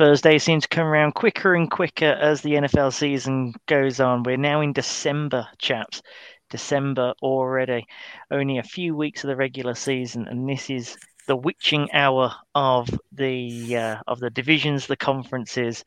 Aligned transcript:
Thursday 0.00 0.38
seems 0.38 0.62
to 0.62 0.68
come 0.74 0.86
around 0.86 1.12
quicker 1.12 1.54
and 1.54 1.70
quicker 1.70 2.06
as 2.06 2.40
the 2.40 2.52
NFL 2.52 2.90
season 2.94 3.52
goes 3.66 4.00
on. 4.00 4.22
We're 4.22 4.38
now 4.38 4.62
in 4.62 4.72
December, 4.72 5.46
chaps. 5.58 6.00
December 6.48 7.12
already. 7.20 7.84
Only 8.30 8.56
a 8.56 8.62
few 8.62 8.96
weeks 8.96 9.22
of 9.22 9.28
the 9.28 9.36
regular 9.36 9.74
season, 9.74 10.26
and 10.26 10.48
this 10.48 10.70
is 10.70 10.96
the 11.26 11.36
witching 11.36 11.92
hour 11.92 12.32
of 12.54 12.88
the 13.12 13.76
uh, 13.76 13.96
of 14.06 14.20
the 14.20 14.30
divisions, 14.30 14.86
the 14.86 14.96
conferences. 14.96 15.84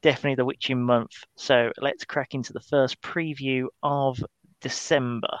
Definitely 0.00 0.36
the 0.36 0.44
witching 0.44 0.80
month. 0.80 1.24
So 1.34 1.72
let's 1.78 2.04
crack 2.04 2.34
into 2.34 2.52
the 2.52 2.60
first 2.60 3.02
preview 3.02 3.64
of 3.82 4.24
December. 4.60 5.40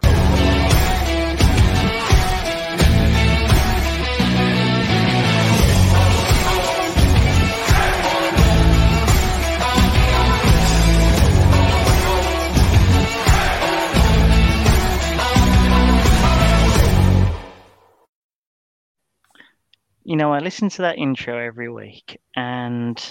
You 20.11 20.17
know, 20.17 20.33
I 20.33 20.39
listen 20.39 20.67
to 20.67 20.81
that 20.81 20.97
intro 20.97 21.37
every 21.37 21.69
week, 21.69 22.19
and 22.35 23.01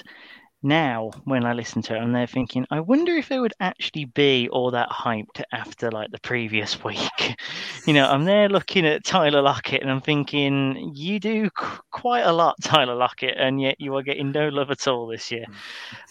now 0.63 1.11
when 1.25 1.47
I 1.47 1.55
listen 1.55 1.81
to 1.81 1.97
it, 1.97 1.99
I'm 1.99 2.13
there 2.13 2.27
thinking, 2.27 2.67
I 2.71 2.81
wonder 2.81 3.17
if 3.17 3.31
it 3.31 3.41
would 3.41 3.55
actually 3.59 4.05
be 4.05 4.51
all 4.51 4.73
that 4.73 4.91
hyped 4.91 5.43
after 5.51 5.91
like 5.91 6.11
the 6.11 6.21
previous 6.21 6.85
week. 6.85 7.39
you 7.87 7.95
know, 7.95 8.07
I'm 8.07 8.27
there 8.27 8.51
looking 8.51 8.87
at 8.87 9.03
Tyler 9.03 9.41
Lockett, 9.41 9.81
and 9.81 9.91
I'm 9.91 10.03
thinking, 10.03 10.93
you 10.95 11.19
do 11.19 11.49
quite 11.91 12.27
a 12.27 12.33
lot, 12.35 12.57
Tyler 12.63 12.97
Lockett, 12.97 13.39
and 13.39 13.59
yet 13.59 13.77
you 13.79 13.97
are 13.97 14.03
getting 14.03 14.31
no 14.31 14.51
love 14.51 14.71
at 14.71 14.87
all 14.87 15.07
this 15.07 15.31
year. 15.31 15.47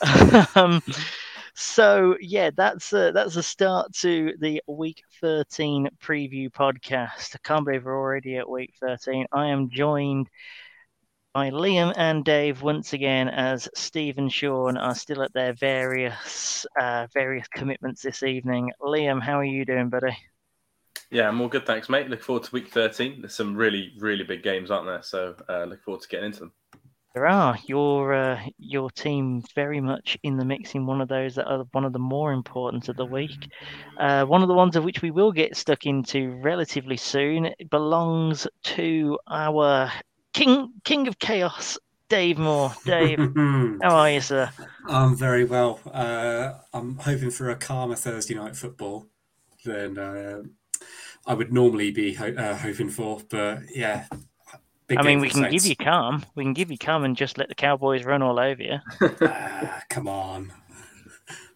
um, 0.56 0.82
so 1.54 2.18
yeah, 2.20 2.50
that's 2.58 2.92
a, 2.94 3.12
that's 3.12 3.36
a 3.36 3.44
start 3.44 3.94
to 3.98 4.34
the 4.40 4.60
week 4.66 5.04
13 5.22 5.88
preview 6.04 6.50
podcast. 6.50 7.36
I 7.36 7.40
can't 7.44 7.64
believe 7.64 7.86
we're 7.86 7.96
already 7.96 8.38
at 8.38 8.50
week 8.50 8.74
13. 8.80 9.28
I 9.32 9.50
am 9.50 9.70
joined 9.70 10.32
by 11.40 11.52
Liam 11.52 11.94
and 11.96 12.26
Dave 12.26 12.62
once 12.64 12.92
again 12.92 13.30
as 13.30 13.70
Steve 13.74 14.18
and 14.18 14.30
Sean 14.30 14.76
are 14.76 14.94
still 14.94 15.22
at 15.22 15.32
their 15.32 15.54
various 15.54 16.66
uh, 16.78 17.08
various 17.14 17.48
commitments 17.48 18.02
this 18.02 18.24
evening. 18.24 18.74
Liam, 18.82 19.22
how 19.22 19.40
are 19.40 19.46
you 19.46 19.64
doing, 19.64 19.88
buddy? 19.88 20.18
Yeah, 21.10 21.30
I'm 21.30 21.40
all 21.40 21.48
good, 21.48 21.66
thanks, 21.66 21.88
mate. 21.88 22.10
Look 22.10 22.22
forward 22.22 22.44
to 22.44 22.52
week 22.52 22.68
13. 22.68 23.22
There's 23.22 23.36
some 23.36 23.56
really, 23.56 23.94
really 24.00 24.26
big 24.26 24.44
games, 24.44 24.70
aren't 24.70 24.88
there? 24.88 25.02
So 25.02 25.34
uh, 25.48 25.64
look 25.64 25.82
forward 25.82 26.02
to 26.02 26.10
getting 26.10 26.26
into 26.26 26.40
them. 26.42 26.52
There 27.14 27.26
are 27.26 27.58
your 27.68 28.14
uh, 28.14 28.42
your 28.58 28.92
team 28.92 29.42
very 29.56 29.80
much 29.80 30.18
in 30.24 30.36
the 30.36 30.44
mix 30.44 30.76
in 30.76 30.86
one 30.86 31.00
of 31.00 31.08
those 31.08 31.36
that 31.36 31.48
are 31.48 31.64
one 31.72 31.86
of 31.86 31.94
the 31.94 32.00
more 32.00 32.34
important 32.34 32.90
of 32.90 32.98
the 32.98 33.06
week. 33.06 33.50
Uh, 33.98 34.26
one 34.26 34.42
of 34.42 34.50
the 34.50 34.54
ones 34.54 34.76
of 34.76 34.84
which 34.84 35.02
we 35.02 35.10
will 35.10 35.32
get 35.32 35.56
stuck 35.56 35.86
into 35.86 36.38
relatively 36.42 36.98
soon 36.98 37.54
belongs 37.72 38.46
to 38.64 39.18
our 39.30 39.90
King 40.34 40.72
King 40.84 41.08
of 41.08 41.20
Chaos, 41.20 41.78
Dave 42.10 42.38
Moore. 42.38 42.74
Dave, 42.86 43.20
how 43.82 43.96
are 43.96 44.10
you, 44.12 44.22
sir? 44.22 44.50
I'm 44.88 45.16
very 45.16 45.46
well. 45.46 45.80
Uh, 45.92 46.54
I'm 46.74 46.98
hoping 46.98 47.32
for 47.32 47.50
a 47.50 47.56
calmer 47.56 47.96
Thursday 47.96 48.36
night 48.36 48.56
football 48.56 49.08
than 49.66 49.98
uh, 49.98 50.42
I 51.26 51.34
would 51.34 51.52
normally 51.52 51.92
be 51.92 52.14
ho- 52.14 52.34
uh, 52.38 52.56
hoping 52.56 52.90
for. 52.90 53.22
But 53.30 53.60
yeah, 53.74 54.06
I 54.96 55.02
mean, 55.02 55.20
we 55.20 55.30
can 55.30 55.44
Saints. 55.44 55.64
give 55.64 55.70
you 55.70 55.76
calm. 55.76 56.26
We 56.36 56.44
can 56.44 56.54
give 56.54 56.72
you 56.72 56.78
calm 56.78 57.04
and 57.04 57.16
just 57.18 57.38
let 57.38 57.50
the 57.50 57.56
Cowboys 57.56 58.04
run 58.06 58.22
all 58.22 58.40
over 58.40 58.62
you. 58.62 58.80
Ah, 59.22 59.84
come 59.90 60.08
on, 60.08 60.52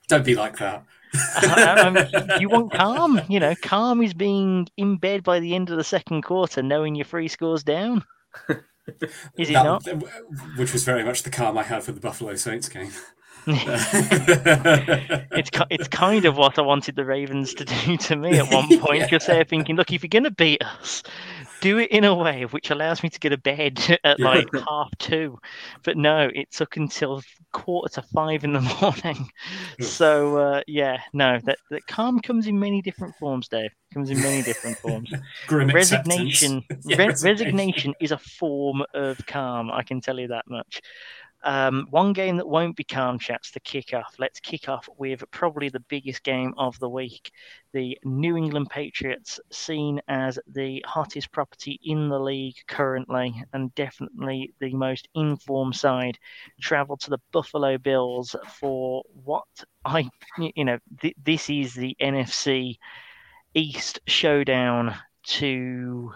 don't 0.07 0.25
be 0.25 0.35
like 0.35 0.57
that. 0.57 0.83
you 2.39 2.49
want 2.49 2.71
calm, 2.73 3.21
you 3.29 3.39
know. 3.39 3.53
Calm 3.61 4.01
is 4.01 4.15
being 4.15 4.67
in 4.77 4.97
bed 4.97 5.23
by 5.23 5.39
the 5.39 5.53
end 5.53 5.69
of 5.69 5.77
the 5.77 5.83
second 5.83 6.23
quarter, 6.23 6.63
knowing 6.63 6.95
your 6.95 7.05
three 7.05 7.27
scores 7.27 7.63
down. 7.63 8.03
Is 9.37 9.47
he 9.47 9.53
that, 9.53 9.63
not? 9.63 9.85
Which 10.57 10.73
was 10.73 10.83
very 10.83 11.03
much 11.03 11.23
the 11.23 11.29
calm 11.29 11.57
I 11.57 11.63
had 11.63 11.83
for 11.83 11.91
the 11.91 12.01
Buffalo 12.01 12.35
Saints 12.35 12.69
game. 12.69 12.91
it's 15.31 15.49
it's 15.69 15.87
kind 15.89 16.23
of 16.25 16.37
what 16.37 16.57
I 16.57 16.61
wanted 16.61 16.95
the 16.95 17.03
Ravens 17.03 17.53
to 17.55 17.65
do 17.65 17.97
to 18.07 18.15
me 18.15 18.37
at 18.37 18.51
one 18.51 18.67
point 18.79 19.03
because 19.03 19.27
yeah. 19.27 19.35
they're 19.35 19.43
thinking, 19.43 19.75
look, 19.75 19.91
if 19.91 20.01
you're 20.03 20.09
going 20.09 20.23
to 20.23 20.31
beat 20.31 20.63
us, 20.63 21.03
do 21.59 21.77
it 21.77 21.91
in 21.91 22.05
a 22.05 22.15
way 22.15 22.43
which 22.45 22.69
allows 22.69 23.03
me 23.03 23.09
to 23.09 23.19
get 23.19 23.33
a 23.33 23.37
bed 23.37 23.99
at 24.03 24.19
like 24.19 24.47
half 24.67 24.89
two. 24.97 25.39
But 25.83 25.97
no, 25.97 26.29
it 26.33 26.51
took 26.51 26.77
until 26.77 27.21
quarter 27.51 28.01
to 28.01 28.07
five 28.13 28.45
in 28.45 28.53
the 28.53 28.61
morning. 28.81 29.29
so 29.81 30.37
uh, 30.37 30.61
yeah, 30.67 31.01
no, 31.11 31.39
that 31.43 31.57
that 31.69 31.85
calm 31.87 32.19
comes 32.19 32.47
in 32.47 32.57
many 32.57 32.81
different 32.81 33.15
forms, 33.15 33.49
Dave. 33.49 33.71
Comes 33.93 34.09
in 34.09 34.21
many 34.21 34.41
different 34.41 34.77
forms. 34.77 35.13
resignation, 35.51 36.63
yeah, 36.83 36.97
re- 36.97 37.07
resignation, 37.07 37.27
resignation 37.27 37.93
is 37.99 38.11
a 38.11 38.17
form 38.17 38.83
of 38.93 39.23
calm. 39.27 39.69
I 39.69 39.83
can 39.83 40.01
tell 40.01 40.19
you 40.19 40.29
that 40.29 40.45
much. 40.47 40.81
Um, 41.43 41.87
one 41.89 42.13
game 42.13 42.37
that 42.37 42.47
won't 42.47 42.77
be 42.77 42.85
calm, 42.85 43.19
chats, 43.19 43.51
to 43.51 43.59
kick 43.59 43.93
off. 43.93 44.15
Let's 44.17 44.39
kick 44.39 44.69
off 44.69 44.87
with 44.97 45.23
probably 45.31 45.69
the 45.69 45.81
biggest 45.81 46.23
game 46.23 46.53
of 46.57 46.79
the 46.79 46.89
week. 46.89 47.31
The 47.73 47.97
New 48.05 48.37
England 48.37 48.69
Patriots, 48.69 49.39
seen 49.51 50.01
as 50.07 50.39
the 50.47 50.83
hottest 50.87 51.31
property 51.31 51.79
in 51.83 52.07
the 52.07 52.19
league 52.19 52.55
currently, 52.67 53.43
and 53.51 53.75
definitely 53.75 54.53
the 54.59 54.73
most 54.73 55.09
informed 55.15 55.75
side, 55.75 56.17
travel 56.61 56.95
to 56.97 57.09
the 57.09 57.19
Buffalo 57.31 57.77
Bills 57.77 58.35
for 58.59 59.03
what 59.23 59.47
I, 59.83 60.09
you 60.37 60.63
know, 60.63 60.79
th- 61.01 61.15
this 61.21 61.49
is 61.49 61.73
the 61.73 61.95
NFC 62.01 62.77
East 63.53 63.99
showdown 64.07 64.95
to 65.23 66.13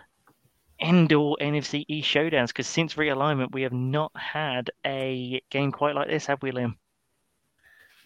end 0.80 1.14
all 1.14 1.38
NFC 1.42 1.86
East 1.88 2.10
showdowns 2.10 2.48
because 2.48 2.68
since 2.68 2.96
realignment, 2.96 3.52
we 3.52 3.64
have 3.64 3.74
not 3.74 4.12
had 4.16 4.72
a 4.86 5.42
game 5.50 5.72
quite 5.72 5.96
like 5.96 6.08
this, 6.08 6.26
have 6.26 6.42
we, 6.42 6.52
Liam? 6.52 6.76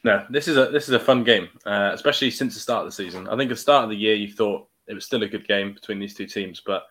No, 0.03 0.25
this 0.29 0.47
is 0.47 0.57
a 0.57 0.67
this 0.67 0.87
is 0.87 0.95
a 0.95 0.99
fun 0.99 1.23
game, 1.23 1.47
uh, 1.65 1.91
especially 1.93 2.31
since 2.31 2.55
the 2.55 2.59
start 2.59 2.81
of 2.81 2.87
the 2.87 2.91
season. 2.91 3.27
I 3.27 3.37
think 3.37 3.51
at 3.51 3.55
the 3.55 3.61
start 3.61 3.83
of 3.83 3.89
the 3.91 3.95
year, 3.95 4.15
you 4.15 4.31
thought 4.31 4.67
it 4.87 4.95
was 4.95 5.05
still 5.05 5.21
a 5.23 5.27
good 5.27 5.47
game 5.47 5.73
between 5.73 5.99
these 5.99 6.15
two 6.15 6.25
teams, 6.25 6.61
but 6.65 6.83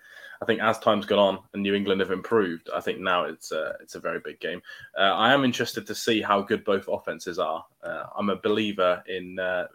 I 0.42 0.46
think 0.46 0.62
as 0.62 0.78
time's 0.78 1.06
gone 1.06 1.19
on 1.19 1.38
and 1.52 1.62
New 1.62 1.74
England 1.74 2.00
have 2.00 2.12
improved, 2.12 2.70
I 2.74 2.80
think 2.80 2.98
now 2.98 3.24
it's 3.24 3.52
a, 3.52 3.74
it's 3.82 3.94
a 3.94 4.00
very 4.00 4.20
big 4.24 4.40
game. 4.40 4.62
Uh, 4.98 5.02
I 5.02 5.34
am 5.34 5.44
interested 5.44 5.86
to 5.86 5.94
see 5.94 6.22
how 6.22 6.40
good 6.40 6.64
both 6.64 6.88
offenses 6.88 7.38
are. 7.38 7.64
Uh, 7.82 8.04
I'm 8.16 8.30
a 8.30 8.36
believer 8.36 9.02
in 9.06 9.38
uh, 9.38 9.66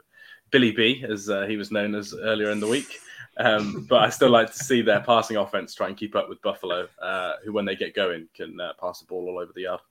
Billy 0.49 0.71
B, 0.71 1.05
as 1.07 1.29
uh, 1.29 1.45
he 1.45 1.55
was 1.55 1.71
known 1.71 1.93
as 1.93 2.15
earlier 2.15 2.49
in 2.49 2.59
the 2.59 2.67
week. 2.67 2.97
Um, 3.37 3.85
but 3.89 4.01
I 4.01 4.09
still 4.09 4.29
like 4.29 4.51
to 4.51 4.63
see 4.63 4.81
their 4.81 5.01
passing 5.01 5.37
offense 5.37 5.73
try 5.73 5.87
and 5.87 5.97
keep 5.97 6.15
up 6.15 6.29
with 6.29 6.41
Buffalo, 6.41 6.87
uh, 7.01 7.33
who, 7.43 7.51
when 7.51 7.65
they 7.65 7.75
get 7.75 7.93
going, 7.95 8.27
can 8.33 8.59
uh, 8.59 8.73
pass 8.79 8.99
the 8.99 9.05
ball 9.05 9.27
all 9.27 9.39
over 9.39 9.51
the 9.53 9.63
yard. 9.63 9.81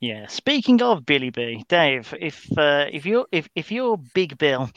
Yeah. 0.00 0.26
Speaking 0.26 0.82
of 0.82 1.06
Billy 1.06 1.30
B, 1.30 1.64
Dave, 1.68 2.12
if 2.20 2.46
uh, 2.58 2.86
if 2.92 3.06
you're 3.06 3.26
if 3.32 3.48
if 3.54 3.72
you're 3.72 3.96
Big 4.14 4.36
Bill 4.36 4.70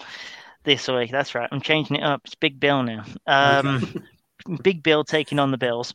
this 0.63 0.87
week, 0.87 1.11
that's 1.11 1.35
right. 1.35 1.49
I'm 1.51 1.61
changing 1.61 1.97
it 1.97 2.03
up. 2.03 2.21
It's 2.23 2.35
Big 2.35 2.59
Bill 2.59 2.83
now. 2.83 3.03
Um, 3.27 4.05
Big 4.63 4.81
Bill 4.81 5.03
taking 5.03 5.39
on 5.39 5.51
the 5.51 5.57
Bills. 5.57 5.93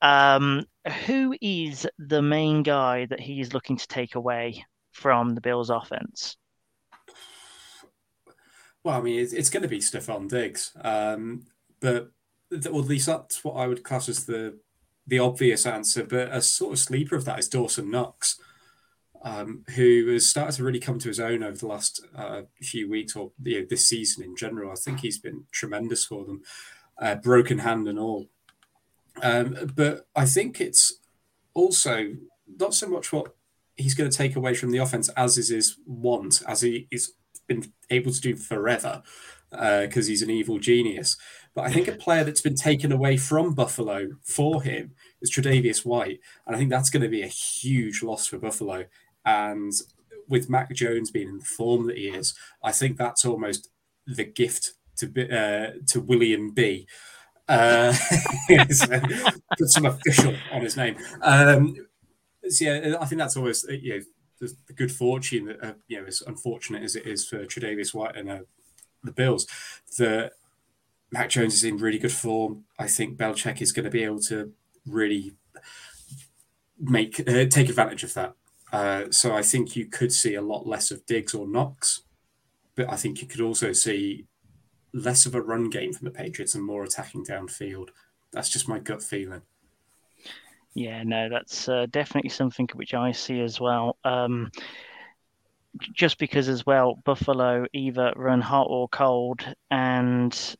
Um, 0.00 0.66
who 1.06 1.34
is 1.40 1.86
the 1.98 2.22
main 2.22 2.64
guy 2.64 3.06
that 3.06 3.20
he's 3.20 3.54
looking 3.54 3.76
to 3.76 3.86
take 3.86 4.16
away 4.16 4.64
from 4.90 5.36
the 5.36 5.40
Bills' 5.40 5.70
offense? 5.70 6.36
Well, 8.84 8.98
I 8.98 9.02
mean, 9.02 9.20
it's, 9.20 9.32
it's 9.32 9.50
going 9.50 9.62
to 9.62 9.68
be 9.68 9.78
Stefon 9.78 10.28
Diggs, 10.28 10.72
um, 10.82 11.46
but 11.80 12.10
or 12.52 12.80
at 12.80 12.88
least 12.88 13.06
that's 13.06 13.44
what 13.44 13.54
I 13.54 13.66
would 13.66 13.84
class 13.84 14.08
as 14.08 14.26
the 14.26 14.58
the 15.06 15.18
obvious 15.18 15.66
answer. 15.66 16.04
But 16.04 16.32
a 16.32 16.42
sort 16.42 16.72
of 16.72 16.78
sleeper 16.78 17.16
of 17.16 17.24
that 17.24 17.38
is 17.38 17.48
Dawson 17.48 17.90
Knox, 17.90 18.38
um, 19.22 19.64
who 19.74 20.08
has 20.12 20.26
started 20.26 20.56
to 20.56 20.64
really 20.64 20.80
come 20.80 20.98
to 20.98 21.08
his 21.08 21.20
own 21.20 21.42
over 21.42 21.56
the 21.56 21.66
last 21.66 22.04
uh, 22.16 22.42
few 22.60 22.90
weeks 22.90 23.16
or 23.16 23.32
you 23.42 23.60
know, 23.60 23.66
this 23.68 23.88
season 23.88 24.24
in 24.24 24.36
general. 24.36 24.72
I 24.72 24.76
think 24.76 25.00
he's 25.00 25.18
been 25.18 25.44
tremendous 25.52 26.04
for 26.04 26.24
them, 26.24 26.42
uh, 26.98 27.16
broken 27.16 27.58
hand 27.58 27.88
and 27.88 27.98
all. 27.98 28.28
Um, 29.22 29.72
but 29.74 30.06
I 30.16 30.24
think 30.24 30.60
it's 30.60 30.94
also 31.54 32.14
not 32.58 32.74
so 32.74 32.88
much 32.88 33.12
what 33.12 33.34
he's 33.76 33.94
going 33.94 34.10
to 34.10 34.16
take 34.16 34.36
away 34.36 34.54
from 34.54 34.70
the 34.70 34.78
offense 34.78 35.08
as 35.10 35.38
is 35.38 35.48
his 35.48 35.78
want, 35.86 36.42
as 36.48 36.62
he 36.62 36.88
is 36.90 37.12
been 37.54 37.72
able 37.90 38.12
to 38.12 38.20
do 38.20 38.36
forever 38.36 39.02
because 39.50 40.06
uh, 40.06 40.08
he's 40.08 40.22
an 40.22 40.30
evil 40.30 40.58
genius. 40.58 41.16
But 41.54 41.66
I 41.66 41.72
think 41.72 41.88
a 41.88 41.92
player 41.92 42.24
that's 42.24 42.40
been 42.40 42.54
taken 42.54 42.92
away 42.92 43.18
from 43.18 43.54
Buffalo 43.54 44.12
for 44.22 44.62
him 44.62 44.92
is 45.20 45.30
Tre'Davious 45.30 45.84
White, 45.84 46.20
and 46.46 46.56
I 46.56 46.58
think 46.58 46.70
that's 46.70 46.88
going 46.88 47.02
to 47.02 47.08
be 47.08 47.22
a 47.22 47.26
huge 47.26 48.02
loss 48.02 48.26
for 48.26 48.38
Buffalo. 48.38 48.86
And 49.26 49.72
with 50.28 50.48
Mac 50.48 50.72
Jones 50.72 51.10
being 51.10 51.28
in 51.28 51.38
the 51.38 51.44
form 51.44 51.86
that 51.88 51.98
he 51.98 52.08
is, 52.08 52.34
I 52.62 52.72
think 52.72 52.96
that's 52.96 53.24
almost 53.26 53.68
the 54.06 54.24
gift 54.24 54.72
to 54.96 55.06
uh, 55.06 55.72
to 55.88 56.00
William 56.00 56.52
B. 56.52 56.86
Uh, 57.48 57.92
put 59.58 59.68
some 59.68 59.84
official 59.84 60.34
on 60.52 60.62
his 60.62 60.76
name. 60.76 60.96
Um, 61.20 61.74
so 62.48 62.64
yeah, 62.64 62.96
I 62.98 63.04
think 63.04 63.18
that's 63.18 63.36
always 63.36 63.68
uh, 63.68 63.72
you 63.72 63.98
know 63.98 64.04
the, 64.42 64.52
the 64.66 64.72
good 64.72 64.90
fortune 64.90 65.46
that 65.46 65.64
uh, 65.64 65.72
you 65.86 66.00
know 66.00 66.06
as 66.06 66.22
unfortunate 66.26 66.82
as 66.82 66.96
it 66.96 67.06
is 67.06 67.24
for 67.24 67.46
Tre'Davious 67.46 67.94
White 67.94 68.16
and 68.16 68.28
uh, 68.28 68.40
the 69.04 69.12
Bills 69.12 69.46
that 69.98 70.32
Mac 71.12 71.30
Jones 71.30 71.54
is 71.54 71.64
in 71.64 71.76
really 71.76 71.98
good 71.98 72.12
form. 72.12 72.64
I 72.78 72.88
think 72.88 73.16
Belichick 73.16 73.62
is 73.62 73.70
going 73.70 73.84
to 73.84 73.90
be 73.90 74.02
able 74.02 74.20
to 74.22 74.52
really 74.84 75.32
make 76.78 77.20
uh, 77.20 77.46
take 77.46 77.68
advantage 77.68 78.02
of 78.02 78.14
that. 78.14 78.34
Uh, 78.72 79.04
so 79.10 79.32
I 79.34 79.42
think 79.42 79.76
you 79.76 79.86
could 79.86 80.12
see 80.12 80.34
a 80.34 80.42
lot 80.42 80.66
less 80.66 80.90
of 80.90 81.06
Diggs 81.06 81.34
or 81.34 81.46
Knox, 81.46 82.02
but 82.74 82.90
I 82.90 82.96
think 82.96 83.22
you 83.22 83.28
could 83.28 83.42
also 83.42 83.72
see 83.72 84.26
less 84.92 85.24
of 85.24 85.36
a 85.36 85.40
run 85.40 85.70
game 85.70 85.92
from 85.92 86.06
the 86.06 86.10
Patriots 86.10 86.54
and 86.54 86.64
more 86.64 86.82
attacking 86.82 87.24
downfield. 87.24 87.90
That's 88.32 88.48
just 88.48 88.68
my 88.68 88.80
gut 88.80 89.02
feeling. 89.02 89.42
Yeah, 90.74 91.02
no, 91.02 91.28
that's 91.28 91.68
uh, 91.68 91.86
definitely 91.90 92.30
something 92.30 92.68
which 92.74 92.94
I 92.94 93.12
see 93.12 93.40
as 93.40 93.60
well. 93.60 93.96
Um, 94.04 94.50
just 95.92 96.18
because, 96.18 96.48
as 96.48 96.64
well, 96.64 96.96
Buffalo 97.04 97.66
either 97.72 98.12
run 98.16 98.40
hot 98.40 98.66
or 98.70 98.88
cold, 98.88 99.42
and 99.70 100.56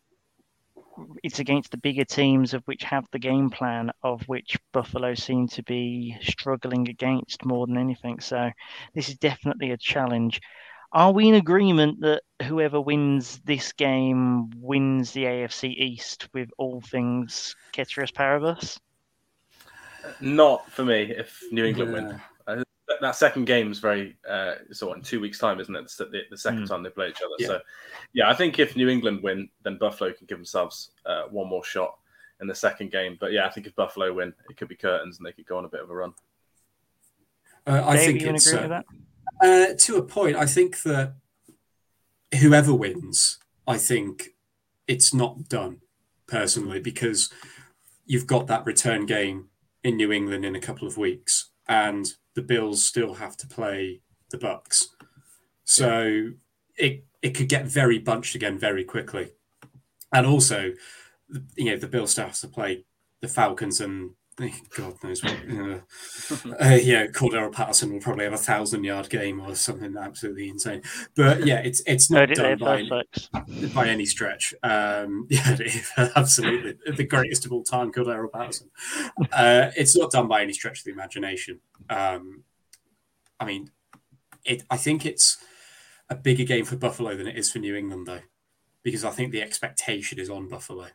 it's 1.23 1.39
against 1.39 1.71
the 1.71 1.77
bigger 1.79 2.05
teams 2.05 2.55
of 2.55 2.63
which 2.65 2.83
have 2.83 3.07
the 3.11 3.19
game 3.19 3.51
plan 3.51 3.91
of 4.03 4.23
which 4.29 4.57
Buffalo 4.73 5.15
seem 5.15 5.49
to 5.49 5.63
be 5.63 6.17
struggling 6.23 6.89
against 6.89 7.45
more 7.45 7.67
than 7.67 7.79
anything. 7.79 8.21
So 8.21 8.51
this 8.95 9.09
is 9.09 9.17
definitely 9.17 9.71
a 9.71 9.77
challenge. 9.77 10.41
Are 10.93 11.13
we 11.13 11.29
in 11.29 11.35
agreement 11.35 12.01
that 12.03 12.23
whoever 12.43 12.81
wins 12.81 13.41
this 13.45 13.73
game 13.73 14.51
wins 14.61 15.13
the 15.13 15.25
AFC 15.25 15.69
East 15.69 16.29
with 16.35 16.51
all 16.59 16.83
things 16.83 17.57
ceteris 17.75 18.11
paribus? 18.11 18.79
Not 20.21 20.71
for 20.71 20.85
me. 20.85 21.13
If 21.17 21.43
New 21.51 21.65
England 21.65 21.93
yeah. 21.93 22.03
win, 22.03 22.21
uh, 22.61 22.65
that 23.01 23.17
second 23.17 23.45
game 23.47 23.71
is 23.71 23.79
very 23.79 24.17
uh, 24.29 24.55
so 24.73 24.93
in 24.93 25.03
two 25.03 25.21
weeks' 25.21 25.39
time, 25.39 25.61
isn't 25.61 25.75
it? 25.75 25.91
The, 25.99 26.23
the 26.31 26.37
second 26.37 26.65
mm. 26.65 26.69
time 26.69 26.83
they 26.83 26.91
play 26.91 27.09
each 27.09 27.23
other. 27.25 27.35
Yeah. 27.39 27.47
So, 27.47 27.61
yeah, 28.13 28.31
I 28.31 28.35
think 28.35 28.59
if 28.59 28.77
New 28.77 28.89
England 28.89 29.23
win, 29.23 29.49
then 29.63 29.79
Buffalo 29.79 30.13
can 30.13 30.27
give 30.27 30.39
themselves 30.39 30.91
uh, 31.07 31.25
one 31.31 31.49
more 31.49 31.65
shot 31.65 31.99
in 32.41 32.47
the 32.47 32.55
second 32.55 32.91
game. 32.91 33.17
But 33.19 33.33
yeah, 33.33 33.47
I 33.47 33.51
think 33.51 33.67
if 33.67 33.75
Buffalo 33.75 34.13
win, 34.13 34.35
it 34.51 34.57
could 34.57 34.69
be 34.69 34.77
curtains 34.77 35.19
and 35.19 35.27
they 35.27 35.33
could 35.33 35.47
go 35.47 35.59
on 35.59 35.65
a 35.65 35.69
bit 35.69 35.81
of 35.81 35.91
a 35.91 35.95
run. 35.95 36.13
Uh, 37.67 37.83
I 37.85 37.97
Dave, 37.97 38.07
think 38.07 38.23
it's 38.23 38.53
uh, 38.53 38.83
uh, 39.43 39.67
to 39.79 39.97
a 39.97 40.03
point. 40.03 40.37
I 40.37 40.47
think 40.47 40.83
that 40.83 41.15
whoever 42.41 42.75
wins, 42.75 43.39
I 43.67 43.79
think 43.79 44.31
it's 44.89 45.15
not 45.15 45.49
done 45.49 45.81
personally 46.27 46.81
because 46.81 47.33
you've 48.05 48.27
got 48.27 48.49
that 48.49 48.67
return 48.67 49.07
game 49.07 49.49
in 49.85 49.97
New 49.97 50.13
England 50.13 50.45
in 50.45 50.57
a 50.57 50.61
couple 50.61 50.87
of 50.87 50.97
weeks, 50.97 51.51
and 51.69 52.07
the 52.35 52.43
Bills 52.43 52.85
still 52.85 53.15
have 53.15 53.37
to 53.39 53.47
play 53.47 54.01
the 54.31 54.39
Bucks. 54.39 54.89
So 55.65 56.03
yeah. 56.03 56.31
it 56.77 57.05
it 57.23 57.31
could 57.31 57.49
get 57.49 57.67
very 57.67 57.99
bunched 57.99 58.35
again 58.35 58.59
very 58.59 58.85
quickly, 58.85 59.33
and 60.13 60.27
also, 60.27 60.73
you 61.57 61.65
know, 61.67 61.77
the 61.77 61.89
Bills 61.89 62.13
still 62.13 62.27
have 62.27 62.41
to 62.41 62.49
play 62.49 62.85
the 63.21 63.29
Falcons 63.29 63.81
and 63.81 64.11
God 64.37 64.95
knows 65.05 65.23
what. 65.23 65.49
Know, 65.49 65.83
uh, 66.59 66.79
yeah, 66.83 67.07
Cordarrelle 67.07 67.53
Patterson 67.53 67.93
will 67.93 68.01
probably 68.01 68.25
have 68.25 68.33
a 68.33 68.39
thousand 68.39 68.85
yard 68.85 69.11
game 69.11 69.41
or 69.41 69.55
something 69.55 69.95
absolutely 69.97 70.49
insane. 70.49 70.83
But 71.15 71.47
yeah, 71.47 71.61
it's 71.61 71.83
it's 71.87 72.11
not 72.11 72.31
done 72.31 72.59
by, 72.59 73.03
by 73.75 73.89
any 73.89 74.07
stretch. 74.07 74.55
Um, 74.63 75.27
yeah, 75.31 75.57
absolutely 76.17 76.77
the 76.97 77.05
greatest 77.05 77.45
of 77.45 77.53
all 77.53 77.63
time, 77.63 77.93
Cordarrelle 77.93 78.33
Patterson. 78.33 78.71
Uh, 79.33 79.71
it's 79.77 79.97
not 79.97 80.11
done 80.11 80.29
by 80.29 80.43
any 80.43 80.55
stretch 80.55 80.79
of 80.79 80.85
the 80.85 80.93
imagination. 80.93 81.61
Um, 81.91 82.45
I 83.39 83.45
mean, 83.45 83.71
it. 84.45 84.63
I 84.71 84.79
think 84.79 85.05
it's 85.05 85.37
a 86.09 86.15
bigger 86.15 86.45
game 86.45 86.65
for 86.65 86.77
Buffalo 86.77 87.17
than 87.17 87.27
it 87.27 87.37
is 87.37 87.51
for 87.53 87.59
New 87.59 87.77
England, 87.77 88.07
though, 88.07 88.21
because 88.83 89.05
I 89.05 89.11
think 89.11 89.31
the 89.31 89.43
expectation 89.43 90.19
is 90.19 90.31
on 90.31 90.49
Buffalo. 90.49 90.89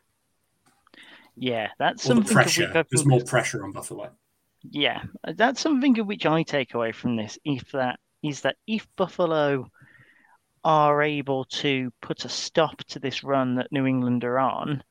Yeah, 1.40 1.68
that's 1.78 2.04
or 2.04 2.08
something. 2.14 2.34
pressure. 2.34 2.72
There's 2.90 3.06
more 3.06 3.22
pressure 3.22 3.64
on 3.64 3.72
Buffalo. 3.72 4.10
Yeah, 4.70 5.02
that's 5.36 5.60
something 5.60 5.98
of 5.98 6.06
which 6.06 6.26
I 6.26 6.42
take 6.42 6.74
away 6.74 6.92
from 6.92 7.16
this. 7.16 7.38
If 7.44 7.70
that 7.72 8.00
is 8.22 8.40
that 8.42 8.56
if 8.66 8.86
Buffalo 8.96 9.68
are 10.64 11.02
able 11.02 11.44
to 11.44 11.92
put 12.02 12.24
a 12.24 12.28
stop 12.28 12.82
to 12.84 12.98
this 12.98 13.22
run 13.22 13.54
that 13.54 13.70
New 13.70 13.86
England 13.86 14.24
are 14.24 14.38
on, 14.38 14.82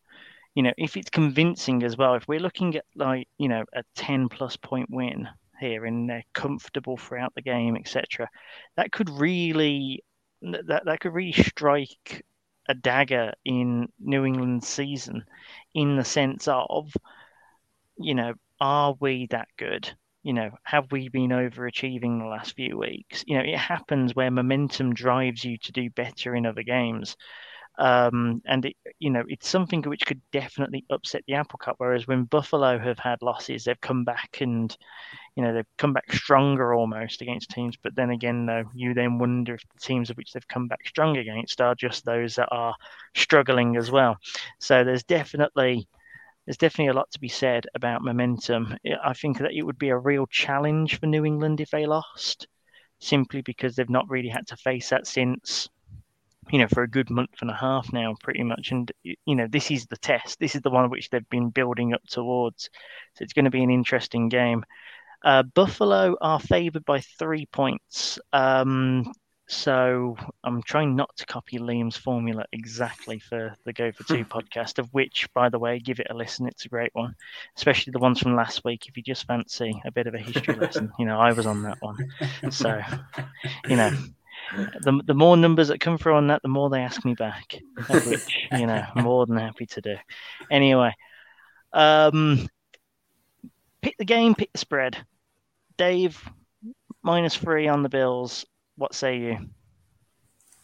you 0.56 0.64
know, 0.64 0.74
if 0.78 0.96
it's 0.96 1.10
convincing 1.10 1.84
as 1.84 1.98
well, 1.98 2.16
if 2.16 2.28
we're 2.28 2.40
looking 2.40 2.76
at 2.78 2.86
like 2.96 3.28
you 3.38 3.50
know 3.50 3.64
a 3.74 3.84
ten 3.96 4.30
plus 4.30 4.56
point 4.56 4.90
win 4.90 5.28
here 5.60 5.86
and 5.86 6.10
they're 6.10 6.24
comfortable 6.34 6.96
throughout 6.96 7.34
the 7.36 7.42
game, 7.42 7.76
etc., 7.76 8.30
that 8.78 8.92
could 8.92 9.10
really 9.10 10.04
that 10.42 10.86
that 10.86 11.00
could 11.02 11.14
really 11.14 11.34
strike 11.34 12.24
a 12.70 12.74
dagger 12.74 13.34
in 13.46 13.88
New 14.00 14.26
England's 14.26 14.68
season 14.68 15.24
in 15.78 15.96
the 15.96 16.04
sense 16.04 16.48
of, 16.48 16.92
you 18.00 18.16
know, 18.16 18.34
are 18.60 18.96
we 19.00 19.28
that 19.30 19.48
good? 19.58 19.90
You 20.24 20.34
know, 20.34 20.50
have 20.64 20.92
we 20.92 21.08
been 21.10 21.30
overachieving 21.30 22.20
the 22.20 22.26
last 22.26 22.56
few 22.56 22.78
weeks? 22.80 23.24
You 23.28 23.38
know, 23.38 23.44
it 23.44 23.58
happens 23.58 24.16
where 24.16 24.32
momentum 24.32 24.96
drives 24.96 25.46
you 25.46 25.60
to 25.60 25.72
do 25.72 25.92
better 25.92 26.36
in 26.36 26.48
other 26.48 26.64
games. 26.64 27.16
Um, 27.78 28.42
and 28.48 28.66
it, 28.66 28.76
you 28.98 29.12
know 29.12 29.24
it's 29.28 29.48
something 29.48 29.84
which 29.84 30.04
could 30.08 30.20
definitely 30.32 30.84
upset 30.90 31.22
the 31.28 31.36
apple 31.36 31.60
cart. 31.60 31.76
Whereas 31.78 32.08
when 32.08 32.24
Buffalo 32.24 32.80
have 32.80 32.98
had 32.98 33.22
losses, 33.22 33.66
they've 33.66 33.80
come 33.80 34.04
back 34.04 34.40
and 34.42 34.76
you 35.38 35.44
know 35.44 35.54
they've 35.54 35.78
come 35.78 35.94
back 35.94 36.12
stronger 36.12 36.74
almost 36.74 37.22
against 37.22 37.52
teams. 37.52 37.78
But 37.82 37.96
then 37.96 38.10
again, 38.10 38.48
though, 38.48 38.64
you 38.74 38.96
then 38.96 39.20
wonder 39.20 39.54
if 39.54 39.62
the 39.72 39.80
teams 39.80 40.10
of 40.10 40.18
which 40.18 40.34
they've 40.34 40.48
come 40.48 40.68
back 40.68 40.88
strong 40.88 41.16
against 41.16 41.62
are 41.62 41.76
just 41.76 42.04
those 42.06 42.36
that 42.36 42.50
are 42.52 42.74
struggling 43.16 43.78
as 43.78 43.92
well. 43.92 44.18
So 44.60 44.84
there's 44.84 45.04
definitely 45.04 45.88
there's 46.48 46.58
definitely 46.58 46.90
a 46.90 46.94
lot 46.94 47.12
to 47.12 47.20
be 47.20 47.28
said 47.28 47.68
about 47.76 48.02
momentum. 48.02 48.76
I 49.04 49.14
think 49.14 49.38
that 49.38 49.54
it 49.54 49.62
would 49.62 49.78
be 49.78 49.90
a 49.90 49.98
real 49.98 50.26
challenge 50.26 51.00
for 51.00 51.06
New 51.06 51.24
England 51.24 51.62
if 51.62 51.70
they 51.70 51.86
lost, 51.86 52.48
simply 53.00 53.44
because 53.44 53.76
they've 53.76 53.88
not 53.90 54.10
really 54.10 54.30
had 54.30 54.48
to 54.48 54.58
face 54.58 54.90
that 54.90 55.06
since 55.06 55.70
you 56.52 56.60
know, 56.60 56.68
for 56.68 56.84
a 56.84 56.90
good 56.90 57.10
month 57.10 57.42
and 57.42 57.50
a 57.50 57.56
half 57.56 57.92
now, 57.92 58.16
pretty 58.22 58.44
much. 58.44 58.72
And, 58.72 58.92
you 59.04 59.36
know, 59.36 59.48
this 59.50 59.70
is 59.72 59.86
the 59.86 59.98
test. 59.98 60.40
This 60.40 60.56
is 60.56 60.62
the 60.62 60.70
one 60.70 60.90
which 60.90 61.10
they've 61.10 61.30
been 61.30 61.50
building 61.50 61.94
up 61.94 62.04
towards. 62.10 62.70
So 63.16 63.24
it's 63.24 63.34
going 63.34 63.46
to 63.46 63.52
be 63.52 63.64
an 63.64 63.70
interesting 63.70 64.30
game. 64.30 64.64
Uh, 65.24 65.44
Buffalo 65.44 66.16
are 66.22 66.40
favoured 66.40 66.86
by 66.86 67.02
three 67.02 67.46
points. 67.48 68.20
Um, 68.34 69.12
so 69.50 70.18
I'm 70.44 70.62
trying 70.62 70.96
not 70.96 71.16
to 71.18 71.26
copy 71.26 71.58
Liam's 71.58 71.96
formula 71.96 72.44
exactly 72.52 73.20
for 73.20 73.56
the 73.64 73.72
Go 73.72 73.92
for 73.94 74.04
Two 74.04 74.26
podcast, 74.30 74.78
of 74.78 74.90
which, 74.94 75.28
by 75.34 75.48
the 75.50 75.60
way, 75.60 75.80
give 75.80 76.00
it 76.00 76.08
a 76.10 76.14
listen. 76.14 76.48
It's 76.48 76.66
a 76.66 76.70
great 76.70 76.94
one, 76.94 77.16
especially 77.56 77.92
the 77.92 78.00
ones 78.00 78.20
from 78.20 78.36
last 78.36 78.66
week. 78.66 78.88
If 78.88 78.98
you 78.98 79.04
just 79.04 79.26
fancy 79.26 79.82
a 79.86 79.92
bit 79.92 80.08
of 80.08 80.16
a 80.16 80.20
history 80.20 80.56
lesson, 80.60 80.92
you 81.00 81.06
know, 81.06 81.20
I 81.20 81.32
was 81.32 81.46
on 81.46 81.64
that 81.64 81.78
one. 81.80 81.98
So, 82.52 82.82
you 83.70 83.78
know, 83.78 83.92
the, 84.82 85.02
the 85.06 85.14
more 85.14 85.38
numbers 85.38 85.70
that 85.70 85.80
come 85.80 85.98
through 85.98 86.16
on 86.16 86.28
that, 86.28 86.42
the 86.42 86.50
more 86.50 86.70
they 86.70 86.82
ask 86.82 87.06
me 87.06 87.14
back, 87.14 87.58
which 87.90 88.48
you 88.52 88.68
know, 88.68 88.84
I'm 88.96 89.04
more 89.04 89.26
than 89.26 89.38
happy 89.38 89.66
to 89.68 89.82
do. 89.82 89.96
Anyway, 90.52 90.94
um, 91.72 92.50
pick 93.82 93.98
the 93.98 94.06
game, 94.06 94.36
pick 94.36 94.52
the 94.52 94.58
spread. 94.58 94.98
Dave, 95.78 96.22
minus 97.04 97.36
three 97.36 97.68
on 97.68 97.84
the 97.84 97.90
Bills. 97.90 98.46
What 98.76 98.94
say 98.94 99.18
you? 99.18 99.38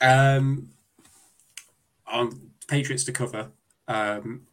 Um, 0.01 0.69
on 2.07 2.51
Patriots 2.67 3.03
to 3.05 3.11
cover. 3.11 3.51
Um, 3.87 4.47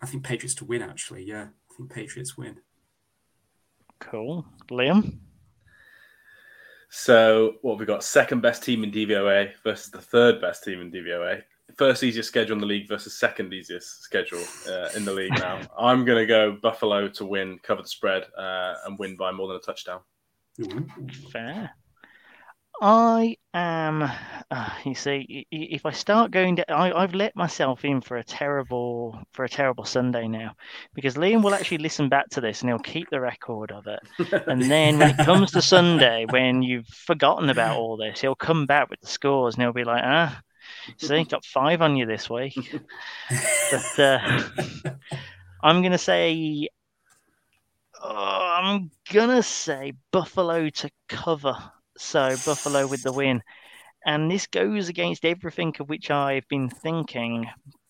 I 0.00 0.06
think 0.06 0.24
Patriots 0.24 0.54
to 0.56 0.64
win. 0.64 0.82
Actually, 0.82 1.24
yeah, 1.24 1.48
I 1.70 1.74
think 1.76 1.90
Patriots 1.90 2.36
win. 2.36 2.58
Cool, 4.00 4.44
Liam. 4.70 5.18
So 6.90 7.56
what 7.62 7.78
we 7.78 7.86
got? 7.86 8.04
Second 8.04 8.40
best 8.40 8.62
team 8.62 8.84
in 8.84 8.92
DVOA 8.92 9.52
versus 9.64 9.90
the 9.90 10.00
third 10.00 10.40
best 10.40 10.62
team 10.62 10.80
in 10.80 10.90
DVOA. 10.90 11.42
First 11.76 12.02
easiest 12.02 12.28
schedule 12.28 12.54
in 12.54 12.60
the 12.60 12.66
league 12.66 12.88
versus 12.88 13.18
second 13.18 13.52
easiest 13.52 14.02
schedule 14.02 14.42
uh, 14.68 14.90
in 14.96 15.04
the 15.04 15.12
league 15.12 15.32
now. 15.32 15.60
I'm 15.78 16.04
going 16.04 16.18
to 16.18 16.26
go 16.26 16.56
Buffalo 16.60 17.08
to 17.08 17.24
win, 17.24 17.58
cover 17.62 17.82
the 17.82 17.88
spread, 17.88 18.24
uh, 18.36 18.74
and 18.86 18.98
win 18.98 19.16
by 19.16 19.32
more 19.32 19.48
than 19.48 19.56
a 19.56 19.60
touchdown. 19.60 20.00
Fair. 21.32 21.72
I 22.80 23.36
am. 23.52 24.02
Uh, 24.50 24.70
you 24.84 24.94
see, 24.94 25.46
if 25.50 25.86
I 25.86 25.92
start 25.92 26.32
going 26.32 26.56
to, 26.56 26.70
I, 26.72 27.02
I've 27.02 27.14
let 27.14 27.36
myself 27.36 27.84
in 27.84 28.00
for 28.00 28.16
a 28.16 28.24
terrible 28.24 29.18
for 29.32 29.44
a 29.44 29.48
terrible 29.48 29.84
Sunday 29.84 30.26
now, 30.26 30.54
because 30.92 31.14
Liam 31.14 31.42
will 31.42 31.54
actually 31.54 31.78
listen 31.78 32.08
back 32.08 32.28
to 32.30 32.40
this 32.40 32.60
and 32.60 32.70
he'll 32.70 32.78
keep 32.78 33.08
the 33.10 33.20
record 33.20 33.70
of 33.70 33.86
it. 33.86 34.00
And 34.46 34.62
then 34.62 34.98
when 34.98 35.10
it 35.10 35.24
comes 35.24 35.52
to 35.52 35.62
Sunday, 35.62 36.26
when 36.28 36.62
you've 36.62 36.88
forgotten 36.88 37.48
about 37.48 37.76
all 37.76 37.96
this, 37.96 38.20
he'll 38.20 38.34
come 38.34 38.66
back 38.66 38.90
with 38.90 39.00
the 39.00 39.06
scores 39.06 39.54
and 39.54 39.62
he'll 39.62 39.72
be 39.72 39.84
like, 39.84 40.02
ah, 40.04 40.40
see, 40.96 41.24
got 41.24 41.44
five 41.44 41.82
on 41.82 41.96
you 41.96 42.06
this 42.06 42.28
week. 42.28 42.56
but 43.70 43.98
uh, 43.98 44.42
I'm 45.62 45.82
gonna 45.82 45.98
say 45.98 46.68
Oh, 48.06 48.60
I'm 48.62 48.90
gonna 49.10 49.42
say 49.42 49.94
Buffalo 50.10 50.68
to 50.68 50.90
cover. 51.08 51.56
So 51.96 52.36
Buffalo 52.44 52.86
with 52.86 53.02
the 53.02 53.12
win. 53.12 53.42
And 54.04 54.30
this 54.30 54.46
goes 54.46 54.90
against 54.90 55.24
everything 55.24 55.74
of 55.80 55.88
which 55.88 56.10
I've 56.10 56.46
been 56.48 56.68
thinking, 56.68 57.46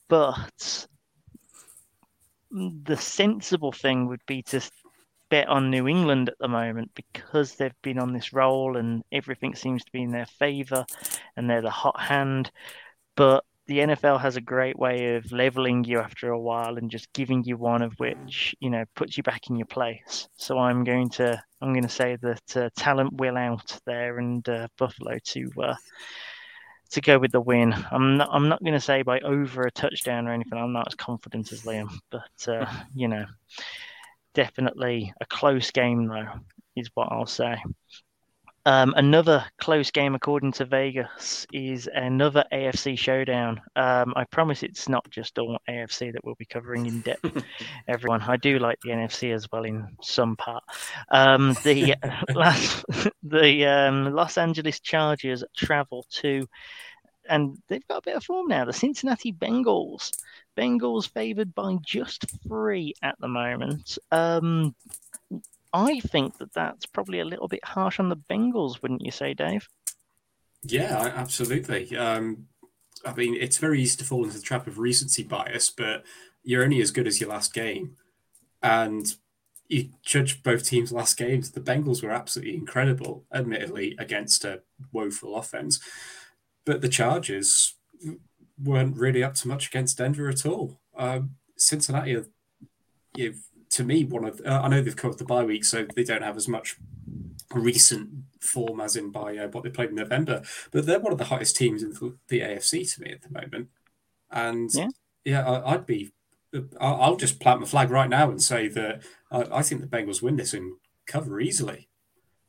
but 0.09 0.87
the 2.53 2.97
sensible 2.97 3.73
thing 3.73 4.07
would 4.07 4.25
be 4.27 4.43
to 4.43 4.61
bet 5.31 5.49
on 5.49 5.71
New 5.71 5.89
England 5.89 6.29
at 6.29 6.39
the 6.39 6.47
moment 6.47 6.93
because 6.95 7.57
they've 7.57 7.83
been 7.83 7.99
on 7.99 8.13
this 8.13 8.33
roll 8.33 8.77
and 8.77 9.03
everything 9.11 9.57
seems 9.57 9.85
to 9.85 9.91
be 9.91 10.03
in 10.03 10.13
their 10.13 10.27
favour 10.27 10.87
and 11.37 11.51
they're 11.51 11.61
the 11.61 11.71
hot 11.71 11.99
hand. 11.99 12.53
But 13.17 13.45
the 13.67 13.79
NFL 13.79 14.21
has 14.21 14.37
a 14.37 14.43
great 14.43 14.79
way 14.79 15.17
of 15.17 15.33
leveling 15.33 15.85
you 15.85 15.99
after 15.99 16.31
a 16.31 16.39
while 16.39 16.77
and 16.77 16.91
just 16.91 17.13
giving 17.13 17.45
you 17.45 17.57
one 17.57 17.81
of 17.81 17.95
which 17.95 18.55
you 18.61 18.69
know 18.69 18.85
puts 18.95 19.17
you 19.17 19.23
back 19.23 19.49
in 19.49 19.57
your 19.57 19.67
place. 19.67 20.29
So 20.37 20.59
I'm 20.59 20.85
going 20.85 21.09
to 21.11 21.43
I'm 21.61 21.73
going 21.73 21.85
to 21.85 21.89
say 21.89 22.17
that 22.17 22.57
uh, 22.57 22.69
talent 22.77 23.15
will 23.15 23.37
out 23.37 23.79
there 23.87 24.19
and 24.19 24.47
uh, 24.49 24.69
Buffalo 24.77 25.19
to 25.19 25.51
uh, 25.63 25.75
to 26.91 27.01
go 27.01 27.19
with 27.19 27.33
the 27.33 27.41
win. 27.41 27.75
I'm 27.91 28.19
not 28.19 28.29
I'm 28.33 28.49
not 28.49 28.63
going 28.63 28.75
to 28.75 28.81
say 28.81 29.03
by 29.03 29.21
over 29.21 29.63
a 29.63 29.71
touchdown 29.71 30.29
or 30.29 30.33
anything. 30.33 30.59
I'm 30.59 30.73
not 30.73 30.89
as 30.89 30.95
confident 30.95 31.53
as 31.53 31.63
Liam, 31.63 31.89
but 32.11 32.49
uh, 32.49 32.67
you 32.95 33.09
know, 33.09 33.25
definitely 34.35 35.13
a 35.21 35.27
close 35.27 35.71
game 35.71 36.07
though 36.07 36.29
is 36.77 36.91
what 36.95 37.11
I'll 37.11 37.27
say. 37.27 37.57
Um, 38.67 38.95
another 38.97 39.45
close 39.59 39.91
game, 39.91 40.15
according 40.15 40.53
to 40.53 40.65
Vegas, 40.65 41.47
is 41.53 41.89
another 41.93 42.45
AFC 42.51 42.97
showdown. 42.99 43.61
Um, 43.77 44.15
I 44.17 44.25
promise 44.25 44.63
it's 44.63 44.89
not 44.89 45.09
just 45.11 45.39
all 45.39 45.59
AFC 45.69 46.13
that 46.13 46.25
we'll 46.25 46.35
be 46.37 46.47
covering 46.47 46.87
in 46.87 47.01
depth. 47.03 47.45
Everyone, 47.89 48.23
I 48.23 48.39
do 48.39 48.59
like 48.59 48.79
the 48.83 48.91
NFC 48.91 49.35
as 49.35 49.47
well 49.53 49.65
in 49.65 49.87
some 50.01 50.37
part. 50.37 50.65
Um, 51.11 51.55
the 51.63 51.97
last, 52.35 52.85
the 53.23 53.67
um, 53.67 54.15
Los 54.15 54.39
Angeles 54.39 54.81
Chargers 54.81 55.45
travel 55.55 56.07
to, 56.13 56.49
and 57.29 57.59
they've 57.69 57.87
got 57.87 57.99
a 57.99 58.03
bit 58.03 58.17
of 58.17 58.25
form 58.25 58.49
now. 58.49 58.65
The 58.65 58.73
Cincinnati 58.73 59.33
Bengals. 59.33 60.11
Bengals 60.57 61.09
favored 61.11 61.55
by 61.55 61.77
just 61.83 62.25
three 62.47 62.95
at 63.03 63.17
the 63.21 63.29
moment. 63.29 63.99
I 65.75 65.99
think 65.99 66.39
that 66.39 66.55
that's 66.55 66.87
probably 66.87 67.19
a 67.19 67.25
little 67.25 67.49
bit 67.49 67.65
harsh 67.65 67.99
on 67.99 68.09
the 68.09 68.17
Bengals, 68.17 68.81
wouldn't 68.81 69.05
you 69.05 69.11
say, 69.11 69.35
Dave? 69.35 69.69
Yeah, 70.63 71.13
absolutely. 71.17 71.95
Um, 71.97 72.47
I 73.05 73.13
mean, 73.13 73.35
it's 73.35 73.59
very 73.59 73.83
easy 73.83 73.97
to 73.99 74.05
fall 74.05 74.23
into 74.25 74.37
the 74.37 74.43
trap 74.43 74.69
of 74.69 74.79
recency 74.79 75.25
bias, 75.25 75.71
but 75.71 76.05
you're 76.45 76.63
only 76.63 76.81
as 76.81 76.93
good 76.93 77.09
as 77.09 77.21
your 77.21 77.29
last 77.29 77.53
game. 77.53 77.97
And 78.63 79.13
you 79.69 79.91
judge 80.03 80.45
both 80.45 80.65
teams' 80.65 80.93
last 80.93 81.17
games. 81.17 81.51
The 81.51 81.61
Bengals 81.61 82.05
were 82.05 82.13
absolutely 82.13 82.55
incredible, 82.55 83.25
admittedly, 83.35 83.97
against 83.99 84.45
a 84.45 84.63
woeful 84.93 85.37
offense. 85.37 85.81
But 86.65 86.83
the 86.83 86.89
Chargers 86.89 87.75
weren't 88.63 88.97
really 88.97 89.25
up 89.25 89.35
to 89.35 89.49
much 89.49 89.67
against 89.67 89.99
Denver 89.99 90.29
at 90.29 90.47
all. 90.47 90.81
Um, 90.97 91.35
Cincinnati, 91.57 92.23
you've 93.17 93.43
to 93.75 93.85
me, 93.85 94.05
one 94.05 94.25
of 94.25 94.41
uh, 94.47 94.61
I 94.63 94.69
know 94.69 94.81
they've 94.81 94.95
covered 94.95 95.19
the 95.19 95.25
bye 95.25 95.45
week, 95.45 95.65
so 95.65 95.87
they 95.97 96.05
don't 96.05 96.23
have 96.23 96.37
as 96.37 96.47
much 96.47 96.77
recent 97.53 98.11
form 98.41 98.81
as 98.81 98.97
in 98.97 99.11
by 99.11 99.37
uh, 99.37 99.49
what 99.49 99.65
they 99.65 99.71
played 99.71 99.91
in 99.91 99.97
November, 99.97 100.43
but 100.71 100.87
they're 100.87 101.01
one 101.01 101.13
of 101.13 101.19
the 101.19 101.25
hottest 101.25 101.57
teams 101.57 101.83
in 101.83 101.91
the, 101.91 102.17
the 102.29 102.41
AFC 102.41 102.95
to 102.95 103.03
me 103.03 103.11
at 103.11 103.23
the 103.23 103.31
moment. 103.31 103.69
And 104.31 104.71
yeah, 104.73 104.89
yeah 105.25 105.49
I, 105.49 105.73
would 105.73 105.87
be. 105.87 106.13
I'll 106.81 107.17
just 107.17 107.41
plant 107.41 107.61
my 107.61 107.67
flag 107.67 107.91
right 107.91 108.09
now 108.09 108.31
and 108.31 108.41
say 108.41 108.69
that 108.69 109.03
I, 109.33 109.59
I 109.59 109.63
think 109.63 109.81
the 109.81 109.89
Bengals 109.89 110.23
win 110.23 110.37
this 110.37 110.55
and 110.55 110.75
cover 111.07 111.41
easily. 111.41 111.89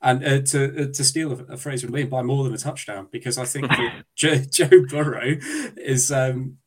And 0.02 0.24
uh, 0.24 0.42
to 0.42 0.84
uh, 0.84 0.94
to 0.94 1.04
steal 1.04 1.32
a, 1.32 1.54
a, 1.54 1.58
phrase 1.58 1.82
from 1.82 1.92
Liam, 1.92 2.12
by 2.12 2.22
more 2.22 2.44
than 2.44 2.54
a 2.54 2.60
touchdown, 2.60 3.08
because 3.12 3.40
I 3.40 3.46
think 3.46 3.72
Joe, 4.16 4.36
Joe 4.52 4.86
Burrow 4.88 5.38
is, 5.76 6.12
um, 6.12 6.58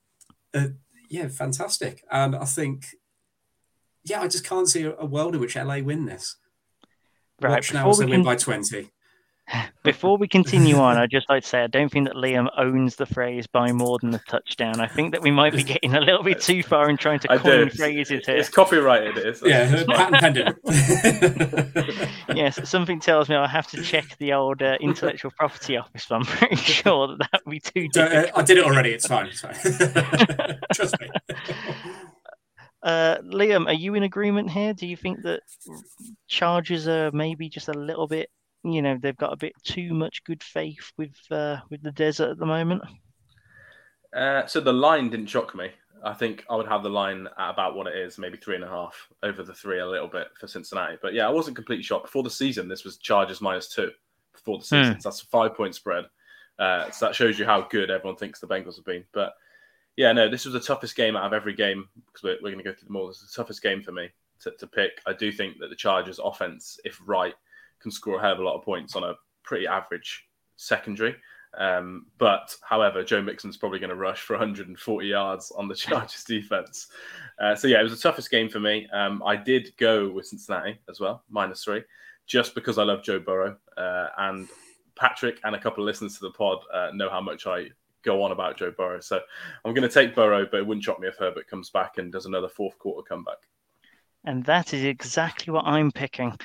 uh, 0.53 0.69
yeah, 1.09 1.29
fantastic. 1.29 2.03
And 2.11 2.35
I 2.35 2.45
think 2.45 2.87
yeah, 4.05 4.21
I 4.21 4.28
just 4.28 4.45
can't 4.45 4.69
see 4.69 4.85
a, 4.85 5.05
world 5.05 5.35
in 5.35 5.40
which 5.40 5.57
LA 5.57 5.78
win 5.78 6.07
this. 6.07 6.37
Right, 7.40 7.50
Watch 7.50 7.73
now 7.73 7.88
as 7.88 7.99
they 7.99 8.07
win 8.07 8.25
by 8.25 8.37
20. 8.37 8.90
Before 9.83 10.19
we 10.19 10.28
continue 10.28 10.76
on, 10.76 10.97
I'd 10.99 11.11
just 11.11 11.28
like 11.28 11.43
to 11.43 11.49
say 11.49 11.62
I 11.62 11.67
don't 11.67 11.90
think 11.90 12.07
that 12.07 12.17
Liam 12.17 12.49
owns 12.57 12.97
the 12.97 13.07
phrase 13.07 13.47
by 13.47 13.73
more 13.73 13.99
than 14.00 14.14
a 14.14 14.19
touchdown. 14.28 14.81
I 14.81 14.87
think 14.87 15.12
that 15.12 15.23
we 15.23 15.31
might 15.31 15.55
be 15.55 15.62
getting 15.62 15.95
a 15.95 16.00
little 16.00 16.23
bit 16.23 16.40
too 16.40 16.62
far 16.62 16.90
in 16.90 16.97
trying 16.97 17.21
to 17.21 17.33
I 17.33 17.38
coin 17.38 17.69
do. 17.69 17.71
phrases 17.71 18.26
here. 18.26 18.37
It's 18.37 18.49
copyrighted, 18.49 19.17
it 19.17 19.26
is. 19.26 19.43
Yeah, 19.45 19.85
patent 19.85 20.21
pending. 20.21 20.55
yes, 22.37 22.69
something 22.69 23.00
tells 23.00 23.28
me 23.28 23.37
I'll 23.37 23.49
have 23.49 23.69
to 23.69 23.83
check 23.83 24.17
the 24.19 24.35
old 24.35 24.62
uh, 24.62 24.76
intellectual 24.81 25.33
property 25.38 25.76
office, 25.76 26.07
but 26.09 26.17
I'm 26.17 26.25
pretty 26.25 26.57
sure 26.57 27.09
that 27.09 27.19
that 27.33 27.40
would 27.47 27.50
be 27.50 27.61
too 27.61 27.88
uh, 27.99 28.26
I 28.37 28.43
did 28.43 28.59
it 28.59 28.64
already, 28.64 28.90
it's 28.90 29.07
fine. 29.07 29.28
It's 29.28 29.40
fine. 29.40 30.59
Trust 30.75 31.00
me. 31.00 31.09
Uh, 32.88 33.18
Liam, 33.21 33.66
are 33.66 33.75
you 33.75 33.95
in 33.97 34.04
agreement 34.04 34.50
here? 34.50 34.73
Do 34.73 34.87
you 34.87 34.97
think 34.97 35.21
that 35.23 35.42
Chargers 36.26 36.88
are 36.88 37.11
maybe 37.12 37.50
just 37.50 37.68
a 37.68 37.75
little 37.75 38.07
bit, 38.07 38.30
you 38.64 38.80
know, 38.80 38.97
they've 38.99 39.14
got 39.14 39.35
a 39.35 39.37
bit 39.37 39.52
too 39.62 39.92
much 39.92 40.25
good 40.25 40.42
faith 40.42 40.90
with 40.97 41.14
uh, 41.30 41.59
with 41.68 41.83
the 41.83 41.92
desert 41.92 42.30
at 42.30 42.38
the 42.38 42.47
moment? 42.47 42.80
Uh, 44.16 44.47
so 44.47 44.59
the 44.59 44.73
line 44.73 45.11
didn't 45.11 45.26
shock 45.26 45.54
me. 45.54 45.71
I 46.02 46.14
think 46.14 46.47
I 46.49 46.57
would 46.57 46.66
have 46.68 46.83
the 46.83 46.88
line 46.88 47.28
at 47.38 47.50
about 47.50 47.75
what 47.75 47.88
it 47.88 47.95
is, 47.95 48.16
maybe 48.16 48.38
three 48.38 48.54
and 48.54 48.64
a 48.64 48.68
half 48.68 48.97
over 49.23 49.42
the 49.42 49.52
three 49.52 49.80
a 49.80 49.87
little 49.87 50.09
bit 50.09 50.28
for 50.40 50.47
Cincinnati. 50.47 50.97
But 51.02 51.12
yeah, 51.12 51.26
I 51.28 51.30
wasn't 51.30 51.57
completely 51.57 51.83
shocked. 51.83 52.07
Before 52.07 52.23
the 52.23 52.30
season, 52.30 52.68
this 52.68 52.85
was 52.85 52.97
Chargers 52.97 53.42
minus 53.42 53.68
two 53.68 53.90
before 54.33 54.59
the 54.59 54.64
season. 54.64 54.95
Mm. 54.95 55.02
So 55.02 55.11
that's 55.11 55.23
a 55.23 55.26
five 55.26 55.54
point 55.54 55.75
spread. 55.75 56.07
Uh, 56.59 56.90
so 56.90 57.04
that 57.04 57.14
shows 57.14 57.38
you 57.38 57.45
how 57.45 57.68
good 57.68 57.90
everyone 57.90 58.16
thinks 58.16 58.40
the 58.40 58.47
Bengals 58.47 58.76
have 58.76 58.87
been. 58.87 59.04
But 59.12 59.35
yeah, 59.99 60.12
no, 60.12 60.28
this 60.28 60.45
was 60.45 60.55
the 60.55 60.61
toughest 60.61 60.95
game 60.95 61.17
out 61.17 61.25
of 61.25 61.33
every 61.33 61.52
game 61.52 61.88
because 62.07 62.23
we're, 62.23 62.37
we're 62.40 62.52
going 62.52 62.62
to 62.62 62.71
go 62.71 62.73
through 62.73 62.87
them 62.87 62.95
all. 62.95 63.09
This 63.09 63.21
is 63.21 63.33
the 63.33 63.43
toughest 63.43 63.64
game 63.64 63.83
for 63.83 63.90
me 63.90 64.09
to, 64.43 64.52
to 64.52 64.67
pick. 64.69 64.93
I 65.09 65.12
do 65.12 65.33
think 65.33 65.59
that 65.59 65.71
the 65.71 65.76
Chargers' 65.76 66.21
offense, 66.23 66.78
if 66.85 67.00
right, 67.05 67.35
can 67.81 67.90
score 67.90 68.19
a 68.19 68.21
hell 68.21 68.35
of 68.35 68.38
a 68.38 68.45
lot 68.45 68.57
of 68.57 68.64
points 68.64 68.95
on 68.95 69.02
a 69.02 69.14
pretty 69.43 69.67
average 69.67 70.28
secondary. 70.55 71.17
Um, 71.59 72.07
but 72.17 72.55
however, 72.62 73.02
Joe 73.02 73.23
Mixon's 73.23 73.57
probably 73.57 73.81
going 73.81 73.90
to 73.90 73.97
rush 73.97 74.21
for 74.21 74.35
140 74.35 75.05
yards 75.05 75.50
on 75.50 75.67
the 75.67 75.75
Chargers 75.75 76.23
defense. 76.23 76.87
Uh, 77.40 77.57
so 77.57 77.67
yeah, 77.67 77.81
it 77.81 77.83
was 77.83 78.00
the 78.00 78.09
toughest 78.09 78.31
game 78.31 78.49
for 78.49 78.61
me. 78.61 78.88
Um, 78.93 79.21
I 79.26 79.35
did 79.35 79.73
go 79.78 80.09
with 80.09 80.28
Cincinnati 80.28 80.78
as 80.88 81.00
well, 81.00 81.25
minus 81.28 81.64
three, 81.64 81.83
just 82.25 82.55
because 82.55 82.78
I 82.78 82.85
love 82.85 83.02
Joe 83.02 83.19
Burrow 83.19 83.57
uh, 83.76 84.07
and 84.17 84.49
Patrick 84.95 85.40
and 85.43 85.57
a 85.57 85.61
couple 85.61 85.83
of 85.83 85.87
listeners 85.87 86.14
to 86.19 86.21
the 86.21 86.31
pod 86.31 86.59
uh, 86.73 86.90
know 86.95 87.11
how 87.11 87.21
much 87.21 87.49
I 87.49 87.71
go 88.05 88.23
on 88.23 88.33
about 88.33 88.59
Joe 88.59 88.73
Burrow. 88.76 89.00
So 89.00 89.21
I'm 89.64 89.75
going 89.75 89.88
to 89.88 89.95
take 89.95 90.14
Burrow, 90.14 90.47
but 90.50 90.61
it 90.61 90.67
wouldn't 90.67 90.85
shock 90.85 91.00
me 91.00 91.09
if 91.09 91.17
Herbert 91.17 91.49
comes 91.49 91.71
back 91.71 91.99
and 91.99 92.12
does 92.12 92.26
another 92.26 92.49
fourth 92.49 92.78
quarter 92.78 93.07
comeback. 93.07 93.38
And 94.25 94.45
that 94.45 94.75
is 94.75 94.85
exactly 94.85 95.52
what 95.52 95.64
I'm 95.64 95.90
picking. 95.90 96.37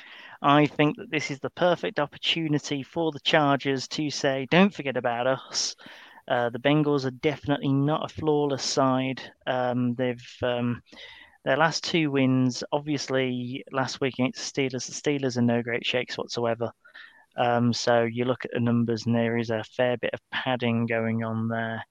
I 0.42 0.66
think 0.66 0.96
that 0.96 1.10
this 1.10 1.30
is 1.30 1.40
the 1.40 1.50
perfect 1.50 1.98
opportunity 1.98 2.82
for 2.82 3.12
the 3.12 3.20
Chargers 3.20 3.88
to 3.88 4.10
say, 4.10 4.46
don't 4.50 4.74
forget 4.74 4.96
about 4.96 5.26
us. 5.26 5.74
Uh, 6.28 6.50
the 6.50 6.58
Bengals 6.58 7.04
are 7.04 7.10
definitely 7.10 7.72
not 7.72 8.10
a 8.10 8.14
flawless 8.14 8.62
side. 8.62 9.20
Um, 9.46 9.94
they've 9.94 10.24
um, 10.42 10.82
their 11.44 11.56
last 11.56 11.84
two 11.84 12.10
wins, 12.10 12.64
obviously 12.72 13.64
last 13.70 14.00
week 14.00 14.14
against 14.14 14.54
the 14.54 14.62
Steelers. 14.62 14.86
The 14.86 14.92
Steelers 15.10 15.36
are 15.36 15.42
no 15.42 15.62
great 15.62 15.84
shakes 15.84 16.16
whatsoever. 16.16 16.72
Um, 17.36 17.72
so 17.72 18.02
you 18.02 18.24
look 18.24 18.44
at 18.44 18.52
the 18.52 18.60
numbers, 18.60 19.06
and 19.06 19.14
there 19.14 19.36
is 19.36 19.50
a 19.50 19.64
fair 19.76 19.96
bit 19.96 20.14
of 20.14 20.20
padding 20.30 20.86
going 20.86 21.24
on 21.24 21.48
there. 21.48 21.84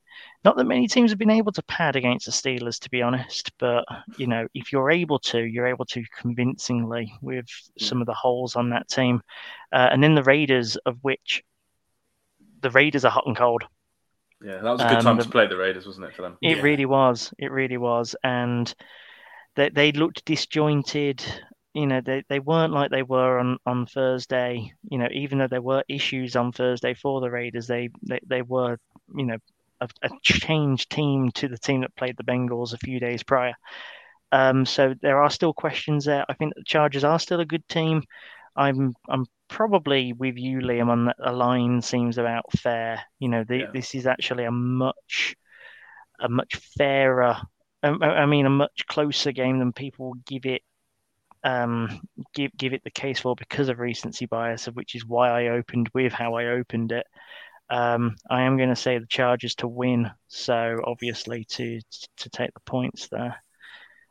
Not 0.43 0.57
that 0.57 0.65
many 0.65 0.87
teams 0.87 1.11
have 1.11 1.17
been 1.17 1.29
able 1.29 1.51
to 1.53 1.63
pad 1.63 1.95
against 1.95 2.25
the 2.25 2.31
Steelers, 2.31 2.79
to 2.81 2.89
be 2.89 3.01
honest, 3.01 3.51
but 3.59 3.85
you 4.17 4.27
know, 4.27 4.47
if 4.53 4.71
you're 4.71 4.91
able 4.91 5.19
to, 5.19 5.39
you're 5.39 5.67
able 5.67 5.85
to 5.85 6.03
convincingly 6.19 7.13
with 7.21 7.47
some 7.79 7.99
of 8.01 8.07
the 8.07 8.13
holes 8.13 8.55
on 8.55 8.69
that 8.69 8.87
team. 8.87 9.21
Uh, 9.71 9.89
and 9.91 10.03
then 10.03 10.15
the 10.15 10.23
Raiders, 10.23 10.75
of 10.85 10.97
which 11.01 11.43
the 12.61 12.69
Raiders 12.69 13.05
are 13.05 13.11
hot 13.11 13.25
and 13.25 13.35
cold. 13.35 13.63
Yeah, 14.43 14.57
that 14.57 14.71
was 14.71 14.81
a 14.81 14.87
good 14.87 14.97
um, 14.97 15.03
time 15.03 15.17
to 15.19 15.29
play 15.29 15.47
the 15.47 15.57
Raiders, 15.57 15.85
wasn't 15.85 16.07
it, 16.07 16.15
for 16.15 16.21
them? 16.21 16.37
It 16.41 16.57
yeah. 16.57 16.63
really 16.63 16.85
was. 16.85 17.33
It 17.39 17.51
really 17.51 17.77
was. 17.77 18.15
And 18.23 18.73
they, 19.55 19.69
they 19.69 19.91
looked 19.93 20.25
disjointed 20.25 21.23
you 21.73 21.87
know, 21.87 22.01
they, 22.01 22.23
they 22.29 22.39
weren't 22.39 22.73
like 22.73 22.91
they 22.91 23.03
were 23.03 23.39
on, 23.39 23.57
on 23.65 23.85
Thursday. 23.85 24.73
You 24.89 24.97
know, 24.99 25.07
even 25.11 25.39
though 25.39 25.47
there 25.47 25.61
were 25.61 25.83
issues 25.87 26.35
on 26.35 26.51
Thursday 26.51 26.93
for 26.93 27.21
the 27.21 27.31
Raiders, 27.31 27.67
they 27.67 27.89
they, 28.03 28.19
they 28.25 28.41
were, 28.41 28.77
you 29.15 29.25
know, 29.25 29.37
a, 29.81 29.89
a 30.03 30.09
changed 30.21 30.91
team 30.91 31.31
to 31.31 31.47
the 31.47 31.57
team 31.57 31.81
that 31.81 31.95
played 31.95 32.17
the 32.17 32.23
Bengals 32.23 32.73
a 32.73 32.77
few 32.77 32.99
days 32.99 33.23
prior. 33.23 33.53
Um, 34.31 34.65
so 34.65 34.95
there 35.01 35.21
are 35.21 35.29
still 35.29 35.53
questions 35.53 36.05
there. 36.05 36.25
I 36.27 36.33
think 36.33 36.55
the 36.55 36.63
Chargers 36.65 37.03
are 37.03 37.19
still 37.19 37.39
a 37.39 37.45
good 37.45 37.67
team. 37.67 38.03
I'm 38.55 38.93
I'm 39.09 39.25
probably 39.47 40.13
with 40.13 40.37
you, 40.37 40.59
Liam, 40.59 40.89
on 40.89 41.05
that. 41.05 41.15
A 41.19 41.31
line 41.31 41.81
seems 41.81 42.17
about 42.17 42.51
fair. 42.57 43.01
You 43.19 43.29
know, 43.29 43.43
the, 43.43 43.57
Yeah. 43.57 43.65
this 43.73 43.95
is 43.95 44.07
actually 44.07 44.45
a 44.45 44.51
much 44.51 45.35
a 46.19 46.29
much 46.29 46.55
fairer. 46.77 47.37
I 47.83 48.25
mean, 48.27 48.45
a 48.45 48.49
much 48.49 48.85
closer 48.87 49.33
game 49.33 49.59
than 49.59 49.73
people 49.73 50.13
give 50.25 50.45
it 50.45 50.61
um, 51.43 52.01
give 52.33 52.51
give 52.57 52.73
it 52.73 52.83
the 52.83 52.91
case 52.91 53.19
for 53.19 53.35
because 53.35 53.69
of 53.69 53.79
recency 53.79 54.25
bias, 54.25 54.67
of 54.67 54.75
which 54.75 54.95
is 54.95 55.05
why 55.05 55.29
I 55.29 55.49
opened 55.49 55.89
with 55.93 56.13
how 56.13 56.35
I 56.35 56.47
opened 56.47 56.91
it. 56.91 57.05
Um, 57.69 58.15
I 58.29 58.43
am 58.43 58.57
going 58.57 58.69
to 58.69 58.75
say 58.75 58.97
the 58.97 59.05
Chargers 59.07 59.55
to 59.55 59.67
win, 59.67 60.11
so 60.27 60.79
obviously 60.85 61.45
to 61.51 61.79
to 62.17 62.29
take 62.29 62.53
the 62.53 62.59
points 62.61 63.07
there. 63.09 63.43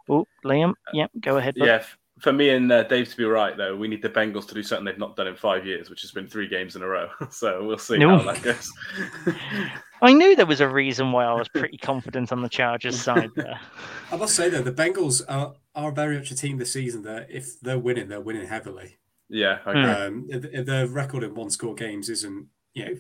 Oh, 0.09 0.27
Liam, 0.45 0.75
yep, 0.93 1.11
go 1.21 1.37
ahead. 1.37 1.55
bud. 1.57 1.67
Yeah, 1.67 1.85
for 2.19 2.33
me 2.33 2.51
and 2.51 2.71
uh, 2.73 2.83
Dave 2.83 3.09
to 3.09 3.17
be 3.17 3.25
right 3.25 3.57
though, 3.57 3.77
we 3.77 3.89
need 3.89 4.03
the 4.03 4.09
Bengals 4.09 4.49
to 4.49 4.55
do 4.55 4.63
something 4.63 4.85
they've 4.85 4.99
not 4.99 5.17
done 5.17 5.29
in 5.29 5.37
five 5.37 5.65
years, 5.65 5.89
which 5.91 6.03
has 6.03 6.11
been 6.11 6.27
three 6.27 6.49
games 6.49 6.77
in 6.77 6.83
a 6.83 6.87
row. 6.87 7.09
so 7.31 7.65
we'll 7.65 7.79
see 7.79 7.99
No. 7.99 8.19
how 8.19 8.33
that 8.33 8.43
goes. 8.43 8.71
I 10.03 10.13
knew 10.13 10.35
there 10.35 10.47
was 10.47 10.61
a 10.61 10.69
reason 10.69 11.13
why 11.13 11.25
I 11.25 11.35
was 11.35 11.49
pretty 11.49 11.79
confident 11.79 12.33
on 12.33 12.43
the 12.43 12.49
Chargers 12.49 13.01
side 13.01 13.31
there. 13.37 13.61
I 14.13 14.17
must 14.17 14.35
say 14.35 14.49
though, 14.49 14.63
the 14.63 14.73
Bengals 14.73 15.23
are, 15.29 15.55
are 15.75 15.93
very 15.93 16.17
much 16.19 16.31
a 16.31 16.37
team 16.37 16.59
this 16.59 16.73
season 16.73 17.03
that 17.03 17.29
if 17.31 17.61
they're 17.61 17.79
winning, 17.79 18.09
they're 18.09 18.21
winning 18.21 18.47
heavily. 18.47 18.99
yeah, 19.29 19.59
I 19.65 19.71
agree. 19.71 19.85
Um, 19.85 20.29
th- 20.29 20.67
their 20.67 20.87
record 20.87 21.23
in 21.25 21.35
one 21.35 21.51
score 21.51 21.75
games 21.75 22.09
isn't, 22.11 22.49
you 22.75 22.85
know, 22.85 22.95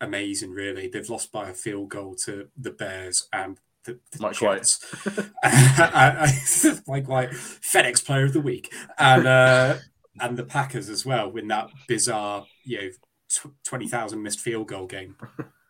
amazing. 0.00 0.50
Really, 0.50 0.88
they've 0.88 1.08
lost 1.08 1.30
by 1.30 1.48
a 1.50 1.54
field 1.54 1.90
goal 1.90 2.14
to 2.26 2.48
the 2.56 2.70
Bears 2.70 3.28
and 3.32 3.58
the, 3.84 3.98
the 4.12 4.20
Mike 4.20 4.40
White. 4.40 4.56
Jets. 4.58 4.84
Mike 6.86 7.08
White, 7.08 7.30
FedEx 7.30 8.04
Player 8.04 8.24
of 8.24 8.32
the 8.32 8.40
Week, 8.40 8.72
and 8.98 9.26
uh, 9.26 9.76
and 10.20 10.36
the 10.36 10.44
Packers 10.44 10.88
as 10.88 11.06
well 11.06 11.36
in 11.36 11.48
that 11.48 11.70
bizarre, 11.88 12.46
you 12.64 12.80
know, 12.80 12.88
tw- 13.28 13.54
twenty 13.64 13.88
thousand 13.88 14.22
missed 14.22 14.40
field 14.40 14.68
goal 14.68 14.86
game 14.86 15.16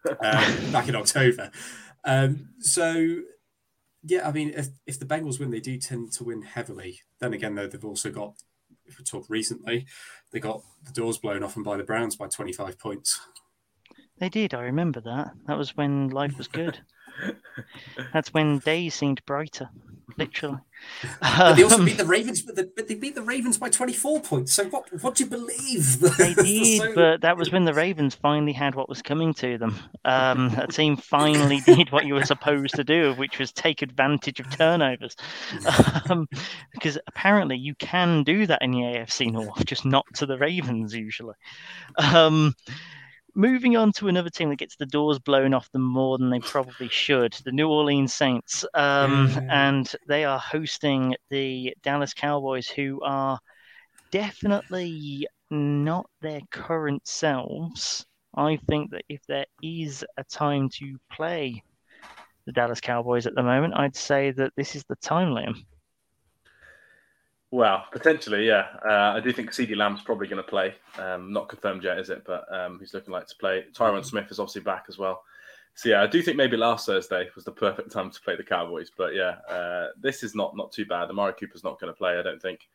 um, 0.08 0.72
back 0.72 0.88
in 0.88 0.96
October. 0.96 1.50
Um, 2.04 2.48
so. 2.60 3.20
Yeah, 4.02 4.26
I 4.26 4.32
mean, 4.32 4.52
if, 4.56 4.68
if 4.86 4.98
the 4.98 5.04
Bengals 5.04 5.38
win, 5.38 5.50
they 5.50 5.60
do 5.60 5.76
tend 5.76 6.12
to 6.12 6.24
win 6.24 6.42
heavily. 6.42 7.00
Then 7.20 7.34
again, 7.34 7.54
though, 7.54 7.66
they've 7.66 7.84
also 7.84 8.10
got, 8.10 8.34
if 8.86 8.98
we 8.98 9.04
talk 9.04 9.26
recently, 9.28 9.86
they 10.32 10.40
got 10.40 10.62
the 10.84 10.92
doors 10.92 11.18
blown 11.18 11.42
off 11.42 11.54
them 11.54 11.62
by 11.62 11.76
the 11.76 11.84
Browns 11.84 12.16
by 12.16 12.28
25 12.28 12.78
points. 12.78 13.20
They 14.18 14.28
did. 14.28 14.54
I 14.54 14.62
remember 14.62 15.00
that. 15.00 15.32
That 15.46 15.58
was 15.58 15.76
when 15.76 16.08
life 16.08 16.36
was 16.38 16.48
good. 16.48 16.80
That's 18.12 18.32
when 18.34 18.58
days 18.60 18.94
seemed 18.94 19.24
brighter, 19.26 19.68
literally. 20.16 20.58
But 21.20 21.54
they 21.54 21.62
also 21.62 21.78
Um, 21.78 21.84
beat 21.84 21.98
the 21.98 22.06
Ravens, 22.06 22.40
but, 22.40 22.56
the, 22.56 22.70
but 22.74 22.88
they 22.88 22.94
beat 22.94 23.14
the 23.14 23.20
Ravens 23.22 23.58
by 23.58 23.68
24 23.68 24.20
points. 24.22 24.54
So 24.54 24.64
what? 24.64 24.84
What 25.02 25.14
do 25.14 25.24
you 25.24 25.30
believe? 25.30 25.98
They 26.18 26.32
did, 26.34 26.78
So- 26.80 26.94
but 26.94 27.20
that 27.20 27.36
was 27.36 27.52
when 27.52 27.66
the 27.66 27.74
Ravens 27.74 28.14
finally 28.14 28.52
had 28.54 28.74
what 28.74 28.88
was 28.88 29.02
coming 29.02 29.34
to 29.34 29.58
them. 29.58 29.78
Um, 30.06 30.54
a 30.56 30.66
team 30.66 30.96
finally 30.96 31.60
did 31.66 31.92
what 31.92 32.06
you 32.06 32.14
were 32.14 32.24
supposed 32.24 32.76
to 32.76 32.84
do, 32.84 33.12
which 33.14 33.38
was 33.38 33.52
take 33.52 33.82
advantage 33.82 34.40
of 34.40 34.48
turnovers. 34.56 35.16
Um, 36.08 36.28
because 36.72 36.96
apparently 37.06 37.56
you 37.58 37.74
can 37.74 38.22
do 38.22 38.46
that 38.46 38.62
in 38.62 38.70
the 38.70 38.78
AFC 38.78 39.30
North, 39.30 39.64
just 39.66 39.84
not 39.84 40.06
to 40.14 40.24
the 40.26 40.38
Ravens 40.38 40.94
usually. 40.94 41.34
Um, 41.98 42.54
moving 43.34 43.76
on 43.76 43.92
to 43.92 44.08
another 44.08 44.30
team 44.30 44.50
that 44.50 44.56
gets 44.56 44.76
the 44.76 44.86
doors 44.86 45.18
blown 45.18 45.54
off 45.54 45.70
them 45.72 45.82
more 45.82 46.18
than 46.18 46.30
they 46.30 46.40
probably 46.40 46.88
should, 46.88 47.32
the 47.44 47.52
New 47.52 47.68
Orleans 47.68 48.14
Saints. 48.14 48.64
Um, 48.74 49.28
Yeah. 49.28 49.46
And 49.50 49.92
they 50.08 50.24
are 50.24 50.38
hosting 50.38 51.16
the 51.30 51.74
Dallas 51.82 52.14
Cowboys, 52.14 52.68
who 52.68 53.00
are 53.02 53.38
definitely 54.10 55.26
not 55.50 56.06
their 56.20 56.40
current 56.50 57.06
selves. 57.06 58.04
I 58.34 58.58
think 58.68 58.92
that 58.92 59.02
if 59.08 59.20
there 59.26 59.46
is 59.62 60.04
a 60.16 60.24
time 60.24 60.68
to 60.74 60.96
play 61.12 61.62
the 62.46 62.52
Dallas 62.52 62.80
Cowboys 62.80 63.26
at 63.26 63.34
the 63.34 63.42
moment, 63.42 63.74
I'd 63.76 63.96
say 63.96 64.30
that 64.32 64.52
this 64.56 64.76
is 64.76 64.84
the 64.88 64.96
time, 64.96 65.30
Liam. 65.30 65.54
Well, 67.52 67.84
potentially, 67.90 68.46
yeah. 68.46 68.66
Uh, 68.84 69.16
I 69.16 69.20
do 69.20 69.32
think 69.32 69.50
CeeDee 69.50 69.76
Lamb's 69.76 70.02
probably 70.02 70.28
going 70.28 70.42
to 70.42 70.48
play. 70.48 70.74
Um, 70.98 71.32
not 71.32 71.48
confirmed 71.48 71.82
yet, 71.82 71.98
is 71.98 72.08
it? 72.08 72.22
But 72.24 72.44
um, 72.54 72.78
he's 72.78 72.94
looking 72.94 73.12
like 73.12 73.26
to 73.26 73.36
play. 73.36 73.64
Tyron 73.74 74.04
Smith 74.04 74.30
is 74.30 74.38
obviously 74.38 74.62
back 74.62 74.84
as 74.88 74.98
well. 74.98 75.22
So 75.74 75.88
yeah, 75.88 76.02
I 76.02 76.06
do 76.06 76.22
think 76.22 76.36
maybe 76.36 76.56
last 76.56 76.86
Thursday 76.86 77.28
was 77.34 77.44
the 77.44 77.52
perfect 77.52 77.90
time 77.90 78.10
to 78.10 78.20
play 78.20 78.36
the 78.36 78.44
Cowboys. 78.44 78.90
But 78.96 79.14
yeah, 79.14 79.36
uh, 79.48 79.88
this 80.00 80.22
is 80.22 80.34
not 80.34 80.56
not 80.56 80.72
too 80.72 80.84
bad. 80.84 81.10
Amari 81.10 81.32
Cooper's 81.32 81.64
not 81.64 81.80
going 81.80 81.92
to 81.92 81.96
play, 81.96 82.18
I 82.18 82.22
don't 82.22 82.40
think. 82.40 82.68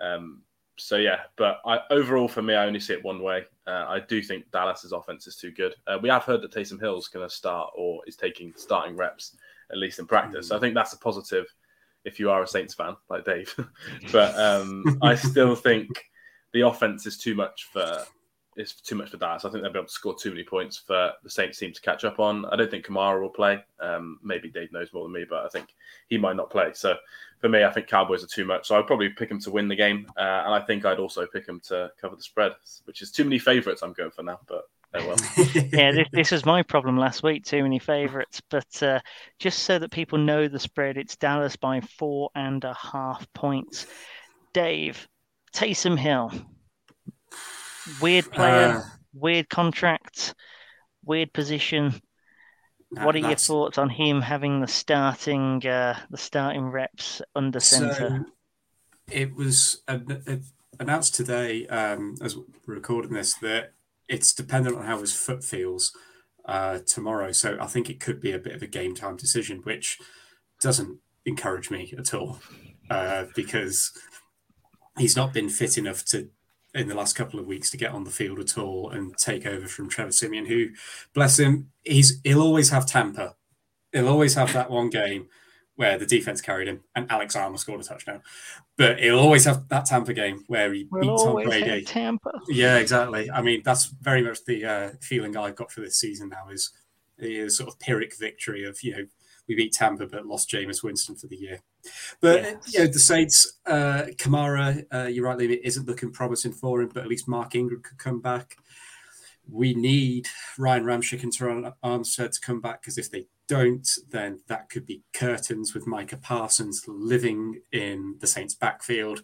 Um, 0.00 0.42
so 0.76 0.96
yeah, 0.96 1.20
but 1.36 1.60
I, 1.64 1.80
overall 1.90 2.28
for 2.28 2.42
me, 2.42 2.54
I 2.54 2.66
only 2.66 2.80
see 2.80 2.94
it 2.94 3.04
one 3.04 3.22
way. 3.22 3.44
Uh, 3.66 3.86
I 3.88 4.00
do 4.00 4.22
think 4.22 4.50
Dallas's 4.50 4.92
offense 4.92 5.26
is 5.26 5.36
too 5.36 5.50
good. 5.50 5.74
Uh, 5.86 5.98
we 6.02 6.08
have 6.08 6.24
heard 6.24 6.42
that 6.42 6.52
Taysom 6.52 6.80
Hill's 6.80 7.08
going 7.08 7.28
to 7.28 7.34
start 7.34 7.70
or 7.76 8.00
is 8.06 8.16
taking 8.16 8.52
starting 8.56 8.96
reps 8.96 9.36
at 9.70 9.78
least 9.78 9.98
in 9.98 10.06
practice. 10.06 10.48
So 10.48 10.56
I 10.56 10.60
think 10.60 10.74
that's 10.74 10.94
a 10.94 10.98
positive 10.98 11.46
if 12.04 12.18
you 12.18 12.30
are 12.30 12.42
a 12.42 12.46
Saints 12.46 12.74
fan 12.74 12.96
like 13.08 13.24
Dave. 13.24 13.54
but 14.12 14.38
um, 14.38 14.98
I 15.02 15.14
still 15.14 15.54
think 15.54 15.88
the 16.52 16.62
offense 16.62 17.06
is 17.06 17.18
too 17.18 17.34
much 17.34 17.68
for 17.72 18.04
is 18.56 18.74
too 18.74 18.96
much 18.96 19.10
for 19.10 19.16
Dallas. 19.16 19.44
I 19.44 19.50
think 19.50 19.62
they'll 19.62 19.72
be 19.72 19.78
able 19.78 19.86
to 19.86 19.92
score 19.92 20.14
too 20.14 20.30
many 20.30 20.42
points 20.42 20.76
for 20.76 21.12
the 21.22 21.30
Saints 21.30 21.58
team 21.58 21.72
to 21.72 21.80
catch 21.80 22.04
up 22.04 22.18
on. 22.18 22.44
I 22.46 22.56
don't 22.56 22.70
think 22.70 22.84
Kamara 22.84 23.20
will 23.20 23.30
play. 23.30 23.64
Um, 23.80 24.18
maybe 24.22 24.50
Dave 24.50 24.72
knows 24.72 24.92
more 24.92 25.04
than 25.04 25.12
me, 25.12 25.24
but 25.28 25.44
I 25.44 25.48
think 25.48 25.74
he 26.08 26.18
might 26.18 26.36
not 26.36 26.50
play. 26.50 26.70
So 26.74 26.96
for 27.40 27.48
me, 27.48 27.64
I 27.64 27.70
think 27.70 27.86
Cowboys 27.86 28.24
are 28.24 28.28
too 28.28 28.44
much. 28.44 28.68
So 28.68 28.76
I'd 28.76 28.86
probably 28.86 29.08
pick 29.08 29.30
him 29.30 29.40
to 29.40 29.50
win 29.50 29.68
the 29.68 29.76
game, 29.76 30.06
uh, 30.16 30.42
and 30.44 30.54
I 30.54 30.60
think 30.60 30.84
I'd 30.84 30.98
also 30.98 31.26
pick 31.26 31.46
him 31.46 31.60
to 31.68 31.90
cover 32.00 32.16
the 32.16 32.22
spread, 32.22 32.52
which 32.84 33.02
is 33.02 33.10
too 33.10 33.24
many 33.24 33.38
favourites. 33.38 33.82
I'm 33.82 33.92
going 33.92 34.10
for 34.10 34.22
now, 34.22 34.40
but 34.46 34.68
oh 34.94 35.06
well. 35.06 35.16
yeah, 35.72 35.92
this, 35.92 36.08
this 36.12 36.30
was 36.30 36.44
my 36.44 36.62
problem 36.62 36.96
last 36.96 37.22
week. 37.22 37.44
Too 37.44 37.62
many 37.62 37.78
favourites, 37.78 38.40
but 38.50 38.82
uh, 38.82 39.00
just 39.38 39.60
so 39.60 39.78
that 39.78 39.90
people 39.90 40.18
know 40.18 40.48
the 40.48 40.58
spread, 40.58 40.96
it's 40.96 41.16
Dallas 41.16 41.56
by 41.56 41.80
four 41.80 42.30
and 42.34 42.64
a 42.64 42.74
half 42.74 43.26
points. 43.32 43.86
Dave, 44.52 45.08
Taysom 45.54 45.98
Hill, 45.98 46.32
weird 48.00 48.30
player, 48.30 48.78
Uh, 48.78 48.82
weird 49.12 49.48
contract, 49.48 50.34
weird 51.04 51.32
position. 51.32 52.00
What 52.90 53.14
are 53.14 53.20
your 53.20 53.36
thoughts 53.36 53.78
on 53.78 53.88
him 53.88 54.20
having 54.20 54.60
the 54.60 54.66
starting 54.66 55.64
uh, 55.64 55.96
the 56.10 56.18
starting 56.18 56.70
reps 56.70 57.22
under 57.36 57.60
center? 57.60 57.94
So 58.26 58.32
it 59.12 59.34
was 59.36 59.82
announced 60.78 61.14
today, 61.14 61.66
um, 61.68 62.16
as 62.20 62.36
we're 62.36 62.74
recording 62.74 63.12
this, 63.12 63.34
that 63.34 63.74
it's 64.10 64.34
dependent 64.34 64.76
on 64.76 64.84
how 64.84 64.98
his 65.00 65.14
foot 65.14 65.42
feels 65.42 65.96
uh, 66.44 66.80
tomorrow. 66.84 67.32
So 67.32 67.56
I 67.60 67.66
think 67.66 67.88
it 67.88 68.00
could 68.00 68.20
be 68.20 68.32
a 68.32 68.38
bit 68.38 68.54
of 68.54 68.62
a 68.62 68.66
game 68.66 68.94
time 68.94 69.16
decision, 69.16 69.60
which 69.62 69.98
doesn't 70.60 70.98
encourage 71.24 71.70
me 71.70 71.94
at 71.96 72.12
all 72.12 72.40
uh, 72.90 73.26
because 73.36 73.92
he's 74.98 75.16
not 75.16 75.32
been 75.32 75.48
fit 75.48 75.78
enough 75.78 76.04
to 76.06 76.28
in 76.74 76.88
the 76.88 76.94
last 76.94 77.16
couple 77.16 77.40
of 77.40 77.46
weeks 77.46 77.70
to 77.70 77.76
get 77.76 77.90
on 77.90 78.04
the 78.04 78.10
field 78.10 78.38
at 78.38 78.56
all 78.56 78.90
and 78.90 79.16
take 79.18 79.44
over 79.44 79.66
from 79.66 79.88
Trevor 79.88 80.12
Siemian, 80.12 80.46
who, 80.46 80.68
bless 81.14 81.38
him, 81.38 81.70
he's 81.82 82.20
he'll 82.22 82.42
always 82.42 82.70
have 82.70 82.86
Tampa. 82.86 83.34
He'll 83.92 84.08
always 84.08 84.34
have 84.34 84.52
that 84.52 84.70
one 84.70 84.88
game 84.88 85.26
where 85.74 85.98
the 85.98 86.06
defense 86.06 86.40
carried 86.40 86.68
him 86.68 86.80
and 86.94 87.10
Alex 87.10 87.34
Armah 87.34 87.58
scored 87.58 87.80
a 87.80 87.84
touchdown. 87.84 88.22
But 88.80 88.98
he'll 88.98 89.18
always 89.18 89.44
have 89.44 89.68
that 89.68 89.84
Tampa 89.84 90.14
game 90.14 90.42
where 90.46 90.72
he 90.72 90.88
We'll 90.90 91.02
beats 91.02 91.22
Tom 91.22 91.34
Brady. 91.42 91.84
Tampa. 91.84 92.32
Yeah, 92.48 92.78
exactly. 92.78 93.30
I 93.30 93.42
mean, 93.42 93.60
that's 93.62 93.86
very 94.00 94.22
much 94.22 94.42
the 94.46 94.64
uh, 94.64 94.90
feeling 95.02 95.36
I've 95.36 95.54
got 95.54 95.70
for 95.70 95.82
this 95.82 95.98
season 95.98 96.30
now 96.30 96.48
is 96.50 96.72
the 97.18 97.50
sort 97.50 97.68
of 97.68 97.78
Pyrrhic 97.78 98.16
victory 98.18 98.64
of, 98.64 98.82
you 98.82 98.92
know, 98.96 99.04
we 99.48 99.54
beat 99.54 99.72
Tampa 99.74 100.06
but 100.06 100.24
lost 100.24 100.48
Jameis 100.48 100.82
Winston 100.82 101.14
for 101.16 101.26
the 101.26 101.36
year. 101.36 101.60
But, 102.22 102.42
Yes. 102.42 102.72
you 102.72 102.78
know, 102.80 102.86
the 102.86 102.98
Saints, 102.98 103.58
uh, 103.66 104.04
Kamara, 104.16 104.84
uh, 104.94 105.08
you're 105.08 105.26
right, 105.26 105.36
Liam, 105.36 105.50
it 105.50 105.60
isn't 105.64 105.86
looking 105.86 106.10
promising 106.10 106.52
for 106.52 106.80
him, 106.80 106.88
but 106.94 107.02
at 107.02 107.08
least 107.08 107.28
Mark 107.28 107.54
Ingram 107.54 107.82
could 107.82 107.98
come 107.98 108.20
back. 108.20 108.56
We 109.50 109.74
need 109.74 110.26
Ryan 110.56 110.84
Ramczyk 110.84 111.22
and 111.22 111.32
Terron 111.32 111.72
Armstead 111.84 112.32
to 112.32 112.40
come 112.40 112.60
back 112.60 112.80
because 112.80 112.96
if 112.96 113.10
they 113.10 113.26
don't, 113.50 113.88
then 114.10 114.38
that 114.46 114.70
could 114.70 114.86
be 114.86 115.02
curtains 115.12 115.74
with 115.74 115.88
Micah 115.88 116.16
Parsons 116.16 116.84
living 116.86 117.60
in 117.72 118.14
the 118.20 118.28
Saints' 118.28 118.54
backfield. 118.54 119.22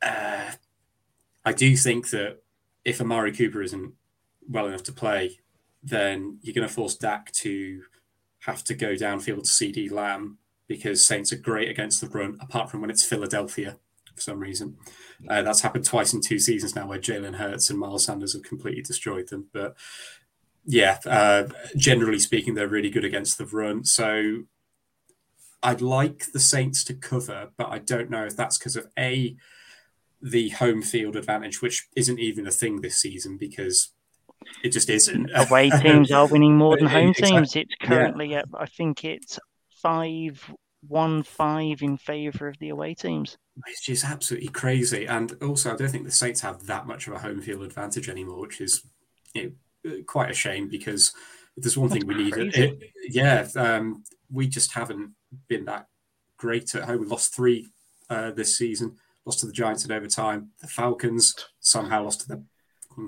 Uh, 0.00 0.52
I 1.44 1.52
do 1.52 1.76
think 1.76 2.10
that 2.10 2.38
if 2.84 3.00
Amari 3.00 3.32
Cooper 3.32 3.60
isn't 3.60 3.94
well 4.48 4.68
enough 4.68 4.84
to 4.84 4.92
play, 4.92 5.40
then 5.82 6.38
you're 6.42 6.54
going 6.54 6.68
to 6.68 6.72
force 6.72 6.94
Dak 6.94 7.32
to 7.32 7.82
have 8.40 8.62
to 8.64 8.74
go 8.74 8.94
downfield 8.94 9.42
to 9.42 9.50
CeeDee 9.50 9.90
Lamb 9.90 10.38
because 10.68 11.04
Saints 11.04 11.32
are 11.32 11.36
great 11.36 11.68
against 11.68 12.00
the 12.00 12.08
run, 12.08 12.38
apart 12.40 12.70
from 12.70 12.80
when 12.80 12.90
it's 12.90 13.04
Philadelphia 13.04 13.76
for 14.14 14.20
some 14.20 14.38
reason. 14.38 14.76
Uh, 15.28 15.42
that's 15.42 15.62
happened 15.62 15.84
twice 15.84 16.14
in 16.14 16.20
two 16.20 16.38
seasons 16.38 16.76
now, 16.76 16.86
where 16.86 17.00
Jalen 17.00 17.34
Hurts 17.34 17.70
and 17.70 17.78
Miles 17.78 18.04
Sanders 18.04 18.34
have 18.34 18.44
completely 18.44 18.82
destroyed 18.82 19.28
them. 19.28 19.48
But 19.52 19.76
yeah, 20.64 20.98
uh, 21.06 21.48
generally 21.76 22.18
speaking, 22.18 22.54
they're 22.54 22.68
really 22.68 22.90
good 22.90 23.04
against 23.04 23.38
the 23.38 23.46
run. 23.46 23.84
So 23.84 24.44
I'd 25.62 25.80
like 25.80 26.32
the 26.32 26.40
Saints 26.40 26.84
to 26.84 26.94
cover, 26.94 27.50
but 27.56 27.68
I 27.68 27.78
don't 27.78 28.10
know 28.10 28.24
if 28.24 28.36
that's 28.36 28.58
because 28.58 28.76
of 28.76 28.86
a 28.98 29.36
the 30.20 30.50
home 30.50 30.82
field 30.82 31.16
advantage, 31.16 31.60
which 31.60 31.88
isn't 31.96 32.20
even 32.20 32.46
a 32.46 32.52
thing 32.52 32.80
this 32.80 32.98
season 32.98 33.36
because 33.36 33.90
it 34.62 34.70
just 34.70 34.88
isn't. 34.88 35.30
Away 35.34 35.70
teams 35.82 36.12
are 36.12 36.26
winning 36.26 36.56
more 36.56 36.76
than 36.76 36.86
home 36.88 37.08
Exactly. 37.10 37.36
teams. 37.36 37.56
It's 37.56 37.74
currently 37.82 38.30
yeah. 38.30 38.38
at, 38.38 38.48
I 38.54 38.66
think 38.66 39.04
it's 39.04 39.38
five 39.82 40.52
one 40.86 41.22
five 41.22 41.82
in 41.82 41.96
favour 41.96 42.48
of 42.48 42.58
the 42.58 42.70
away 42.70 42.94
teams. 42.94 43.36
It's 43.66 43.84
just 43.84 44.04
absolutely 44.04 44.48
crazy. 44.48 45.06
And 45.06 45.36
also, 45.42 45.72
I 45.72 45.76
don't 45.76 45.90
think 45.90 46.04
the 46.04 46.10
Saints 46.10 46.40
have 46.40 46.66
that 46.66 46.86
much 46.86 47.06
of 47.06 47.14
a 47.14 47.18
home 47.18 47.40
field 47.40 47.62
advantage 47.62 48.08
anymore, 48.08 48.40
which 48.40 48.60
is 48.60 48.82
you 49.34 49.42
know, 49.42 49.50
quite 50.06 50.30
a 50.30 50.34
shame 50.34 50.68
because 50.68 51.12
if 51.56 51.62
there's 51.62 51.76
one 51.76 51.90
thing 51.90 52.06
we 52.06 52.14
need. 52.14 52.32
crazy. 52.32 52.62
It, 52.62 52.92
yeah, 53.10 53.46
um, 53.56 54.04
we 54.30 54.48
just 54.48 54.72
haven't 54.72 55.12
been 55.48 55.64
that 55.66 55.86
great 56.36 56.74
at 56.74 56.84
home. 56.84 57.00
We 57.00 57.06
lost 57.06 57.34
three 57.34 57.68
uh, 58.08 58.30
this 58.30 58.56
season, 58.56 58.96
lost 59.24 59.40
to 59.40 59.46
the 59.46 59.52
Giants 59.52 59.84
in 59.84 59.92
overtime. 59.92 60.50
The 60.60 60.68
Falcons 60.68 61.34
somehow 61.60 62.04
lost 62.04 62.22
to 62.22 62.28
the 62.28 62.44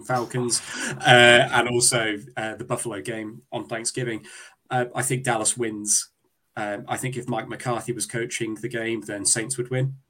Falcons, 0.07 0.63
uh, 1.01 1.49
and 1.53 1.69
also 1.69 2.17
uh, 2.37 2.57
the 2.57 2.65
Buffalo 2.65 3.01
game 3.01 3.43
on 3.53 3.67
Thanksgiving. 3.67 4.25
Uh, 4.71 4.87
I 4.95 5.03
think 5.03 5.25
Dallas 5.25 5.57
wins. 5.57 6.11
Um, 6.57 6.85
I 6.89 6.97
think 6.97 7.17
if 7.17 7.29
Mike 7.29 7.49
McCarthy 7.49 7.93
was 7.93 8.07
coaching 8.07 8.55
the 8.55 8.69
game, 8.69 9.03
then 9.03 9.27
Saints 9.27 9.57
would 9.59 9.71
win. 9.71 9.95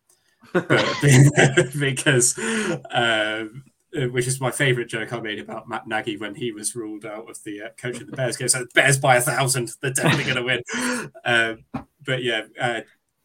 But- 0.52 1.72
because, 1.78 2.38
um, 2.38 2.82
uh, 2.90 3.44
which 3.94 4.26
is 4.26 4.40
my 4.40 4.50
favorite 4.50 4.88
joke 4.88 5.12
I 5.12 5.20
made 5.20 5.38
about 5.38 5.68
Matt 5.68 5.86
Nagy 5.86 6.16
when 6.16 6.34
he 6.34 6.52
was 6.52 6.74
ruled 6.74 7.06
out 7.06 7.30
of 7.30 7.42
the 7.44 7.62
uh, 7.62 7.68
coach 7.76 8.00
of 8.00 8.06
the 8.10 8.16
Bears 8.16 8.36
game. 8.36 8.48
So 8.48 8.66
Bears 8.74 8.98
by 8.98 9.16
a 9.16 9.20
thousand, 9.20 9.72
they're 9.80 9.92
definitely 9.92 10.24
going 10.24 10.36
to 10.36 10.42
win. 10.42 11.10
Um, 11.24 11.64
but 12.04 12.22
yeah, 12.22 12.42
uh, 12.60 12.80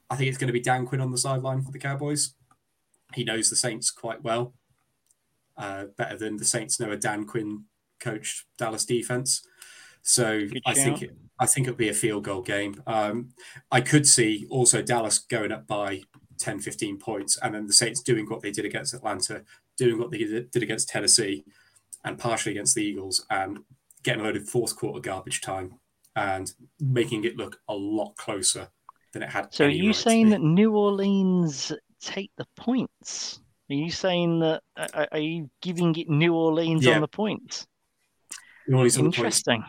I 0.09 0.15
think 0.15 0.29
it's 0.29 0.37
going 0.37 0.47
to 0.47 0.53
be 0.53 0.61
Dan 0.61 0.85
Quinn 0.85 1.01
on 1.01 1.11
the 1.11 1.17
sideline 1.17 1.61
for 1.61 1.71
the 1.71 1.79
Cowboys. 1.79 2.33
He 3.13 3.23
knows 3.23 3.49
the 3.49 3.55
Saints 3.55 3.91
quite 3.91 4.23
well, 4.23 4.53
uh, 5.57 5.85
better 5.97 6.17
than 6.17 6.37
the 6.37 6.45
Saints 6.45 6.79
know 6.79 6.91
a 6.91 6.97
Dan 6.97 7.25
Quinn 7.25 7.65
coached 7.99 8.45
Dallas 8.57 8.85
defense. 8.85 9.45
So 10.01 10.47
Good 10.47 10.61
I 10.65 10.73
think 10.73 11.01
it, 11.01 11.17
I 11.39 11.45
think 11.45 11.67
it'll 11.67 11.77
be 11.77 11.89
a 11.89 11.93
field 11.93 12.23
goal 12.23 12.41
game. 12.41 12.81
Um, 12.87 13.29
I 13.71 13.81
could 13.81 14.07
see 14.07 14.47
also 14.49 14.81
Dallas 14.81 15.19
going 15.19 15.51
up 15.51 15.67
by 15.67 16.03
10, 16.39 16.59
15 16.59 16.97
points, 16.97 17.37
and 17.37 17.53
then 17.53 17.67
the 17.67 17.73
Saints 17.73 18.01
doing 18.01 18.25
what 18.27 18.41
they 18.41 18.51
did 18.51 18.65
against 18.65 18.93
Atlanta, 18.93 19.43
doing 19.79 19.97
what 19.97 20.11
they 20.11 20.19
did 20.19 20.61
against 20.61 20.89
Tennessee, 20.89 21.43
and 22.05 22.19
partially 22.19 22.51
against 22.51 22.75
the 22.75 22.83
Eagles, 22.83 23.25
and 23.31 23.59
getting 24.03 24.21
a 24.21 24.23
load 24.23 24.35
of 24.37 24.47
fourth 24.47 24.75
quarter 24.75 24.99
garbage 24.99 25.41
time 25.41 25.73
and 26.15 26.53
making 26.79 27.23
it 27.23 27.37
look 27.37 27.57
a 27.67 27.73
lot 27.73 28.15
closer 28.17 28.69
than 29.13 29.23
it 29.23 29.29
had. 29.29 29.53
So 29.53 29.65
are 29.65 29.69
you 29.69 29.87
right 29.87 29.95
saying 29.95 30.29
that 30.29 30.41
New 30.41 30.75
Orleans 30.75 31.71
take 32.01 32.31
the 32.37 32.45
points? 32.55 33.39
Are 33.69 33.75
you 33.75 33.91
saying 33.91 34.39
that? 34.39 34.61
Are, 34.77 35.07
are 35.11 35.19
you 35.19 35.49
giving 35.61 35.95
it 35.95 36.09
New 36.09 36.33
Orleans 36.33 36.85
Yeah. 36.85 36.95
on 36.95 37.01
the 37.01 37.07
points? 37.07 37.67
New 38.67 38.77
Orleans 38.77 38.97
on 38.97 39.05
the 39.05 39.09
points? 39.09 39.17
Interesting. 39.17 39.63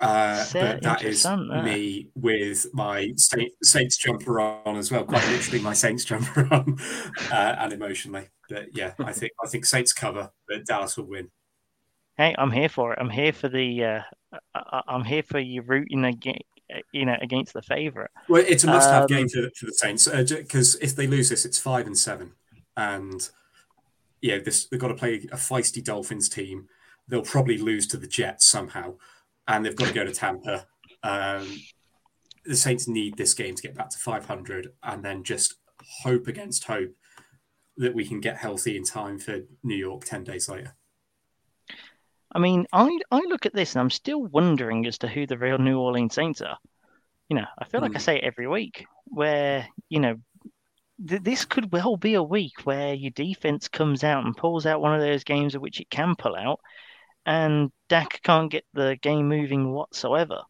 Uh, 0.00 0.44
but 0.52 0.82
that 0.82 1.04
is 1.04 1.22
that. 1.22 1.38
me 1.64 2.08
with 2.14 2.66
my 2.74 3.10
Saints 3.16 3.96
jumper 3.96 4.40
on 4.40 4.76
as 4.76 4.90
well, 4.90 5.04
quite 5.04 5.26
literally 5.28 5.60
my 5.60 5.72
Saints 5.72 6.04
jumper 6.04 6.48
on, 6.50 6.78
uh, 7.30 7.56
and 7.58 7.72
emotionally. 7.72 8.28
But 8.48 8.76
yeah, 8.76 8.94
I 8.98 9.12
think 9.12 9.32
I 9.44 9.48
think 9.48 9.64
Saints 9.64 9.92
cover, 9.92 10.30
but 10.48 10.66
Dallas 10.66 10.96
will 10.96 11.06
win. 11.06 11.30
Hey, 12.16 12.34
I'm 12.38 12.50
here 12.50 12.68
for 12.68 12.92
it. 12.92 12.98
I'm 13.00 13.10
here 13.10 13.32
for 13.32 13.48
the. 13.48 13.84
Uh, 13.84 14.00
I, 14.54 14.82
I'm 14.88 15.04
here 15.04 15.22
for 15.22 15.38
you 15.38 15.62
rooting 15.62 16.04
against, 16.04 16.42
you 16.92 17.04
know, 17.06 17.16
against 17.20 17.54
the 17.54 17.62
favorite. 17.62 18.10
Well, 18.28 18.44
it's 18.46 18.64
a 18.64 18.68
must-have 18.68 19.02
Um, 19.02 19.06
game 19.08 19.28
for, 19.28 19.48
for 19.56 19.66
the 19.66 19.72
Saints 19.72 20.08
because 20.08 20.76
if 20.76 20.94
they 20.94 21.06
lose 21.06 21.28
this, 21.28 21.44
it's 21.44 21.58
five 21.58 21.86
and 21.86 21.98
seven, 21.98 22.32
and 22.76 23.28
yeah, 24.20 24.38
this 24.38 24.66
they've 24.66 24.80
got 24.80 24.88
to 24.88 24.94
play 24.94 25.14
a 25.32 25.36
feisty 25.36 25.82
Dolphins 25.82 26.28
team. 26.28 26.68
They'll 27.08 27.22
probably 27.22 27.58
lose 27.58 27.86
to 27.88 27.96
the 27.96 28.06
Jets 28.06 28.46
somehow, 28.46 28.94
and 29.48 29.64
they've 29.64 29.76
got 29.76 29.88
to 29.88 29.94
go 29.94 30.04
to 30.04 30.12
Tampa. 30.12 30.66
Um, 31.02 31.60
the 32.44 32.56
Saints 32.56 32.86
need 32.86 33.16
this 33.16 33.34
game 33.34 33.54
to 33.54 33.62
get 33.62 33.74
back 33.74 33.90
to 33.90 33.98
500, 33.98 34.72
and 34.82 35.02
then 35.04 35.24
just 35.24 35.54
hope 36.02 36.28
against 36.28 36.64
hope 36.64 36.94
that 37.76 37.94
we 37.94 38.04
can 38.06 38.20
get 38.20 38.36
healthy 38.36 38.76
in 38.76 38.84
time 38.84 39.18
for 39.18 39.40
New 39.62 39.76
York 39.76 40.04
ten 40.04 40.24
days 40.24 40.48
later. 40.48 40.74
I 42.32 42.38
mean, 42.38 42.66
I 42.72 42.98
I 43.10 43.20
look 43.20 43.46
at 43.46 43.54
this 43.54 43.74
and 43.74 43.80
I'm 43.80 43.90
still 43.90 44.22
wondering 44.24 44.86
as 44.86 44.98
to 44.98 45.08
who 45.08 45.26
the 45.26 45.38
real 45.38 45.58
New 45.58 45.78
Orleans 45.78 46.14
Saints 46.14 46.40
are. 46.40 46.58
You 47.28 47.36
know, 47.36 47.46
I 47.58 47.64
feel 47.64 47.80
like 47.80 47.96
I 47.96 47.98
Hmm. 47.98 48.02
say 48.02 48.16
it 48.18 48.24
every 48.24 48.48
week, 48.48 48.86
where 49.06 49.68
you 49.88 50.00
know, 50.00 50.16
th- 51.08 51.22
this 51.22 51.44
could 51.44 51.72
well 51.72 51.96
be 51.96 52.14
a 52.14 52.22
week 52.22 52.60
where 52.64 52.94
your 52.94 53.10
defense 53.12 53.68
comes 53.68 54.04
out 54.04 54.24
and 54.24 54.36
pulls 54.36 54.66
out 54.66 54.80
one 54.80 54.94
of 54.94 55.00
those 55.00 55.24
games 55.24 55.54
of 55.54 55.62
which 55.62 55.80
it 55.80 55.90
can 55.90 56.16
pull 56.16 56.36
out, 56.36 56.60
and 57.26 57.72
Dak 57.88 58.20
can't 58.22 58.50
get 58.50 58.64
the 58.74 58.96
game 59.00 59.28
moving 59.28 59.72
whatsoever. 59.72 60.42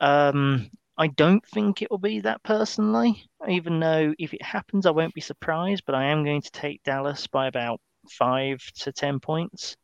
Um, 0.00 0.70
I 0.98 1.08
don't 1.08 1.44
think 1.46 1.82
it 1.82 1.90
will 1.90 1.98
be 1.98 2.20
that 2.20 2.42
personally, 2.42 3.24
even 3.48 3.80
though 3.80 4.14
if 4.18 4.32
it 4.32 4.42
happens, 4.42 4.86
I 4.86 4.90
won't 4.90 5.14
be 5.14 5.20
surprised. 5.20 5.82
But 5.86 5.94
I 5.94 6.06
am 6.06 6.24
going 6.24 6.42
to 6.42 6.50
take 6.50 6.82
Dallas 6.82 7.26
by 7.26 7.46
about 7.48 7.80
five 8.10 8.60
to 8.80 8.92
ten 8.92 9.20
points 9.20 9.76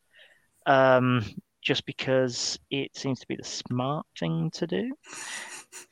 um, 0.66 1.25
just 1.61 1.85
because 1.87 2.59
it 2.70 2.96
seems 2.96 3.20
to 3.20 3.27
be 3.29 3.37
the 3.37 3.44
smart 3.44 4.07
thing 4.18 4.51
to 4.55 4.66
do. 4.66 4.94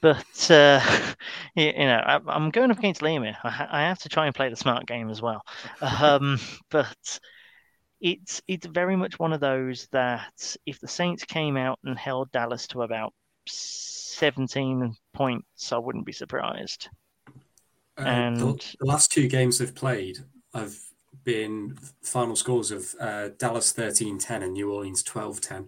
But 0.00 0.50
uh, 0.50 0.80
you 1.54 1.72
know, 1.72 2.02
I, 2.04 2.20
I'm 2.26 2.50
going 2.50 2.70
up 2.70 2.78
against 2.78 3.02
Liam 3.02 3.24
here. 3.24 3.36
I, 3.44 3.68
I 3.70 3.80
have 3.82 3.98
to 4.00 4.08
try 4.08 4.26
and 4.26 4.34
play 4.34 4.48
the 4.48 4.56
smart 4.56 4.86
game 4.86 5.10
as 5.10 5.20
well. 5.22 5.42
Um, 5.80 6.38
but 6.70 7.20
it's 8.00 8.40
it's 8.48 8.66
very 8.66 8.96
much 8.96 9.18
one 9.18 9.32
of 9.32 9.40
those 9.40 9.86
that 9.92 10.56
if 10.64 10.80
the 10.80 10.88
Saints 10.88 11.24
came 11.24 11.56
out 11.56 11.78
and 11.84 11.98
held 11.98 12.30
Dallas 12.32 12.66
to 12.68 12.82
about 12.82 13.12
17 13.50 14.94
points, 15.12 15.72
I 15.72 15.78
wouldn't 15.78 16.06
be 16.06 16.12
surprised. 16.12 16.88
Uh, 17.98 18.02
And- 18.02 18.36
the, 18.36 18.76
the 18.80 18.86
last 18.86 19.12
two 19.12 19.28
games 19.28 19.58
they've 19.58 19.74
played 19.74 20.18
have 20.54 20.76
been 21.24 21.76
final 22.02 22.36
scores 22.36 22.70
of 22.70 22.94
uh, 23.00 23.28
Dallas 23.38 23.72
13-10 23.72 24.42
and 24.42 24.52
New 24.54 24.72
Orleans 24.72 25.02
12-10. 25.02 25.66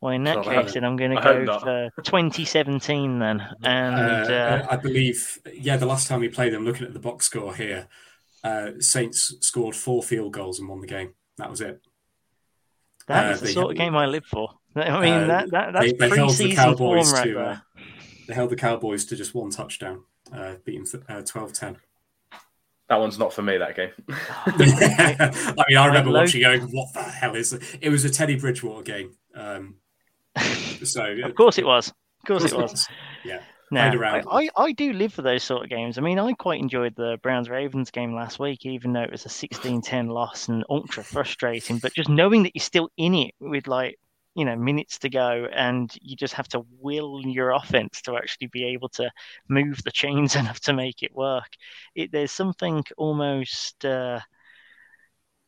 Well, 0.00 0.12
in 0.12 0.22
that 0.24 0.44
So 0.44 0.50
case, 0.50 0.74
then 0.74 0.84
I'm 0.84 0.96
going 0.96 1.10
to 1.10 1.20
go 1.20 1.42
not. 1.42 1.62
for 1.62 1.90
2017 2.02 3.18
then, 3.18 3.40
and 3.64 3.94
Uh, 4.30 4.32
uh, 4.32 4.66
I 4.70 4.76
believe, 4.76 5.40
yeah, 5.52 5.76
the 5.76 5.86
last 5.86 6.06
time 6.06 6.20
we 6.20 6.28
played 6.28 6.52
them, 6.52 6.64
looking 6.64 6.86
at 6.86 6.92
the 6.92 7.00
box 7.00 7.26
score 7.26 7.52
here, 7.52 7.88
uh, 8.44 8.70
Saints 8.78 9.34
scored 9.40 9.74
four 9.74 10.04
field 10.04 10.32
goals 10.32 10.60
and 10.60 10.68
won 10.68 10.80
the 10.80 10.86
game. 10.86 11.14
That 11.38 11.50
was 11.50 11.60
it. 11.60 11.80
That 13.08 13.32
Uh, 13.32 13.36
the 13.36 13.46
sort 13.48 13.70
of 13.72 13.76
game 13.76 13.96
I 13.96 14.06
live 14.06 14.24
for. 14.26 14.50
I 14.76 15.00
mean, 15.00 15.12
Uh, 15.14 15.26
that, 15.26 15.50
that 15.50 15.72
that's 15.72 15.86
they, 15.86 15.92
they 15.92 16.08
held 16.16 16.30
the 16.30 16.36
pre-season 16.36 16.76
form 16.76 16.98
Cowboys 16.98 17.12
right 17.12 17.24
to 17.24 17.34
there. 17.34 17.44
uh, 17.46 17.56
they 18.28 18.34
held 18.34 18.50
the 18.50 18.56
Cowboys 18.56 19.04
to 19.06 19.16
just 19.16 19.34
one 19.34 19.50
touchdown, 19.50 20.04
uh, 20.32 20.54
beating 20.64 20.84
th- 20.84 21.02
uh, 21.08 21.22
12-10. 21.22 21.76
That 22.88 22.96
one's 23.00 23.18
not 23.18 23.32
for 23.34 23.42
me. 23.42 23.58
That 23.58 23.74
game. 23.76 23.90
I 24.08 25.64
mean, 25.68 25.76
I 25.76 25.86
remember 25.86 26.10
low- 26.10 26.20
watching, 26.20 26.40
going, 26.40 26.62
"What 26.62 26.92
the 26.94 27.02
hell 27.02 27.34
is 27.36 27.52
it?" 27.52 27.62
It 27.82 27.90
was 27.90 28.04
a 28.06 28.10
Teddy 28.10 28.36
Bridgewater 28.36 28.82
game. 28.82 29.14
Um, 29.34 29.74
so 30.84 31.04
of 31.24 31.34
course 31.34 31.58
it 31.58 31.66
was. 31.66 31.88
Of 31.88 31.94
course 32.26 32.44
it 32.44 32.56
was. 32.56 32.86
Yeah. 33.24 33.40
No, 33.70 33.90
around. 33.90 34.26
I, 34.30 34.44
I, 34.44 34.48
I 34.56 34.72
do 34.72 34.92
live 34.92 35.12
for 35.12 35.22
those 35.22 35.42
sort 35.42 35.64
of 35.64 35.70
games. 35.70 35.98
I 35.98 36.00
mean, 36.00 36.18
I 36.18 36.32
quite 36.32 36.60
enjoyed 36.60 36.94
the 36.96 37.18
Browns 37.22 37.48
Ravens 37.48 37.90
game 37.90 38.14
last 38.14 38.38
week, 38.38 38.64
even 38.64 38.92
though 38.92 39.02
it 39.02 39.10
was 39.10 39.26
a 39.26 39.30
16 39.30 39.82
10 39.82 40.08
loss 40.08 40.48
and 40.48 40.64
ultra 40.70 41.04
frustrating. 41.04 41.78
But 41.78 41.94
just 41.94 42.08
knowing 42.08 42.44
that 42.44 42.54
you're 42.54 42.62
still 42.62 42.90
in 42.96 43.14
it 43.14 43.34
with 43.40 43.66
like, 43.66 43.98
you 44.34 44.44
know, 44.44 44.56
minutes 44.56 44.98
to 45.00 45.10
go 45.10 45.46
and 45.52 45.90
you 46.00 46.16
just 46.16 46.34
have 46.34 46.48
to 46.48 46.64
will 46.80 47.20
your 47.26 47.50
offense 47.50 48.02
to 48.02 48.16
actually 48.16 48.46
be 48.48 48.64
able 48.68 48.88
to 48.90 49.10
move 49.48 49.82
the 49.84 49.90
chains 49.90 50.36
enough 50.36 50.60
to 50.60 50.72
make 50.72 51.02
it 51.02 51.14
work. 51.14 51.50
It, 51.94 52.12
there's 52.12 52.32
something 52.32 52.84
almost. 52.96 53.84
Uh, 53.84 54.20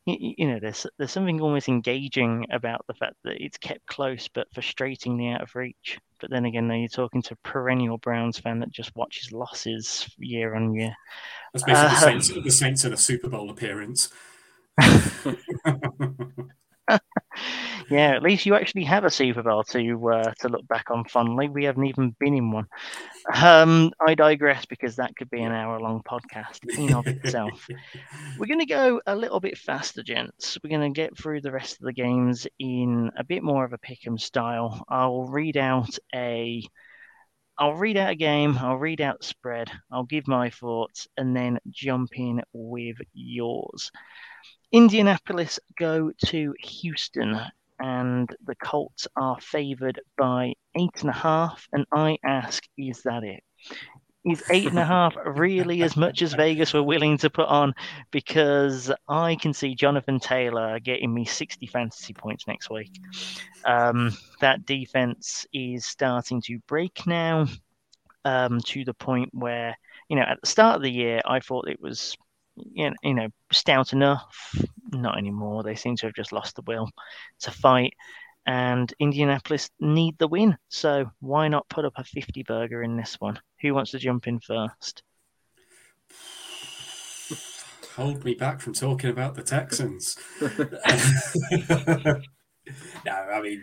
you, 0.07 0.47
know, 0.47 0.59
there's 0.61 0.87
there's 0.99 1.11
something 1.11 1.41
almost 1.41 1.69
engaging 1.69 2.47
about 2.51 2.85
the 2.87 2.95
fact 2.95 3.15
that 3.25 3.43
it's 3.43 3.59
kept 3.59 3.87
close 3.87 4.29
but 4.29 4.53
frustratingly 4.53 5.35
out 5.35 5.43
of 5.43 5.55
reach. 5.55 5.99
But 6.21 6.31
then 6.31 6.45
again, 6.45 6.69
now 6.69 6.75
you're 6.75 6.89
talking 6.89 7.23
to 7.23 7.35
a 7.35 7.49
perennial 7.49 7.99
Browns 7.99 8.39
fan 8.39 8.61
that 8.61 8.71
just 8.71 8.95
watches 8.97 9.33
losses 9.33 10.09
year 10.19 10.55
on 10.55 10.75
year. 10.75 10.95
That's 11.53 11.65
basically 11.65 11.89
the, 11.89 11.95
Uh, 11.95 12.01
Saints, 12.01 12.29
the 12.29 12.51
Saints 12.51 12.85
in 12.85 12.93
a 12.93 12.97
Super 12.97 13.29
Bowl 13.29 13.51
appearance. 13.51 14.09
Yeah, 17.91 18.15
at 18.15 18.23
least 18.23 18.47
you 18.47 18.55
actually 18.55 18.85
have 18.85 19.05
a 19.05 19.11
Super 19.11 19.43
Bowl 19.43 19.65
to 19.65 20.11
uh, 20.11 20.33
to 20.41 20.49
look 20.49 20.67
back 20.69 20.93
on 20.93 21.05
fondly. 21.07 21.49
We 21.49 21.65
haven't 21.65 21.87
even 21.87 22.15
been 22.21 22.35
in 22.35 22.53
one. 22.53 22.67
Um, 23.35 23.93
I 24.01 24.15
digress 24.15 24.65
because 24.65 24.97
that 24.97 25.17
could 25.17 25.29
be 25.29 25.43
an 25.43 25.51
hour 25.51 25.81
long 25.81 26.03
podcast 26.03 26.61
in 26.79 26.95
of 26.95 27.09
itself. 27.09 27.67
We're 28.39 28.47
going 28.47 28.61
to 28.61 28.67
go 28.67 29.01
a 29.07 29.17
little 29.17 29.41
bit 29.41 29.59
faster, 29.59 30.05
gents. 30.05 30.57
We're 30.63 30.71
going 30.71 30.93
to 30.93 30.97
get 30.97 31.19
through 31.19 31.41
the 31.41 31.51
rest 31.51 31.81
of 31.81 31.87
the 31.87 31.93
games 31.93 32.47
in 32.61 33.11
a 33.17 33.25
bit 33.25 33.43
more 33.43 33.65
of 33.65 33.73
a 33.73 33.79
pick 33.79 34.07
'em 34.07 34.19
style. 34.19 34.85
I'll 34.89 35.25
read 35.25 35.57
out 35.57 35.99
a 36.15 36.63
I'll 37.59 37.75
read 37.75 37.99
out 37.99 38.11
a 38.11 38.15
game, 38.15 38.57
I'll 38.59 38.79
read 38.79 39.03
out 39.03 39.21
the 39.21 39.27
spread, 39.27 39.71
I'll 39.93 40.05
give 40.05 40.27
my 40.27 40.49
thoughts, 40.49 41.07
and 41.19 41.37
then 41.37 41.59
jump 41.71 42.11
in 42.19 42.41
with 42.55 42.97
yours. 43.13 43.91
Indianapolis 44.73 45.59
go 45.79 46.13
to 46.27 46.55
Houston, 46.61 47.41
and 47.81 48.35
the 48.45 48.55
Colts 48.57 49.09
are 49.17 49.41
favoured 49.41 50.01
by 50.17 50.55
eight 50.77 51.01
and 51.01 51.11
a 51.11 51.15
half. 51.15 51.67
And 51.73 51.87
I 51.93 52.19
ask, 52.25 52.63
is 52.77 53.03
that 53.03 53.25
it? 53.25 53.43
Is 54.25 54.43
eight 54.51 54.67
and 54.67 54.79
a 54.79 54.85
half 54.97 55.17
really 55.25 55.83
as 55.83 55.97
much 55.97 56.21
as 56.21 56.35
Vegas 56.35 56.75
were 56.75 56.83
willing 56.83 57.17
to 57.19 57.31
put 57.31 57.49
on? 57.49 57.75
Because 58.11 58.93
I 59.09 59.37
can 59.37 59.55
see 59.55 59.75
Jonathan 59.75 60.21
Taylor 60.21 60.79
getting 60.79 61.13
me 61.13 61.25
60 61.25 61.67
fantasy 61.67 62.13
points 62.13 62.47
next 62.47 62.71
week. 62.71 62.93
Um, 63.65 64.13
that 64.41 64.67
defense 64.67 65.47
is 65.53 65.87
starting 65.87 66.43
to 66.43 66.59
break 66.67 67.07
now 67.07 67.47
um, 68.25 68.61
to 68.67 68.85
the 68.85 68.95
point 68.95 69.31
where, 69.33 69.77
you 70.09 70.17
know, 70.17 70.23
at 70.23 70.39
the 70.41 70.47
start 70.47 70.77
of 70.77 70.83
the 70.83 70.93
year, 70.93 71.21
I 71.25 71.41
thought 71.41 71.69
it 71.69 71.81
was, 71.81 72.17
you 72.73 72.95
know, 73.05 73.29
stout 73.53 73.93
enough. 73.93 74.55
Not 74.93 75.19
anymore. 75.19 75.63
They 75.63 75.75
seem 75.75 75.97
to 75.97 76.07
have 76.07 76.15
just 76.15 76.33
lost 76.33 76.57
the 76.57 76.63
will 76.63 76.91
to 77.41 77.51
fight. 77.51 77.95
And 78.47 78.93
Indianapolis 78.99 79.71
need 79.81 80.17
the 80.19 80.29
win. 80.29 80.57
So 80.69 81.11
why 81.21 81.49
not 81.49 81.69
put 81.69 81.85
up 81.85 81.93
a 81.97 82.05
50 82.05 82.43
burger 82.45 82.83
in 82.83 82.97
this 82.97 83.17
one? 83.21 83.39
Who 83.61 83.75
wants 83.75 83.91
to 83.93 83.99
jump 83.99 84.27
in 84.27 84.41
first? 84.41 85.03
Hold 87.97 88.25
me 88.25 88.35
back 88.35 88.61
from 88.61 88.73
talking 88.73 89.11
about 89.11 89.35
the 89.35 89.43
Texans. 89.43 90.17
no, 90.41 90.49
I 93.13 93.41
mean, 93.43 93.63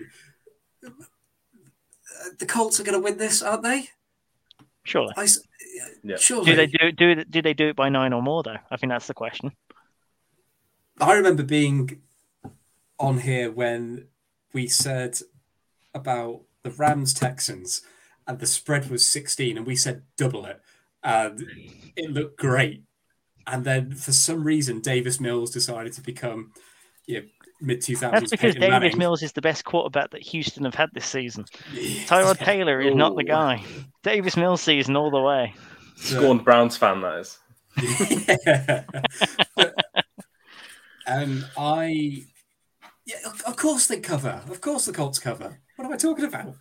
the 2.39 2.45
Colts 2.45 2.79
are 2.79 2.83
going 2.83 2.97
to 2.97 3.03
win 3.03 3.17
this, 3.17 3.41
aren't 3.41 3.63
they? 3.63 3.89
Surely. 4.87 5.13
I, 5.17 5.27
Yeah. 6.01 6.15
Surely. 6.17 6.45
Do 6.45 6.55
they 6.55 6.67
do 6.67 6.91
do 6.91 7.23
do 7.25 7.41
they 7.41 7.53
do 7.53 7.69
it 7.69 7.75
by 7.75 7.89
nine 7.89 8.13
or 8.13 8.21
more 8.21 8.41
though? 8.41 8.57
I 8.71 8.77
think 8.77 8.91
that's 8.91 9.07
the 9.07 9.13
question. 9.13 9.51
I 10.99 11.13
remember 11.13 11.43
being 11.43 12.01
on 12.97 13.19
here 13.19 13.51
when 13.51 14.07
we 14.53 14.67
said 14.67 15.19
about 15.93 16.41
the 16.63 16.71
Rams 16.71 17.13
Texans 17.13 17.81
and 18.25 18.39
the 18.39 18.47
spread 18.47 18.89
was 18.89 19.05
16 19.05 19.57
and 19.57 19.67
we 19.67 19.75
said 19.75 20.03
double 20.17 20.45
it 20.45 20.61
and 21.03 21.43
it 21.95 22.09
looked 22.09 22.39
great. 22.39 22.83
And 23.45 23.63
then 23.63 23.93
for 23.93 24.13
some 24.13 24.43
reason 24.43 24.79
Davis 24.79 25.19
Mills 25.19 25.51
decided 25.51 25.93
to 25.93 26.01
become 26.01 26.53
you 27.05 27.21
know, 27.21 27.27
mid 27.61 27.79
2000s. 27.81 27.99
That's 28.11 28.29
because 28.31 28.53
Peyton 28.55 28.61
Davis 28.61 28.81
Manning. 28.81 28.97
Mills 28.97 29.23
is 29.23 29.31
the 29.33 29.41
best 29.41 29.65
quarterback 29.65 30.11
that 30.11 30.21
Houston 30.21 30.63
have 30.65 30.75
had 30.75 30.89
this 30.93 31.05
season. 31.05 31.45
Tyrod 31.73 32.37
Taylor 32.37 32.79
is 32.81 32.95
not 32.95 33.15
the 33.15 33.23
guy. 33.23 33.63
Davis 34.03 34.37
Mills 34.37 34.61
season 34.61 34.95
all 34.95 35.11
the 35.11 35.21
way. 35.21 35.53
Scorned 35.95 36.43
Browns 36.45 36.77
fan, 36.77 37.01
that 37.01 37.19
is. 37.19 37.39
yeah. 38.45 38.83
But, 39.55 39.73
um, 41.07 41.45
I, 41.57 42.23
yeah, 43.05 43.15
of- 43.25 43.41
of 43.43 43.55
course 43.55 43.87
they 43.87 43.99
cover. 43.99 44.41
Of 44.49 44.59
course 44.61 44.85
the 44.85 44.93
Colts 44.93 45.19
cover. 45.19 45.59
What 45.77 45.85
am 45.85 45.93
I 45.93 45.97
talking 45.97 46.25
about? 46.25 46.53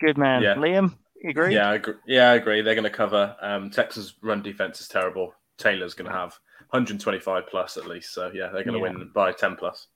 Good 0.00 0.18
man. 0.18 0.42
Yeah. 0.42 0.54
Liam, 0.56 0.94
you 1.22 1.30
agree? 1.30 1.54
Yeah, 1.54 1.70
I 1.70 1.74
agree. 1.76 1.94
Yeah, 2.06 2.30
I 2.30 2.34
agree. 2.34 2.60
They're 2.60 2.74
going 2.74 2.84
to 2.84 2.90
cover. 2.90 3.34
Um, 3.40 3.70
Texans' 3.70 4.14
run 4.22 4.42
defense 4.42 4.80
is 4.80 4.88
terrible. 4.88 5.32
Taylor's 5.56 5.94
going 5.94 6.10
to 6.10 6.16
have 6.16 6.38
125 6.70 7.44
plus 7.48 7.76
at 7.78 7.86
least. 7.86 8.12
So 8.12 8.30
yeah, 8.34 8.48
they're 8.52 8.64
going 8.64 8.74
to 8.80 8.86
Yeah. 8.86 8.92
win 8.98 9.10
by 9.14 9.32
10 9.32 9.56
plus. 9.56 9.86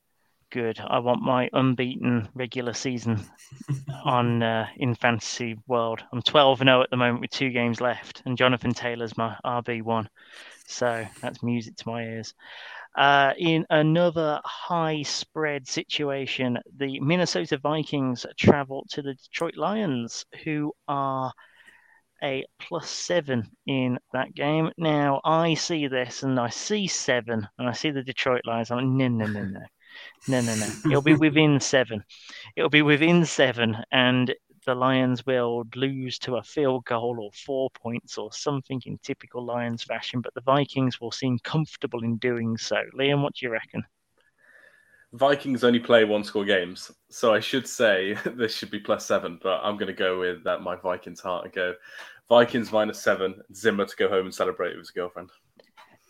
Good. 0.50 0.80
I 0.80 0.98
want 0.98 1.22
my 1.22 1.48
unbeaten 1.52 2.28
regular 2.34 2.72
season 2.72 3.20
on 4.04 4.42
uh, 4.42 4.66
in 4.76 4.96
fantasy 4.96 5.56
world. 5.68 6.02
I'm 6.12 6.22
12 6.22 6.62
and 6.62 6.68
0 6.68 6.82
at 6.82 6.90
the 6.90 6.96
moment 6.96 7.20
with 7.20 7.30
two 7.30 7.50
games 7.50 7.80
left, 7.80 8.22
and 8.26 8.36
Jonathan 8.36 8.74
Taylor's 8.74 9.16
my 9.16 9.36
RB 9.44 9.82
one. 9.82 10.08
So 10.66 11.06
that's 11.20 11.44
music 11.44 11.76
to 11.76 11.88
my 11.88 12.02
ears. 12.02 12.34
Uh, 12.96 13.32
in 13.38 13.64
another 13.70 14.40
high 14.44 15.02
spread 15.02 15.68
situation, 15.68 16.58
the 16.76 16.98
Minnesota 16.98 17.56
Vikings 17.56 18.26
travel 18.36 18.84
to 18.90 19.02
the 19.02 19.14
Detroit 19.14 19.56
Lions, 19.56 20.26
who 20.42 20.72
are 20.88 21.32
a 22.24 22.44
plus 22.58 22.90
seven 22.90 23.48
in 23.68 24.00
that 24.12 24.34
game. 24.34 24.72
Now 24.76 25.20
I 25.24 25.54
see 25.54 25.86
this 25.86 26.24
and 26.24 26.40
I 26.40 26.48
see 26.48 26.88
seven, 26.88 27.46
and 27.56 27.68
I 27.68 27.72
see 27.72 27.92
the 27.92 28.02
Detroit 28.02 28.42
Lions. 28.46 28.72
I'm 28.72 28.78
like, 28.78 28.86
no, 28.86 29.06
no, 29.06 29.26
no, 29.26 29.44
no. 29.44 29.60
No, 30.28 30.40
no, 30.40 30.54
no. 30.54 30.66
It'll 30.86 31.02
be 31.02 31.14
within 31.14 31.60
seven. 31.60 32.04
It'll 32.56 32.70
be 32.70 32.82
within 32.82 33.24
seven, 33.24 33.76
and 33.90 34.34
the 34.66 34.74
Lions 34.74 35.24
will 35.24 35.64
lose 35.74 36.18
to 36.20 36.36
a 36.36 36.42
field 36.42 36.84
goal 36.84 37.18
or 37.20 37.30
four 37.32 37.70
points 37.70 38.18
or 38.18 38.32
something 38.32 38.80
in 38.86 38.98
typical 39.02 39.44
Lions 39.44 39.82
fashion, 39.82 40.20
but 40.20 40.34
the 40.34 40.42
Vikings 40.42 41.00
will 41.00 41.10
seem 41.10 41.38
comfortable 41.38 42.04
in 42.04 42.16
doing 42.18 42.56
so. 42.56 42.76
Liam, 42.98 43.22
what 43.22 43.34
do 43.34 43.46
you 43.46 43.52
reckon? 43.52 43.84
Vikings 45.12 45.64
only 45.64 45.80
play 45.80 46.04
one 46.04 46.22
score 46.22 46.44
games, 46.44 46.92
so 47.08 47.34
I 47.34 47.40
should 47.40 47.66
say 47.66 48.16
this 48.24 48.54
should 48.54 48.70
be 48.70 48.78
plus 48.78 49.06
seven, 49.06 49.40
but 49.42 49.60
I'm 49.62 49.76
going 49.76 49.88
to 49.88 49.92
go 49.92 50.20
with 50.20 50.46
uh, 50.46 50.58
my 50.58 50.76
Vikings 50.76 51.20
heart 51.20 51.46
and 51.46 51.54
go 51.54 51.74
Vikings 52.28 52.70
minus 52.70 53.02
seven, 53.02 53.40
Zimmer 53.52 53.86
to 53.86 53.96
go 53.96 54.08
home 54.08 54.26
and 54.26 54.34
celebrate 54.34 54.70
with 54.70 54.80
his 54.80 54.90
girlfriend. 54.90 55.30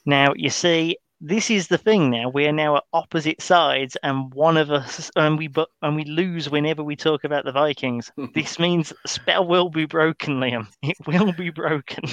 Now, 0.05 0.33
you 0.37 0.51
see, 0.51 0.99
this 1.21 1.51
is 1.51 1.69
the 1.69 1.77
thing 1.77 2.11
now. 2.11 2.31
We 2.31 2.47
are 2.47 2.53
now 2.53 2.77
at 2.77 2.85
opposite 2.93 3.43
sides, 3.43 3.97
and 4.03 4.33
one 4.33 4.57
of 4.57 4.71
us, 4.71 5.11
and 5.17 5.37
we 5.37 5.49
but 5.49 5.69
and 5.83 5.95
we 5.95 6.05
lose 6.05 6.49
whenever 6.49 6.83
we 6.83 6.97
talk 6.97 7.25
about 7.25 7.45
the 7.45 7.53
Vikings. 7.53 8.11
this 8.35 8.59
means 8.59 8.93
spell 9.07 9.47
will 9.47 9.69
be 9.69 9.85
broken, 9.85 10.41
Liam. 10.41 10.67
It 10.83 10.97
will 11.07 11.33
be 11.33 11.51
broken. 11.51 12.05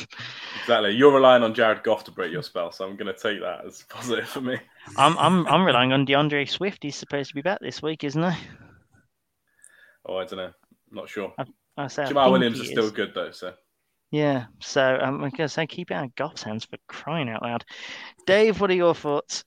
Exactly. 0.61 0.91
You're 0.91 1.13
relying 1.13 1.43
on 1.43 1.53
Jared 1.53 1.83
Goff 1.83 2.03
to 2.05 2.11
break 2.11 2.31
your 2.31 2.43
spell, 2.43 2.71
so 2.71 2.85
I'm 2.85 2.97
going 2.97 3.13
to 3.13 3.19
take 3.19 3.39
that 3.41 3.65
as 3.65 3.83
positive 3.89 4.27
for 4.27 4.41
me. 4.41 4.57
I'm 4.97 5.17
I'm 5.17 5.47
I'm 5.53 5.63
relying 5.63 5.93
on 5.93 6.05
D'Andre 6.05 6.45
Swift. 6.45 6.83
He's 6.83 6.95
supposed 6.95 7.29
to 7.29 7.35
be 7.35 7.41
back 7.41 7.59
this 7.61 7.81
week, 7.81 8.03
isn't 8.03 8.31
he? 8.31 8.37
Oh, 10.05 10.17
I 10.17 10.25
don't 10.25 10.37
know. 10.37 10.51
not 10.91 11.09
sure. 11.09 11.33
I 11.77 11.87
say 11.87 12.03
I 12.03 12.11
Jamaal 12.11 12.31
Williams 12.31 12.57
he 12.57 12.65
is 12.65 12.71
still 12.71 12.89
good 12.89 13.13
though, 13.13 13.31
so 13.31 13.53
Yeah, 14.11 14.45
so 14.61 14.97
um, 15.01 15.23
I'm 15.23 15.29
gonna 15.31 15.49
say 15.49 15.67
keep 15.67 15.91
it 15.91 15.93
out 15.93 16.05
of 16.05 16.15
Goff's 16.15 16.43
hands 16.43 16.65
for 16.65 16.77
crying 16.87 17.29
out 17.29 17.41
loud. 17.41 17.65
Dave, 18.25 18.61
what 18.61 18.71
are 18.71 18.75
your 18.75 18.95
thoughts? 18.95 19.43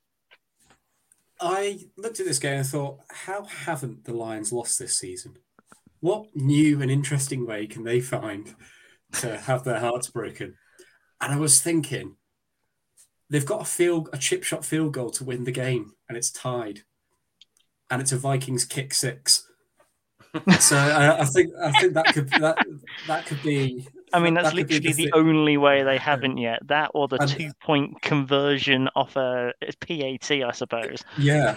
I 1.40 1.78
looked 1.96 2.20
at 2.20 2.26
this 2.26 2.38
game 2.38 2.58
and 2.58 2.66
thought, 2.66 2.98
how 3.08 3.44
haven't 3.44 4.04
the 4.04 4.12
Lions 4.12 4.52
lost 4.52 4.78
this 4.78 4.96
season? 4.96 5.36
What 6.00 6.26
new 6.34 6.82
and 6.82 6.90
interesting 6.90 7.46
way 7.46 7.66
can 7.66 7.84
they 7.84 8.00
find 8.00 8.54
to 9.20 9.38
have 9.38 9.64
their 9.64 9.80
hearts 9.80 10.10
broken? 10.10 10.56
And 11.20 11.32
I 11.32 11.36
was 11.36 11.60
thinking, 11.60 12.16
they've 13.30 13.46
got 13.46 13.62
a 13.62 13.64
field, 13.64 14.10
a 14.12 14.18
chip 14.18 14.44
shot 14.44 14.64
field 14.64 14.92
goal 14.92 15.10
to 15.10 15.24
win 15.24 15.44
the 15.44 15.52
game, 15.52 15.92
and 16.08 16.18
it's 16.18 16.30
tied, 16.30 16.82
and 17.88 18.02
it's 18.02 18.12
a 18.12 18.18
Vikings 18.18 18.66
kick 18.66 18.92
six. 18.92 19.46
so 20.58 20.76
I, 20.76 21.20
I 21.20 21.24
think 21.24 21.50
I 21.62 21.72
think 21.72 21.94
that 21.94 22.06
could 22.06 22.28
that 22.30 22.58
that 23.06 23.24
could 23.26 23.42
be. 23.42 23.88
I 24.12 24.20
mean, 24.20 24.34
that 24.34 24.44
that's 24.44 24.54
could 24.54 24.70
literally 24.72 24.92
the 24.92 25.04
thi- 25.04 25.12
only 25.12 25.56
way 25.56 25.82
they 25.82 25.98
haven't 25.98 26.38
yet. 26.38 26.66
That 26.66 26.90
or 26.94 27.08
the 27.08 27.16
And- 27.20 27.30
two 27.30 27.50
point 27.62 28.00
conversion 28.02 28.88
off 28.96 29.16
a 29.16 29.52
PAT, 29.80 30.30
I 30.42 30.50
suppose. 30.52 31.02
Yeah, 31.18 31.56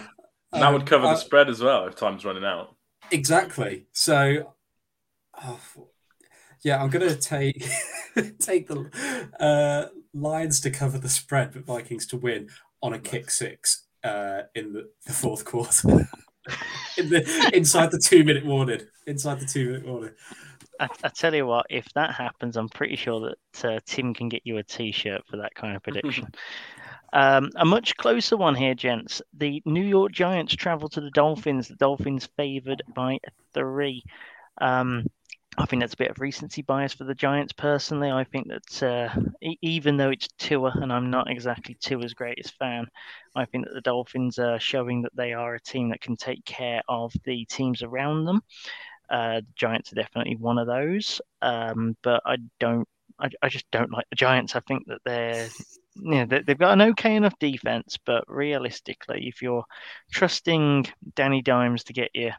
that 0.52 0.62
Um, 0.62 0.72
would 0.74 0.86
cover 0.86 1.06
I- 1.06 1.12
the 1.14 1.16
spread 1.20 1.48
as 1.48 1.60
well 1.62 1.86
if 1.86 1.96
time's 1.96 2.24
running 2.24 2.44
out. 2.44 2.74
Exactly. 3.10 3.86
So, 3.92 4.54
oh, 5.42 5.60
yeah, 6.62 6.82
I'm 6.82 6.90
going 6.90 7.08
to 7.08 7.16
take 7.16 7.66
take 8.38 8.68
the 8.68 8.88
uh, 9.40 9.88
Lions 10.14 10.60
to 10.60 10.70
cover 10.70 10.98
the 10.98 11.08
spread, 11.08 11.52
but 11.52 11.64
Vikings 11.64 12.06
to 12.08 12.16
win 12.16 12.48
on 12.82 12.92
a 12.94 12.98
kick 12.98 13.30
six 13.30 13.86
uh, 14.04 14.42
in 14.54 14.72
the, 14.72 14.88
the 15.06 15.12
fourth 15.12 15.44
quarter. 15.44 15.88
in 16.98 17.08
the, 17.10 17.50
inside 17.54 17.90
the 17.90 17.98
two 17.98 18.22
minute 18.24 18.44
warning. 18.46 18.80
Inside 19.06 19.40
the 19.40 19.46
two 19.46 19.66
minute 19.72 19.86
warning. 19.86 20.10
I, 20.80 20.88
I 21.04 21.08
tell 21.08 21.34
you 21.34 21.46
what, 21.46 21.66
if 21.70 21.86
that 21.94 22.14
happens, 22.14 22.56
I'm 22.56 22.68
pretty 22.68 22.96
sure 22.96 23.30
that 23.30 23.64
uh, 23.64 23.80
Tim 23.86 24.14
can 24.14 24.28
get 24.28 24.42
you 24.44 24.58
a 24.58 24.62
T-shirt 24.62 25.22
for 25.28 25.38
that 25.38 25.54
kind 25.54 25.76
of 25.76 25.82
prediction. 25.84 26.28
um, 27.12 27.50
a 27.56 27.64
much 27.64 27.96
closer 27.96 28.36
one 28.36 28.54
here, 28.54 28.74
gents. 28.74 29.22
The 29.34 29.62
New 29.64 29.84
York 29.84 30.12
Giants 30.12 30.54
travel 30.56 30.88
to 30.90 31.00
the 31.00 31.10
Dolphins. 31.10 31.68
The 31.68 31.76
Dolphins 31.76 32.28
favoured 32.36 32.82
by 32.94 33.18
three. 33.52 34.02
Um, 34.60 35.06
I 35.56 35.66
think 35.66 35.82
that's 35.82 35.94
a 35.94 35.98
bit 35.98 36.10
of 36.10 36.18
recency 36.18 36.62
bias 36.62 36.94
for 36.94 37.04
the 37.04 37.14
Giants. 37.14 37.52
Personally, 37.52 38.10
I 38.10 38.24
think 38.24 38.48
that 38.48 38.82
uh, 38.82 39.20
e- 39.40 39.56
even 39.62 39.96
though 39.96 40.10
it's 40.10 40.26
Tua, 40.38 40.72
and 40.74 40.92
I'm 40.92 41.10
not 41.10 41.30
exactly 41.30 41.76
Tua's 41.80 42.12
greatest 42.14 42.54
fan, 42.58 42.86
I 43.36 43.44
think 43.44 43.66
that 43.66 43.74
the 43.74 43.80
Dolphins 43.80 44.40
are 44.40 44.58
showing 44.58 45.02
that 45.02 45.14
they 45.14 45.32
are 45.32 45.54
a 45.54 45.60
team 45.60 45.90
that 45.90 46.00
can 46.00 46.16
take 46.16 46.44
care 46.44 46.82
of 46.88 47.12
the 47.24 47.44
teams 47.44 47.84
around 47.84 48.24
them. 48.24 48.42
Uh, 49.10 49.40
Giants 49.54 49.92
are 49.92 49.96
definitely 49.96 50.36
one 50.36 50.58
of 50.58 50.66
those, 50.66 51.20
um, 51.42 51.96
but 52.02 52.22
I 52.24 52.36
don't. 52.60 52.88
I, 53.18 53.28
I 53.42 53.48
just 53.48 53.70
don't 53.70 53.92
like 53.92 54.06
the 54.10 54.16
Giants. 54.16 54.56
I 54.56 54.60
think 54.60 54.86
that 54.88 54.98
they're 55.04 55.48
yeah, 55.96 56.24
they, 56.24 56.40
they've 56.40 56.58
got 56.58 56.72
an 56.72 56.90
okay 56.90 57.14
enough 57.14 57.38
defense, 57.38 57.98
but 58.04 58.24
realistically, 58.26 59.28
if 59.28 59.42
you're 59.42 59.64
trusting 60.10 60.86
Danny 61.14 61.42
Dimes 61.42 61.84
to 61.84 61.92
get 61.92 62.10
you 62.14 62.32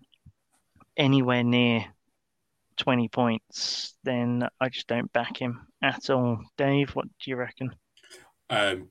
anywhere 0.97 1.43
near 1.43 1.86
20 2.78 3.08
points, 3.10 3.93
then 4.04 4.47
I 4.60 4.69
just 4.69 4.88
don't 4.88 5.12
back 5.13 5.38
him 5.38 5.67
at 5.82 6.10
all. 6.10 6.39
Dave, 6.58 6.91
what 6.91 7.06
do 7.06 7.32
you 7.32 7.38
reckon? 7.38 7.75
Um, 8.49 8.89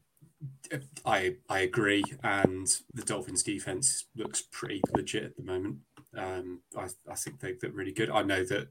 I 1.06 1.36
I 1.48 1.60
agree, 1.60 2.02
and 2.22 2.66
the 2.92 3.02
Dolphins' 3.02 3.42
defense 3.42 4.06
looks 4.16 4.42
pretty 4.42 4.82
legit 4.92 5.24
at 5.24 5.36
the 5.36 5.42
moment. 5.42 5.78
Um, 6.16 6.60
I, 6.76 6.88
I 7.10 7.14
think 7.14 7.40
they 7.40 7.54
look 7.62 7.72
really 7.74 7.92
good. 7.92 8.10
I 8.10 8.22
know 8.22 8.44
that 8.44 8.68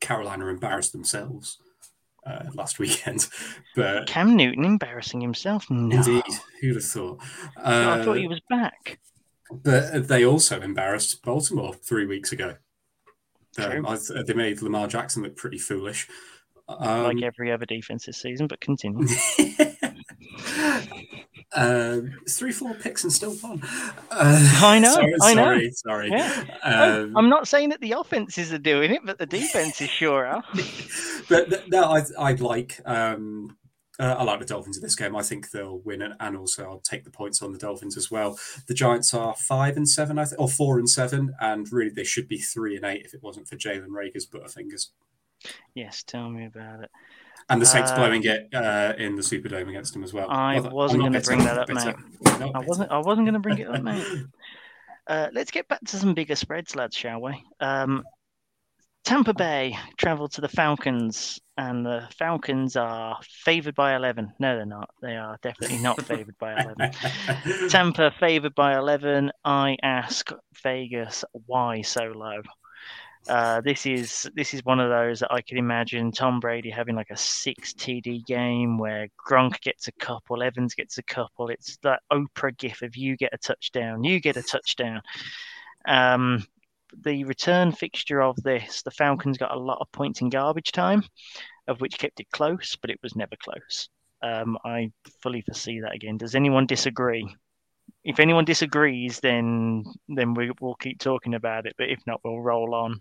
Carolina 0.00 0.46
embarrassed 0.46 0.92
themselves 0.92 1.58
uh, 2.26 2.44
last 2.54 2.78
weekend, 2.80 3.28
but 3.76 4.06
Cam 4.06 4.36
Newton 4.36 4.64
embarrassing 4.64 5.20
himself. 5.20 5.70
No, 5.70 5.96
indeed, 5.96 6.22
who'd 6.60 6.76
have 6.76 6.84
thought? 6.84 7.20
Uh, 7.56 7.98
I 8.00 8.04
thought 8.04 8.18
he 8.18 8.28
was 8.28 8.40
back. 8.48 8.98
But 9.50 10.08
they 10.08 10.24
also 10.24 10.60
embarrassed 10.60 11.22
Baltimore 11.22 11.74
three 11.74 12.06
weeks 12.06 12.32
ago. 12.32 12.56
Um. 13.58 13.86
I, 13.86 13.98
they 14.26 14.34
made 14.34 14.62
Lamar 14.62 14.88
Jackson 14.88 15.22
look 15.22 15.36
pretty 15.36 15.58
foolish. 15.58 16.08
Um, 16.66 17.04
like 17.04 17.22
every 17.22 17.52
other 17.52 17.66
defense 17.66 18.06
this 18.06 18.16
season, 18.16 18.46
but 18.46 18.60
continue. 18.60 19.06
um, 21.54 22.18
it's 22.22 22.36
three, 22.38 22.52
four 22.52 22.74
picks 22.74 23.04
and 23.04 23.12
still 23.12 23.36
won. 23.42 23.60
Uh, 24.10 24.58
I 24.62 24.78
know, 24.78 24.94
Sorry, 24.94 25.14
I 25.22 25.34
know. 25.34 25.44
sorry, 25.44 25.70
sorry. 25.72 26.10
Yeah. 26.10 26.44
Um, 26.62 27.16
I'm 27.16 27.28
not 27.28 27.46
saying 27.48 27.68
that 27.70 27.80
the 27.80 27.92
offenses 27.92 28.52
are 28.52 28.58
doing 28.58 28.92
it, 28.92 29.02
but 29.04 29.18
the 29.18 29.26
defenses 29.26 29.88
sure 29.88 30.26
are. 30.26 30.42
but 31.28 31.68
no, 31.68 31.84
I, 31.84 32.02
I'd 32.18 32.40
like. 32.40 32.80
Um, 32.84 33.56
uh, 34.00 34.16
I 34.18 34.24
like 34.24 34.40
the 34.40 34.44
Dolphins 34.44 34.76
in 34.76 34.82
this 34.82 34.96
game. 34.96 35.14
I 35.14 35.22
think 35.22 35.50
they'll 35.50 35.78
win, 35.78 36.02
it, 36.02 36.10
and 36.18 36.36
also 36.36 36.64
I'll 36.64 36.80
take 36.80 37.04
the 37.04 37.12
points 37.12 37.42
on 37.42 37.52
the 37.52 37.58
Dolphins 37.58 37.96
as 37.96 38.10
well. 38.10 38.36
The 38.66 38.74
Giants 38.74 39.14
are 39.14 39.36
five 39.36 39.76
and 39.76 39.88
seven, 39.88 40.18
I 40.18 40.24
think, 40.24 40.40
or 40.40 40.48
four 40.48 40.80
and 40.80 40.90
seven, 40.90 41.32
and 41.40 41.70
really 41.72 41.90
they 41.90 42.02
should 42.02 42.26
be 42.26 42.38
three 42.38 42.74
and 42.74 42.84
eight 42.84 43.04
if 43.04 43.14
it 43.14 43.22
wasn't 43.22 43.46
for 43.46 43.54
Jalen 43.54 43.90
Reagor's 43.90 44.26
butter 44.26 44.48
fingers. 44.48 44.90
Yes, 45.74 46.02
tell 46.02 46.28
me 46.28 46.46
about 46.46 46.82
it. 46.82 46.90
And 47.50 47.60
the 47.60 47.66
Saints 47.66 47.90
Uh, 47.90 47.96
blowing 47.96 48.24
it 48.24 48.48
uh, 48.54 48.94
in 48.98 49.16
the 49.16 49.22
Superdome 49.22 49.68
against 49.68 49.92
them 49.92 50.02
as 50.04 50.12
well. 50.12 50.30
I 50.30 50.60
Well, 50.60 50.70
wasn't 50.72 51.02
gonna 51.02 51.20
bring 51.20 51.40
that 51.40 51.58
up, 51.58 51.66
bitter. 51.68 51.94
mate. 51.96 52.52
I 52.54 52.58
wasn't. 52.60 52.90
I 52.90 52.98
wasn't 52.98 53.26
going 53.26 53.34
to 53.34 53.40
bring 53.40 53.58
it 53.58 53.68
up, 53.68 53.82
mate. 53.82 54.06
Uh, 55.06 55.28
let's 55.34 55.50
get 55.50 55.68
back 55.68 55.80
to 55.84 55.98
some 55.98 56.14
bigger 56.14 56.34
spreads, 56.34 56.74
lads, 56.74 56.96
shall 56.96 57.20
we? 57.20 57.38
Um, 57.60 58.04
Tampa 59.04 59.34
Bay 59.34 59.76
travel 59.98 60.28
to 60.30 60.40
the 60.40 60.48
Falcons, 60.48 61.38
and 61.58 61.84
the 61.84 62.08
Falcons 62.18 62.74
are 62.74 63.18
favoured 63.44 63.74
by 63.74 63.96
11. 63.96 64.32
No, 64.38 64.56
they're 64.56 64.64
not. 64.64 64.88
They 65.02 65.14
are 65.14 65.36
definitely 65.42 65.76
not 65.80 66.00
favoured 66.00 66.38
by 66.38 66.54
11. 66.54 67.68
Tampa 67.68 68.12
favoured 68.18 68.54
by 68.54 68.78
11. 68.78 69.30
I 69.44 69.76
ask 69.82 70.30
Vegas, 70.62 71.22
why 71.32 71.82
so 71.82 72.04
low? 72.04 72.40
Uh, 73.28 73.60
this 73.62 73.86
is 73.86 74.28
this 74.34 74.52
is 74.52 74.64
one 74.64 74.80
of 74.80 74.90
those 74.90 75.20
that 75.20 75.32
I 75.32 75.40
can 75.40 75.56
imagine 75.56 76.12
Tom 76.12 76.40
Brady 76.40 76.70
having 76.70 76.94
like 76.94 77.10
a 77.10 77.16
six 77.16 77.72
TD 77.72 78.24
game 78.26 78.76
where 78.76 79.08
Gronk 79.26 79.60
gets 79.60 79.88
a 79.88 79.92
couple, 79.92 80.42
Evans 80.42 80.74
gets 80.74 80.98
a 80.98 81.02
couple. 81.02 81.48
It's 81.48 81.78
that 81.78 82.02
Oprah 82.12 82.56
gif 82.56 82.82
of 82.82 82.96
you 82.96 83.16
get 83.16 83.32
a 83.32 83.38
touchdown, 83.38 84.04
you 84.04 84.20
get 84.20 84.36
a 84.36 84.42
touchdown. 84.42 85.00
Um, 85.86 86.44
the 87.02 87.24
return 87.24 87.72
fixture 87.72 88.22
of 88.22 88.36
this, 88.42 88.82
the 88.82 88.90
Falcons 88.90 89.38
got 89.38 89.54
a 89.54 89.58
lot 89.58 89.78
of 89.80 89.90
points 89.90 90.20
in 90.20 90.28
garbage 90.28 90.72
time, 90.72 91.02
of 91.66 91.80
which 91.80 91.98
kept 91.98 92.20
it 92.20 92.30
close, 92.30 92.76
but 92.76 92.90
it 92.90 93.00
was 93.02 93.16
never 93.16 93.36
close. 93.42 93.88
Um, 94.22 94.58
I 94.64 94.90
fully 95.22 95.42
foresee 95.42 95.80
that 95.80 95.94
again. 95.94 96.16
Does 96.18 96.34
anyone 96.34 96.66
disagree? 96.66 97.34
If 98.04 98.20
anyone 98.20 98.44
disagrees, 98.44 99.20
then 99.20 99.84
then 100.08 100.34
we, 100.34 100.50
we'll 100.60 100.74
keep 100.74 100.98
talking 100.98 101.34
about 101.34 101.66
it. 101.66 101.74
But 101.78 101.88
if 101.88 102.00
not, 102.06 102.20
we'll 102.24 102.40
roll 102.40 102.74
on. 102.74 103.00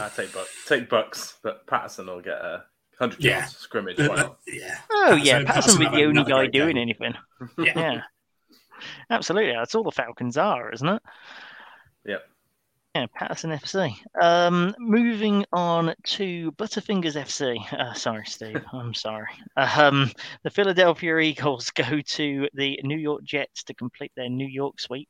I 0.00 0.08
take 0.08 0.30
Bucs. 0.30 0.66
Take 0.66 0.88
Bucs, 0.88 1.34
but 1.42 1.66
Patterson 1.66 2.06
will 2.06 2.20
get 2.20 2.38
a 2.38 2.64
hundred 2.98 3.22
Yeah. 3.24 3.38
yards 3.40 3.56
scrimmage. 3.56 3.98
Uh, 4.00 4.30
yeah. 4.46 4.78
Oh 4.90 5.14
yeah, 5.14 5.42
Patterson- 5.44 5.46
Patterson 5.46 5.46
Patterson 5.46 5.78
was 5.78 5.86
have 5.86 5.92
the 5.92 6.04
only 6.04 6.24
guy 6.24 6.46
doing 6.46 6.74
game. 6.76 6.82
anything. 6.82 7.14
Yeah. 7.58 7.72
Yeah, 7.76 8.00
absolutely. 9.10 9.52
That's 9.52 9.74
all 9.74 9.82
the 9.84 9.90
Falcons 9.92 10.36
are, 10.36 10.72
isn't 10.72 10.88
it? 10.88 11.02
Yep. 12.06 12.22
Yeah, 12.94 13.06
Patterson 13.14 13.50
FC. 13.50 13.94
Um, 14.20 14.74
moving 14.78 15.44
on 15.52 15.94
to 16.04 16.50
Butterfingers 16.52 17.14
FC. 17.14 17.72
Uh, 17.72 17.94
sorry, 17.94 18.24
Steve. 18.26 18.64
I'm 18.72 18.94
sorry. 18.94 19.28
Um, 19.56 20.10
the 20.42 20.50
Philadelphia 20.50 21.18
Eagles 21.18 21.70
go 21.74 22.00
to 22.00 22.48
the 22.54 22.80
New 22.82 22.98
York 22.98 23.22
Jets 23.22 23.62
to 23.64 23.74
complete 23.74 24.10
their 24.16 24.28
New 24.28 24.46
York 24.48 24.80
sweep. 24.80 25.08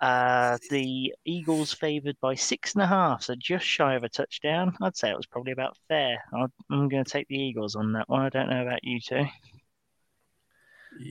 Uh, 0.00 0.58
the 0.70 1.12
Eagles 1.24 1.72
favoured 1.72 2.16
by 2.20 2.34
six 2.34 2.74
and 2.74 2.82
a 2.82 2.86
half, 2.86 3.24
so 3.24 3.34
just 3.34 3.64
shy 3.64 3.94
of 3.94 4.04
a 4.04 4.08
touchdown. 4.08 4.76
I'd 4.80 4.96
say 4.96 5.10
it 5.10 5.16
was 5.16 5.26
probably 5.26 5.52
about 5.52 5.76
fair. 5.88 6.22
I'd, 6.32 6.52
I'm 6.70 6.88
going 6.88 7.04
to 7.04 7.10
take 7.10 7.26
the 7.28 7.36
Eagles 7.38 7.74
on 7.74 7.92
that 7.94 8.08
one. 8.08 8.22
I 8.22 8.28
don't 8.28 8.48
know 8.48 8.62
about 8.62 8.84
you 8.84 9.00
two. 9.00 9.26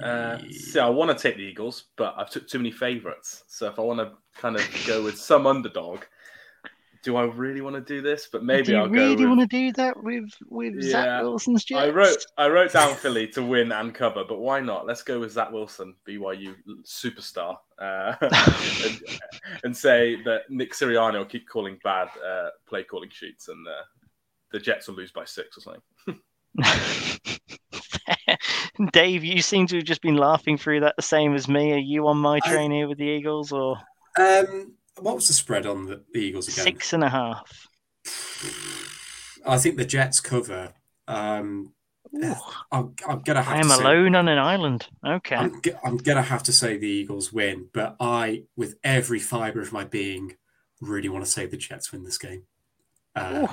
Uh, 0.02 0.40
see, 0.52 0.80
I 0.80 0.90
want 0.90 1.16
to 1.16 1.22
take 1.22 1.38
the 1.38 1.44
Eagles, 1.44 1.86
but 1.96 2.16
I've 2.18 2.30
took 2.30 2.48
too 2.48 2.60
many 2.60 2.72
favourites. 2.72 3.44
So 3.48 3.68
if 3.68 3.78
I 3.78 3.82
want 3.82 4.00
to 4.00 4.12
kind 4.40 4.56
of 4.56 4.66
go 4.86 5.04
with 5.04 5.18
some 5.18 5.46
underdog, 5.46 6.04
do 7.08 7.16
I 7.16 7.24
really 7.24 7.62
want 7.62 7.78
to 7.78 7.82
do 7.82 8.02
this? 8.02 8.28
But 8.30 8.44
maybe 8.44 8.60
i 8.60 8.64
do 8.64 8.72
you 8.74 8.78
I'll 8.80 8.90
really 8.90 9.16
go. 9.16 9.30
want 9.30 9.40
to 9.40 9.48
do 9.48 9.72
that 9.72 10.04
with 10.04 10.30
with 10.50 10.74
Yeah, 10.76 10.92
Zach 10.92 11.22
Wilson's 11.22 11.64
Jets? 11.64 11.82
I 11.82 11.88
wrote 11.90 12.26
I 12.38 12.50
wrote 12.50 12.74
down 12.74 12.96
Philly 12.96 13.30
to 13.30 13.42
win 13.42 13.72
and 13.72 13.94
cover, 13.94 14.26
but 14.28 14.40
why 14.40 14.60
not? 14.60 14.86
Let's 14.86 15.04
go 15.04 15.22
with 15.22 15.32
Zach 15.32 15.50
Wilson, 15.50 15.96
BYU 16.06 16.54
superstar, 16.84 17.56
uh, 17.80 18.16
and, 18.22 19.00
and 19.64 19.78
say 19.78 20.22
that 20.24 20.50
Nick 20.50 20.74
Sirianni 20.74 21.18
will 21.18 21.24
keep 21.24 21.48
calling 21.48 21.80
bad 21.82 22.10
uh, 22.30 22.50
play 22.68 22.84
calling 22.84 23.10
sheets, 23.10 23.48
and 23.48 23.66
uh, 23.66 23.84
the 24.52 24.60
Jets 24.60 24.90
will 24.90 24.96
lose 24.96 25.14
by 25.14 25.24
six 25.24 25.58
or 25.58 25.62
something. 25.62 25.82
Dave, 28.92 29.24
you 29.24 29.42
seem 29.42 29.66
to 29.68 29.78
have 29.78 29.86
just 29.86 30.02
been 30.02 30.18
laughing 30.18 30.58
through 30.58 30.82
that 30.82 30.98
the 30.98 31.02
same 31.02 31.36
as 31.36 31.48
me. 31.48 31.72
Are 31.72 31.78
you 31.78 32.06
on 32.10 32.18
my 32.18 32.42
I- 32.44 32.52
train 32.52 32.72
here 32.72 32.90
with 32.90 32.98
the 32.98 33.06
Eagles 33.06 33.54
or 33.54 33.78
Um, 34.20 34.74
what 35.00 35.16
was 35.16 35.28
the 35.28 35.34
spread 35.34 35.66
on 35.66 35.86
the, 35.86 36.04
the 36.14 36.20
Eagles 36.20 36.48
again? 36.48 36.64
six 36.66 36.94
and 36.94 37.04
a 37.04 37.10
half? 37.10 37.68
I 39.46 39.58
think 39.58 39.78
the 39.78 39.86
Jets 39.86 40.20
cover. 40.20 40.74
Um, 41.08 41.74
I'm, 42.72 42.96
I'm 43.08 43.20
gonna 43.22 43.42
have 43.42 43.54
I 43.56 43.60
am 43.60 43.64
to 43.64 43.70
say, 43.76 43.82
alone 43.84 44.16
on 44.16 44.28
an 44.28 44.38
island. 44.38 44.88
Okay. 45.06 45.36
I'm, 45.36 45.62
g- 45.62 45.72
I'm 45.84 45.98
gonna 45.98 46.22
have 46.22 46.44
to 46.44 46.54
say 46.54 46.78
the 46.78 46.88
Eagles 46.88 47.32
win, 47.34 47.68
but 47.74 47.96
I, 48.00 48.44
with 48.56 48.76
every 48.84 49.20
fiber 49.20 49.62
of 49.62 49.72
my 49.72 49.84
being, 49.84 50.36
really 50.82 51.10
want 51.10 51.26
to 51.26 51.32
say 51.32 51.46
the 51.46 51.58
Jets 51.58 51.92
win 51.92 52.04
this 52.04 52.18
game. 52.18 52.44
Uh, 53.16 53.48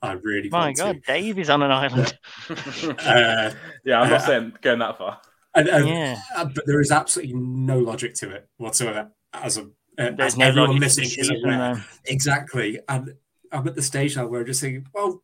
I 0.00 0.12
really 0.12 0.48
my 0.48 0.66
want 0.66 0.76
God, 0.76 1.00
Dave 1.06 1.38
is 1.38 1.50
on 1.50 1.62
an 1.62 1.70
island. 1.72 2.16
Uh, 2.48 3.52
yeah, 3.84 4.00
I'm 4.00 4.10
not 4.10 4.20
uh, 4.22 4.26
saying 4.26 4.52
going 4.62 4.78
that 4.78 4.96
far. 4.98 5.20
and, 5.54 5.68
and- 5.68 5.88
Yeah. 5.88 6.20
uh, 6.36 6.44
but 6.44 6.64
there 6.66 6.80
is 6.80 6.90
absolutely 6.92 7.34
no 7.34 7.78
logic 7.78 8.14
to 8.16 8.30
it 8.30 8.48
whatsoever. 8.58 9.10
As 9.34 9.58
a 9.58 9.68
uh, 9.98 10.10
There's 10.12 10.36
no 10.36 10.46
everyone 10.46 10.78
missing 10.78 11.04
to 11.04 11.20
listening 11.20 11.42
the 11.42 11.70
is 11.72 11.76
season, 11.78 11.84
Exactly. 12.06 12.80
And 12.88 13.14
I'm 13.52 13.66
at 13.66 13.74
the 13.74 13.82
stage 13.82 14.16
now 14.16 14.26
where 14.26 14.40
I'm 14.40 14.46
just 14.46 14.60
saying, 14.60 14.86
well, 14.94 15.22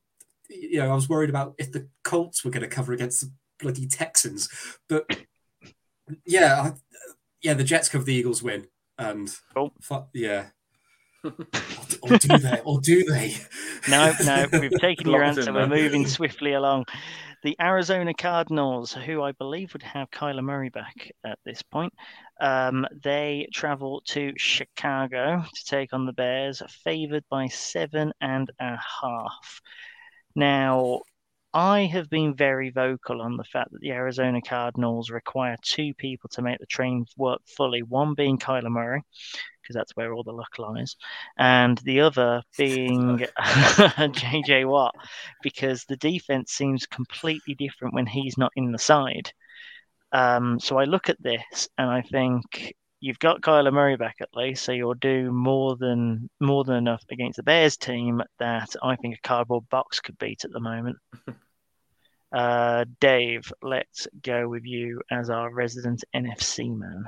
you 0.49 0.79
know, 0.79 0.91
I 0.91 0.95
was 0.95 1.09
worried 1.09 1.31
about 1.31 1.55
if 1.59 1.73
the 1.73 1.89
Colts 2.03 2.45
were 2.45 2.51
going 2.51 2.63
to 2.63 2.69
cover 2.69 2.93
against 2.93 3.21
the 3.21 3.31
bloody 3.59 3.87
Texans. 3.87 4.49
But 4.89 5.09
yeah, 6.27 6.61
I, 6.61 6.73
yeah, 7.43 7.55
the 7.55 7.65
Jets 7.65 7.89
cover, 7.89 8.05
the 8.05 8.15
Eagles 8.15 8.43
win. 8.43 8.67
And 8.99 9.35
Cool. 9.55 9.73
fu- 9.81 10.05
yeah. 10.13 10.47
or, 11.25 11.33
or 12.03 12.19
do 12.19 12.39
they? 12.39 12.61
Or 12.65 12.81
do 12.81 13.05
they? 13.05 13.37
No, 13.89 14.13
no, 14.25 14.47
we've 14.53 14.71
taken 14.81 15.09
your 15.09 15.23
answer. 15.23 15.53
We're 15.53 15.67
moving 15.67 16.07
swiftly 16.07 16.53
along. 16.53 16.85
The 17.45 17.57
Arizona 17.61 18.15
Cardinals, 18.15 18.95
who 18.95 19.23
I 19.23 19.33
believe 19.33 19.75
would 19.75 19.83
have 19.83 20.11
Kyler 20.11 20.43
Murray 20.43 20.71
back 20.71 21.13
at 21.27 21.39
this 21.45 21.61
point, 21.61 21.93
um, 22.41 22.87
they 23.03 23.49
travel 23.53 24.01
to 24.07 24.33
Chicago 24.39 25.45
to 25.55 25.65
take 25.67 25.93
on 25.93 26.07
the 26.07 26.15
Bears, 26.15 26.63
favored 26.83 27.25
by 27.29 27.49
seven 27.49 28.15
and 28.19 28.51
a 28.59 28.79
half. 29.03 29.61
Now, 30.35 31.03
I 31.53 31.83
have 31.83 32.09
been 32.09 32.35
very 32.35 32.71
vocal 32.71 33.21
on 33.21 33.37
the 33.37 33.45
fact 33.45 33.73
that 33.73 33.83
the 33.83 33.93
Arizona 33.93 34.41
Cardinals 34.41 35.11
require 35.11 35.59
two 35.63 35.93
people 35.93 36.31
to 36.31 36.41
make 36.41 36.61
the 36.61 36.67
train 36.67 37.05
work 37.19 37.43
fully. 37.47 37.83
One 37.83 38.15
being 38.15 38.39
Kyler 38.39 38.71
Murray, 38.71 39.03
because 39.65 39.75
that's 39.75 39.97
where 39.97 40.13
all 40.13 40.23
the 40.23 40.33
luck 40.33 40.59
lies, 40.59 40.97
and 41.39 41.79
the 41.79 42.01
other 42.01 42.43
being 42.59 43.19
JJ 43.39 44.69
Watt 44.69 44.95
because 45.43 45.85
the 45.85 45.97
defense 45.97 46.53
seems 46.53 46.87
completely 46.87 47.55
different 47.55 47.95
when 47.95 48.07
he's 48.07 48.39
not 48.39 48.53
in 48.57 48.73
the 48.73 48.79
side. 48.79 49.33
Um, 50.13 50.61
so 50.61 50.79
I 50.79 50.85
look 50.85 51.09
at 51.09 51.21
this 51.21 51.69
and 51.77 51.91
I 51.91 52.03
think 52.03 52.75
you've 53.05 53.19
got 53.19 53.43
Kyler 53.43 53.73
Murray 53.73 53.97
back 53.97 54.17
at 54.23 54.35
least, 54.35 54.65
so 54.65 54.73
you'll 54.73 54.95
do 54.95 55.31
more 55.31 55.77
than 55.77 56.31
more 56.41 56.65
than 56.65 56.77
enough 56.77 57.03
against 57.11 57.37
the 57.37 57.43
Bears 57.43 57.77
team 57.77 58.23
that 58.39 58.75
I 58.83 58.97
think 58.97 59.17
a 59.17 59.29
cardboard 59.29 59.69
box 59.69 60.01
could 60.01 60.17
beat 60.17 60.45
at 60.45 60.53
the 60.53 60.61
moment. 60.61 60.97
uh, 62.33 62.87
Dave, 63.01 63.53
let's 63.61 64.09
go 64.23 64.49
with 64.49 64.65
you 64.65 65.03
as 65.11 65.29
our 65.29 65.53
resident 65.53 66.03
NFC 66.15 66.75
man. 66.75 67.05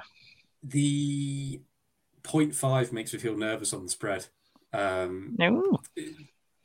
The 0.65 1.61
0.5 2.27 2.93
makes 2.93 3.13
me 3.13 3.19
feel 3.19 3.37
nervous 3.37 3.73
on 3.73 3.85
the 3.85 3.91
spread. 3.91 4.27
Um, 4.73 5.35
no. 5.39 5.81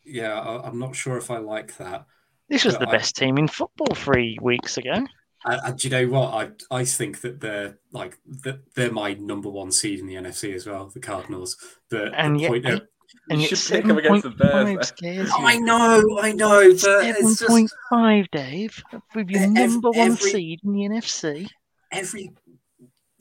Yeah, 0.03 0.39
I, 0.39 0.67
am 0.67 0.79
not 0.79 0.95
sure 0.95 1.17
if 1.17 1.31
I 1.31 1.37
like 1.37 1.77
that. 1.77 2.05
This 2.49 2.65
was 2.65 2.77
the 2.77 2.87
I, 2.87 2.91
best 2.91 3.15
team 3.15 3.37
in 3.37 3.47
football 3.47 3.95
three 3.95 4.37
weeks 4.41 4.77
ago. 4.77 5.05
And, 5.43 5.77
do 5.77 5.87
you 5.87 5.91
know 5.91 6.07
what? 6.07 6.33
I 6.71 6.75
I 6.75 6.85
think 6.85 7.21
that 7.21 7.39
they're 7.39 7.79
like 7.91 8.19
that 8.43 8.59
they're 8.75 8.91
my 8.91 9.13
number 9.13 9.49
one 9.49 9.71
seed 9.71 9.99
in 9.99 10.05
the 10.05 10.15
NFC 10.15 10.53
as 10.53 10.67
well, 10.67 10.91
the 10.93 10.99
Cardinals. 10.99 11.57
But 11.89 12.13
and 12.15 12.35
the 12.35 12.41
yet, 12.41 12.49
point 12.49 12.65
of, 12.65 12.81
and 13.29 13.41
you 13.41 13.47
should 13.47 13.75
pick 13.75 13.85
them 13.85 13.97
against 13.97 14.23
the 14.23 14.29
Bears. 14.29 15.31
I 15.33 15.57
know, 15.57 16.19
I 16.21 16.31
know. 16.33 16.75
Seven 16.75 17.35
point 17.47 17.71
five, 17.89 18.29
Dave, 18.31 18.83
with 19.15 19.29
your 19.29 19.47
number 19.47 19.89
one 19.89 20.15
seed 20.15 20.59
in 20.63 20.73
the 20.73 20.81
NFC. 20.81 21.49
Every 21.91 22.31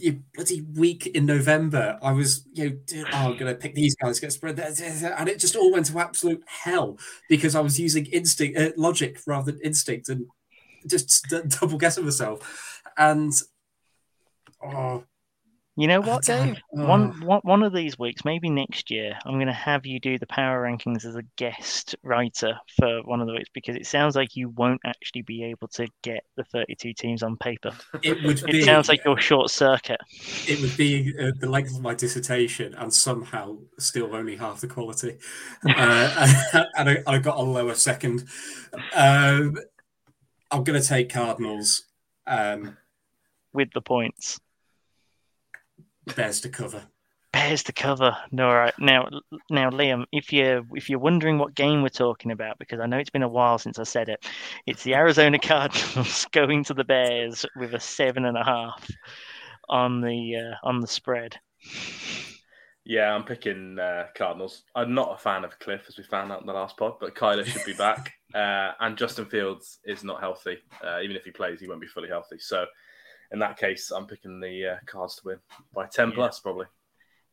you 0.00 0.22
bloody 0.34 0.62
week 0.62 1.06
in 1.06 1.26
November, 1.26 1.98
I 2.02 2.12
was, 2.12 2.46
you 2.52 2.70
know, 2.70 3.04
oh, 3.12 3.30
I'm 3.30 3.36
going 3.38 3.52
to 3.52 3.54
pick 3.54 3.74
these 3.74 3.94
guys, 3.96 4.20
get 4.20 4.32
spread, 4.32 4.58
and 4.58 5.28
it 5.28 5.38
just 5.38 5.56
all 5.56 5.72
went 5.72 5.86
to 5.86 5.98
absolute 5.98 6.42
hell 6.46 6.98
because 7.28 7.54
I 7.54 7.60
was 7.60 7.78
using 7.78 8.06
instinct, 8.06 8.58
uh, 8.58 8.70
logic 8.76 9.20
rather 9.26 9.52
than 9.52 9.60
instinct, 9.62 10.08
and 10.08 10.26
just 10.86 11.26
double 11.60 11.78
guessing 11.78 12.04
myself. 12.04 12.82
And 12.96 13.32
oh, 14.62 15.04
you 15.80 15.86
know 15.86 16.02
what, 16.02 16.24
Dave? 16.24 16.60
Oh. 16.76 16.84
One, 16.84 17.18
one 17.22 17.40
one 17.42 17.62
of 17.62 17.72
these 17.72 17.98
weeks, 17.98 18.22
maybe 18.22 18.50
next 18.50 18.90
year, 18.90 19.18
I'm 19.24 19.36
going 19.36 19.46
to 19.46 19.52
have 19.54 19.86
you 19.86 19.98
do 19.98 20.18
the 20.18 20.26
power 20.26 20.62
rankings 20.62 21.06
as 21.06 21.16
a 21.16 21.22
guest 21.36 21.96
writer 22.02 22.60
for 22.78 23.00
one 23.04 23.22
of 23.22 23.26
the 23.26 23.32
weeks 23.32 23.48
because 23.54 23.76
it 23.76 23.86
sounds 23.86 24.14
like 24.14 24.36
you 24.36 24.50
won't 24.50 24.82
actually 24.84 25.22
be 25.22 25.42
able 25.44 25.68
to 25.68 25.88
get 26.02 26.22
the 26.36 26.44
32 26.44 26.92
teams 26.92 27.22
on 27.22 27.38
paper. 27.38 27.72
It 28.02 28.22
would. 28.24 28.40
It 28.40 28.52
be, 28.52 28.62
sounds 28.62 28.90
like 28.90 29.06
you're 29.06 29.18
short 29.22 29.50
circuit. 29.50 30.02
It 30.46 30.60
would 30.60 30.76
be 30.76 31.14
uh, 31.18 31.32
the 31.40 31.48
length 31.48 31.74
of 31.74 31.80
my 31.80 31.94
dissertation 31.94 32.74
and 32.74 32.92
somehow 32.92 33.56
still 33.78 34.14
only 34.14 34.36
half 34.36 34.60
the 34.60 34.66
quality, 34.66 35.16
uh, 35.64 36.32
and, 36.76 36.90
I, 36.90 37.02
I, 37.06 37.18
got 37.20 37.38
a 37.38 37.42
lower 37.42 37.74
second. 37.74 38.26
Um, 38.94 39.56
I'm 40.50 40.62
going 40.62 40.78
to 40.78 40.86
take 40.86 41.08
Cardinals. 41.08 41.84
Um, 42.26 42.76
With 43.54 43.72
the 43.72 43.80
points. 43.80 44.38
Bears 46.16 46.40
to 46.42 46.48
cover. 46.48 46.82
Bears 47.32 47.62
to 47.64 47.72
cover. 47.72 48.16
No, 48.32 48.48
all 48.48 48.56
right. 48.56 48.74
Now, 48.78 49.08
now, 49.50 49.70
Liam, 49.70 50.04
if 50.12 50.32
you're 50.32 50.62
if 50.72 50.90
you're 50.90 50.98
wondering 50.98 51.38
what 51.38 51.54
game 51.54 51.82
we're 51.82 51.88
talking 51.88 52.32
about, 52.32 52.58
because 52.58 52.80
I 52.80 52.86
know 52.86 52.98
it's 52.98 53.10
been 53.10 53.22
a 53.22 53.28
while 53.28 53.58
since 53.58 53.78
I 53.78 53.84
said 53.84 54.08
it, 54.08 54.26
it's 54.66 54.82
the 54.82 54.94
Arizona 54.94 55.38
Cardinals 55.42 56.26
going 56.32 56.64
to 56.64 56.74
the 56.74 56.84
Bears 56.84 57.46
with 57.56 57.74
a 57.74 57.80
seven 57.80 58.24
and 58.24 58.36
a 58.36 58.44
half 58.44 58.90
on 59.68 60.00
the 60.00 60.36
uh, 60.36 60.66
on 60.66 60.80
the 60.80 60.88
spread. 60.88 61.38
Yeah, 62.84 63.14
I'm 63.14 63.24
picking 63.24 63.78
uh, 63.78 64.06
Cardinals. 64.16 64.64
I'm 64.74 64.94
not 64.94 65.14
a 65.14 65.18
fan 65.22 65.44
of 65.44 65.58
Cliff, 65.58 65.84
as 65.86 65.96
we 65.96 66.02
found 66.02 66.32
out 66.32 66.40
in 66.40 66.46
the 66.46 66.52
last 66.52 66.76
pod, 66.76 66.94
but 66.98 67.14
Kyler 67.14 67.44
should 67.44 67.64
be 67.64 67.74
back. 67.74 68.12
Uh, 68.32 68.70
and 68.78 68.96
Justin 68.96 69.24
Fields 69.24 69.80
is 69.84 70.04
not 70.04 70.20
healthy. 70.20 70.58
Uh, 70.84 71.00
even 71.02 71.16
if 71.16 71.24
he 71.24 71.32
plays, 71.32 71.58
he 71.58 71.66
won't 71.66 71.80
be 71.80 71.86
fully 71.88 72.08
healthy. 72.08 72.38
So, 72.38 72.64
in 73.32 73.38
that 73.40 73.56
case, 73.56 73.90
I'm 73.90 74.06
picking 74.06 74.40
the 74.40 74.66
uh, 74.66 74.76
Cards 74.86 75.16
to 75.16 75.22
win 75.24 75.38
by 75.74 75.86
10 75.86 76.08
yeah. 76.08 76.14
plus, 76.14 76.40
probably. 76.40 76.66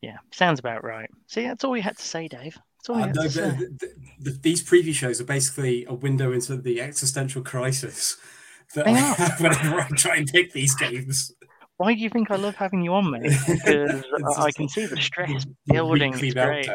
Yeah, 0.02 0.18
sounds 0.32 0.60
about 0.60 0.84
right. 0.84 1.10
See, 1.28 1.44
that's 1.44 1.64
all 1.64 1.76
you 1.76 1.82
had 1.84 1.98
to 1.98 2.06
say, 2.06 2.28
Dave. 2.28 2.58
That's 2.78 2.90
all 2.90 2.98
you 2.98 3.06
had 3.06 3.14
to 3.16 3.30
say. 3.30 3.50
The, 3.50 3.78
the, 3.80 4.32
the, 4.32 4.40
these 4.42 4.64
preview 4.64 4.94
shows 4.94 5.20
are 5.20 5.26
basically 5.26 5.86
a 5.86 5.94
window 5.94 6.32
into 6.32 6.58
the 6.58 6.82
existential 6.82 7.42
crisis 7.42 8.18
that 8.76 8.88
I 8.88 8.92
have 8.92 9.42
whenever 9.42 9.82
I 9.82 9.88
try 9.90 10.18
and 10.18 10.28
pick 10.28 10.54
these 10.54 10.76
games. 10.76 11.34
Why 11.78 11.94
do 11.94 12.00
you 12.00 12.10
think 12.10 12.32
I 12.32 12.36
love 12.36 12.56
having 12.56 12.82
you 12.82 12.94
on, 12.94 13.12
mate? 13.12 13.32
Because 13.48 14.38
I 14.38 14.52
can 14.52 14.68
see 14.68 14.88
the 14.88 14.98
stress 14.98 15.46
building. 15.68 16.14
It's 16.18 16.34
great. 16.34 16.68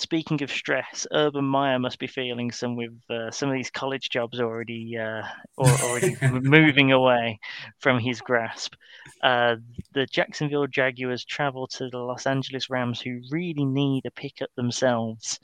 Speaking 0.00 0.42
of 0.42 0.50
stress, 0.50 1.06
Urban 1.12 1.44
Meyer 1.44 1.78
must 1.78 1.98
be 1.98 2.06
feeling 2.06 2.50
some 2.50 2.74
with 2.74 2.98
uh, 3.10 3.30
some 3.30 3.50
of 3.50 3.54
these 3.54 3.70
college 3.70 4.08
jobs 4.08 4.40
already 4.40 4.96
uh, 4.96 5.20
or, 5.58 5.68
already 5.68 6.16
moving 6.40 6.90
away 6.90 7.38
from 7.80 7.98
his 7.98 8.22
grasp. 8.22 8.76
Uh, 9.22 9.56
the 9.92 10.06
Jacksonville 10.06 10.66
Jaguars 10.66 11.26
travel 11.26 11.66
to 11.66 11.90
the 11.90 11.98
Los 11.98 12.26
Angeles 12.26 12.70
Rams, 12.70 12.98
who 12.98 13.20
really 13.30 13.66
need 13.66 14.06
a 14.06 14.10
pick 14.10 14.40
up 14.40 14.48
themselves. 14.56 15.38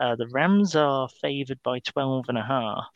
Uh, 0.00 0.16
the 0.16 0.26
Rams 0.26 0.74
are 0.74 1.08
favored 1.22 1.62
by 1.62 1.78
12 1.78 2.24
and 2.30 2.38
a 2.38 2.42
half. 2.42 2.90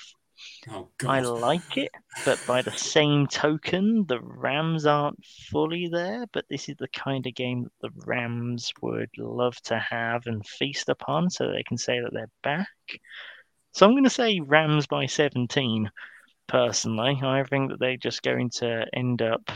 Oh, 0.71 0.89
I 1.07 1.21
like 1.21 1.77
it, 1.77 1.91
but 2.25 2.41
by 2.47 2.63
the 2.63 2.73
same 2.73 3.27
token, 3.27 4.07
the 4.07 4.21
Rams 4.21 4.87
aren't 4.87 5.25
fully 5.25 5.89
there. 5.89 6.27
But 6.33 6.47
this 6.49 6.69
is 6.69 6.77
the 6.79 6.89
kind 6.89 7.27
of 7.27 7.35
game 7.35 7.65
that 7.65 7.73
the 7.81 8.03
Rams 8.07 8.73
would 8.81 9.11
love 9.19 9.61
to 9.63 9.79
have 9.79 10.27
and 10.27 10.47
feast 10.47 10.89
upon 10.89 11.31
so 11.31 11.51
they 11.51 11.63
can 11.63 11.77
say 11.77 12.01
that 12.01 12.13
they're 12.13 12.31
back. 12.43 12.69
So 13.73 13.87
I'm 13.87 13.93
going 13.93 14.05
to 14.05 14.11
say 14.11 14.41
Rams 14.41 14.87
by 14.87 15.07
17, 15.07 15.91
personally. 16.47 17.21
I 17.23 17.43
think 17.45 17.71
that 17.71 17.81
they're 17.81 17.97
just 17.97 18.23
going 18.23 18.51
to 18.51 18.87
end 18.95 19.21
up, 19.21 19.51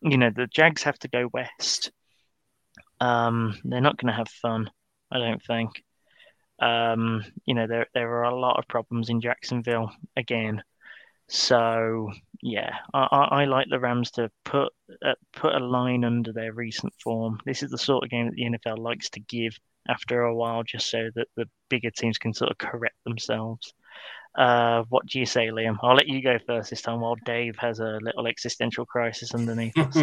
you 0.00 0.16
know, 0.16 0.30
the 0.30 0.46
Jags 0.46 0.84
have 0.84 0.98
to 1.00 1.08
go 1.08 1.28
west. 1.32 1.90
Um, 3.00 3.58
they're 3.64 3.80
not 3.80 3.96
going 3.96 4.12
to 4.12 4.16
have 4.16 4.28
fun, 4.28 4.70
I 5.10 5.18
don't 5.18 5.42
think. 5.42 5.82
Um, 6.60 7.24
you 7.46 7.54
know, 7.54 7.66
there 7.66 7.86
there 7.94 8.10
are 8.10 8.24
a 8.24 8.38
lot 8.38 8.58
of 8.58 8.68
problems 8.68 9.08
in 9.08 9.20
Jacksonville 9.20 9.90
again. 10.16 10.62
So 11.28 12.10
yeah, 12.42 12.78
I, 12.92 13.04
I, 13.30 13.44
like 13.44 13.68
the 13.70 13.78
Rams 13.78 14.10
to 14.12 14.30
put 14.44 14.72
uh, 15.04 15.14
put 15.32 15.54
a 15.54 15.64
line 15.64 16.04
under 16.04 16.32
their 16.32 16.52
recent 16.52 16.92
form. 17.02 17.38
This 17.46 17.62
is 17.62 17.70
the 17.70 17.78
sort 17.78 18.04
of 18.04 18.10
game 18.10 18.26
that 18.26 18.34
the 18.34 18.58
NFL 18.58 18.78
likes 18.78 19.10
to 19.10 19.20
give 19.20 19.56
after 19.88 20.22
a 20.22 20.34
while, 20.34 20.62
just 20.64 20.90
so 20.90 21.10
that 21.14 21.28
the 21.36 21.48
bigger 21.68 21.90
teams 21.90 22.18
can 22.18 22.34
sort 22.34 22.50
of 22.50 22.58
correct 22.58 22.96
themselves. 23.04 23.72
Uh, 24.36 24.84
what 24.90 25.04
do 25.06 25.18
you 25.18 25.26
say, 25.26 25.48
Liam? 25.48 25.76
I'll 25.82 25.96
let 25.96 26.06
you 26.06 26.22
go 26.22 26.38
first 26.46 26.70
this 26.70 26.82
time 26.82 27.00
while 27.00 27.16
Dave 27.24 27.56
has 27.56 27.80
a 27.80 27.98
little 28.00 28.28
existential 28.28 28.86
crisis 28.86 29.34
underneath 29.34 29.76
us. 29.76 29.96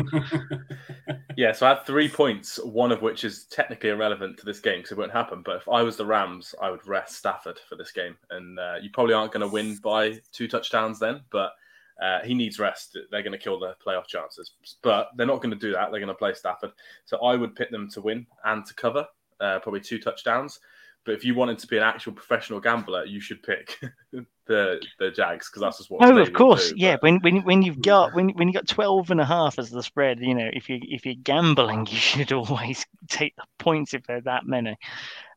yeah, 1.38 1.54
so 1.54 1.66
I 1.66 1.70
had 1.70 1.86
three 1.86 2.10
points, 2.10 2.60
one 2.64 2.92
of 2.92 3.02
which 3.02 3.24
is 3.24 3.46
technically 3.46 3.90
irrelevant 3.90 4.38
to 4.40 4.46
this 4.46 4.60
game 4.60 4.80
because 4.80 4.92
it 4.92 4.98
won't 4.98 5.14
happen. 5.14 5.44
But 5.46 5.58
if 5.58 5.70
I 5.70 5.82
was 5.82 5.96
the 5.96 6.06
Rams, 6.06 6.54
I 6.62 6.70
would 6.70 6.86
rest 6.86 7.16
Stafford 7.16 7.60
for 7.70 7.76
this 7.76 7.92
game. 7.92 8.18
And 8.30 8.60
uh, 8.60 8.76
you 8.82 8.90
probably 8.90 9.14
aren't 9.14 9.32
going 9.32 9.48
to 9.48 9.54
win 9.54 9.78
by 9.78 10.20
two 10.34 10.50
touchdowns 10.50 11.00
then, 11.00 11.22
but 11.32 11.54
uh, 12.02 12.20
he 12.24 12.34
needs 12.34 12.60
rest. 12.60 12.98
They're 13.10 13.24
going 13.24 13.32
to 13.32 13.38
kill 13.38 13.60
the 13.60 13.76
playoff 13.86 14.08
chances. 14.08 14.52
But 14.82 15.10
they're 15.16 15.26
not 15.26 15.42
going 15.42 15.52
to 15.52 15.60
do 15.60 15.72
that. 15.72 15.92
They're 15.92 16.02
going 16.02 16.08
to 16.10 16.14
play 16.14 16.34
Stafford. 16.34 16.72
So 17.06 17.18
I 17.20 17.38
would 17.38 17.56
pick 17.56 17.72
them 17.72 17.90
to 17.92 18.02
win 18.02 18.28
and 18.44 18.66
to 18.66 18.74
cover, 18.74 19.08
uh, 19.40 19.60
probably 19.60 19.82
two 19.82 20.00
touchdowns. 20.00 20.60
But 21.08 21.16
if 21.16 21.24
you 21.24 21.36
wanted 21.36 21.58
to 21.60 21.68
be 21.68 21.78
an 21.78 21.84
actual 21.84 22.12
professional 22.12 22.60
gambler, 22.60 23.06
you 23.06 23.22
should 23.22 23.42
pick 23.42 23.80
the 24.46 24.86
the 25.00 25.10
Jags 25.10 25.50
because 25.50 25.62
that's 25.62 25.78
just 25.78 25.90
what. 25.90 26.04
Oh, 26.04 26.18
of 26.18 26.34
course, 26.34 26.72
do, 26.72 26.76
yeah. 26.76 26.96
But... 26.96 27.04
When 27.04 27.20
when 27.22 27.44
when 27.44 27.62
you've 27.62 27.82
got 27.82 28.14
when 28.14 28.28
when 28.32 28.50
you 28.50 28.54
got 28.54 28.68
12 28.68 29.12
and 29.12 29.22
a 29.22 29.26
half 29.26 29.58
as 29.58 29.70
the 29.70 29.82
spread, 29.82 30.20
you 30.20 30.36
know, 30.36 30.50
if 30.52 30.68
you 30.68 30.80
if 30.82 31.06
you're 31.06 31.16
gambling, 31.16 31.88
you 31.90 31.96
should 31.96 32.32
always 32.34 32.86
take 33.08 33.34
the 33.38 33.46
points 33.58 33.94
if 33.94 34.04
they're 34.04 34.20
that 34.20 34.46
many. 34.46 34.76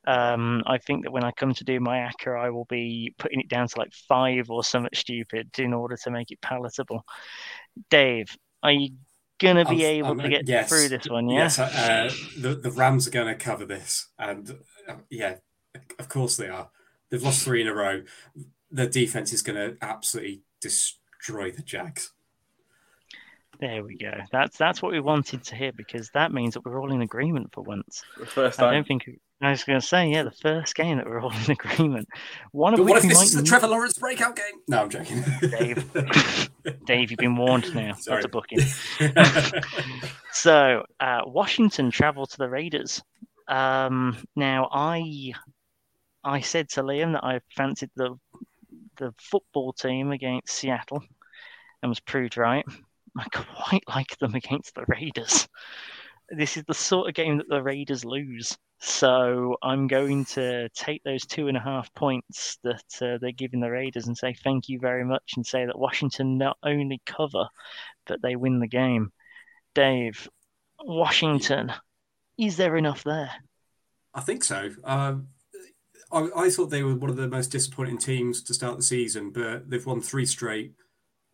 Um, 0.09 0.65
I 0.67 0.79
think 0.79 1.05
that 1.05 1.13
when 1.13 1.23
I 1.23 1.31
come 1.31 1.55
to 1.55 1.63
do 1.63 1.79
my 1.79 1.99
ACCA, 1.99 2.37
I 2.37 2.51
will 2.51 2.65
be 2.65 3.15
putting 3.17 3.39
it 3.39 3.49
down 3.49 3.69
to 3.69 3.79
like 3.79 3.93
five 3.93 4.51
or 4.51 4.65
something 4.65 4.91
stupid 4.93 5.57
in 5.57 5.73
order 5.73 5.97
to 5.99 6.11
make 6.11 6.33
it 6.33 6.41
palatable. 6.41 7.05
Dave, 7.91 8.37
are 8.65 8.73
you 8.73 8.91
gonna 9.39 9.65
be 9.65 9.85
able 9.85 10.11
I'm, 10.11 10.19
to 10.19 10.29
get 10.29 10.49
yes, 10.49 10.69
through 10.69 10.89
this 10.89 11.09
one? 11.09 11.29
Yeah. 11.29 11.43
Yes, 11.43 11.61
uh, 11.61 12.11
the 12.37 12.57
the 12.57 12.73
Rams 12.73 13.07
are 13.07 13.13
gonna 13.13 13.37
cover 13.37 13.65
this, 13.67 14.09
and 14.19 14.51
uh, 14.89 14.95
yeah, 15.11 15.37
of 15.99 16.09
course 16.09 16.37
they 16.37 16.49
are. 16.49 16.71
They've 17.11 17.23
lost 17.23 17.45
three 17.45 17.61
in 17.61 17.69
a 17.69 17.75
row. 17.75 18.03
Their 18.71 18.89
defense 18.89 19.33
is 19.33 19.43
going 19.43 19.57
to 19.57 19.77
absolutely 19.83 20.43
destroy 20.61 21.51
the 21.51 21.63
Jags. 21.63 22.13
There 23.61 23.85
we 23.85 23.99
go. 23.99 24.13
That's 24.33 24.57
that's 24.57 24.81
what 24.81 24.93
we 24.93 25.01
wanted 25.01 25.45
to 25.45 25.55
hear 25.55 25.73
because 25.73 26.09
that 26.15 26.33
means 26.33 26.55
that 26.55 26.65
we're 26.65 26.81
all 26.81 26.93
in 26.93 27.03
agreement 27.03 27.53
for 27.53 27.63
once. 27.63 28.03
The 28.19 28.25
first 28.25 28.59
time. 28.59 28.69
I 28.69 28.73
don't 28.73 28.87
think 28.87 29.11
I 29.43 29.51
was 29.51 29.65
going 29.65 29.81
to 29.81 29.87
say, 29.87 30.09
yeah, 30.11 30.23
the 30.23 30.31
first 30.31 30.75
game 30.75 30.99
that 30.99 31.07
we're 31.07 31.21
all 31.21 31.33
in 31.33 31.51
agreement. 31.51 32.09
One 32.53 32.75
of 32.75 32.79
but 32.79 32.87
what 32.87 33.05
if 33.05 33.11
this 33.11 33.23
is 33.23 33.35
the 33.35 33.43
Trevor 33.43 33.69
Lawrence 33.69 33.99
breakout 33.99 34.37
game? 34.37 34.61
No, 34.69 34.83
I'm 34.83 34.91
joking. 34.91 35.25
Dave. 35.41 36.51
Dave, 36.87 37.11
you've 37.11 37.19
been 37.19 37.37
warned 37.37 37.75
now. 37.75 37.95
Sorry. 37.95 38.23
That's 38.23 38.27
a 38.27 38.29
booking. 38.29 38.61
so, 40.33 40.85
uh, 41.01 41.23
Washington 41.27 41.91
travel 41.91 42.27
to 42.27 42.37
the 42.37 42.49
Raiders. 42.49 43.03
Um, 43.49 44.19
now, 44.37 44.69
I 44.71 45.33
I 46.23 46.41
said 46.41 46.69
to 46.71 46.83
Liam 46.83 47.13
that 47.13 47.25
I 47.25 47.41
fancied 47.57 47.91
the 47.97 48.17
the 48.97 49.13
football 49.19 49.73
team 49.73 50.13
against 50.13 50.55
Seattle, 50.55 51.03
and 51.83 51.89
was 51.89 52.01
proved 52.01 52.37
right. 52.37 52.65
I 53.17 53.25
quite 53.33 53.85
like 53.89 54.19
them 54.19 54.35
against 54.35 54.75
the 54.75 54.85
Raiders. 54.87 55.49
This 56.29 56.57
is 56.57 56.65
the 56.65 56.75
sort 56.75 57.09
of 57.09 57.15
game 57.15 57.39
that 57.39 57.49
the 57.49 57.63
Raiders 57.63 58.05
lose. 58.05 58.57
So 58.83 59.57
I'm 59.63 59.89
going 59.89 60.25
to 60.27 60.69
take 60.71 61.03
those 61.03 61.27
two 61.27 61.49
and 61.49 61.57
a 61.57 61.61
half 61.61 61.93
points 61.95 62.57
that 62.63 62.85
uh, 63.03 63.19
they're 63.21 63.33
giving 63.33 63.61
the 63.61 63.71
Raiders 63.71 64.07
and 64.07 64.17
say 64.17 64.33
thank 64.33 64.69
you 64.69 64.79
very 64.79 65.05
much 65.05 65.33
and 65.37 65.45
say 65.45 65.67
that 65.67 65.79
Washington 65.79 66.39
not 66.39 66.57
only 66.63 67.03
cover, 67.05 67.47
but 68.07 68.23
they 68.23 68.37
win 68.37 68.59
the 68.59 68.69
game. 68.69 69.13
Dave, 69.75 70.29
Washington, 70.83 71.73
is 72.39 72.57
there 72.57 72.77
enough 72.77 73.05
there? 73.05 73.31
I 74.15 74.21
think 74.21 74.45
so. 74.45 74.71
Um, 74.85 75.29
I, 76.13 76.29
I 76.37 76.51
thought 76.51 76.71
they 76.71 76.83
were 76.83 76.95
one 76.95 77.11
of 77.11 77.17
the 77.17 77.29
most 77.29 77.49
disappointing 77.49 77.99
teams 77.99 78.43
to 78.45 78.55
start 78.55 78.77
the 78.77 78.83
season, 78.83 79.31
but 79.31 79.69
they've 79.69 79.85
won 79.85 80.01
three 80.01 80.27
straight. 80.27 80.75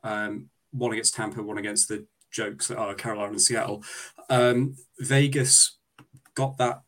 Um, 0.04 0.50
one 0.70 0.92
against 0.92 1.14
Tampa, 1.14 1.42
one 1.42 1.58
against 1.58 1.88
the 1.88 2.06
jokes 2.30 2.68
that 2.68 2.78
are 2.78 2.94
Carolina 2.94 3.32
and 3.32 3.40
Seattle. 3.40 3.82
Um, 4.28 4.76
Vegas 4.98 5.78
got 6.34 6.58
that 6.58 6.82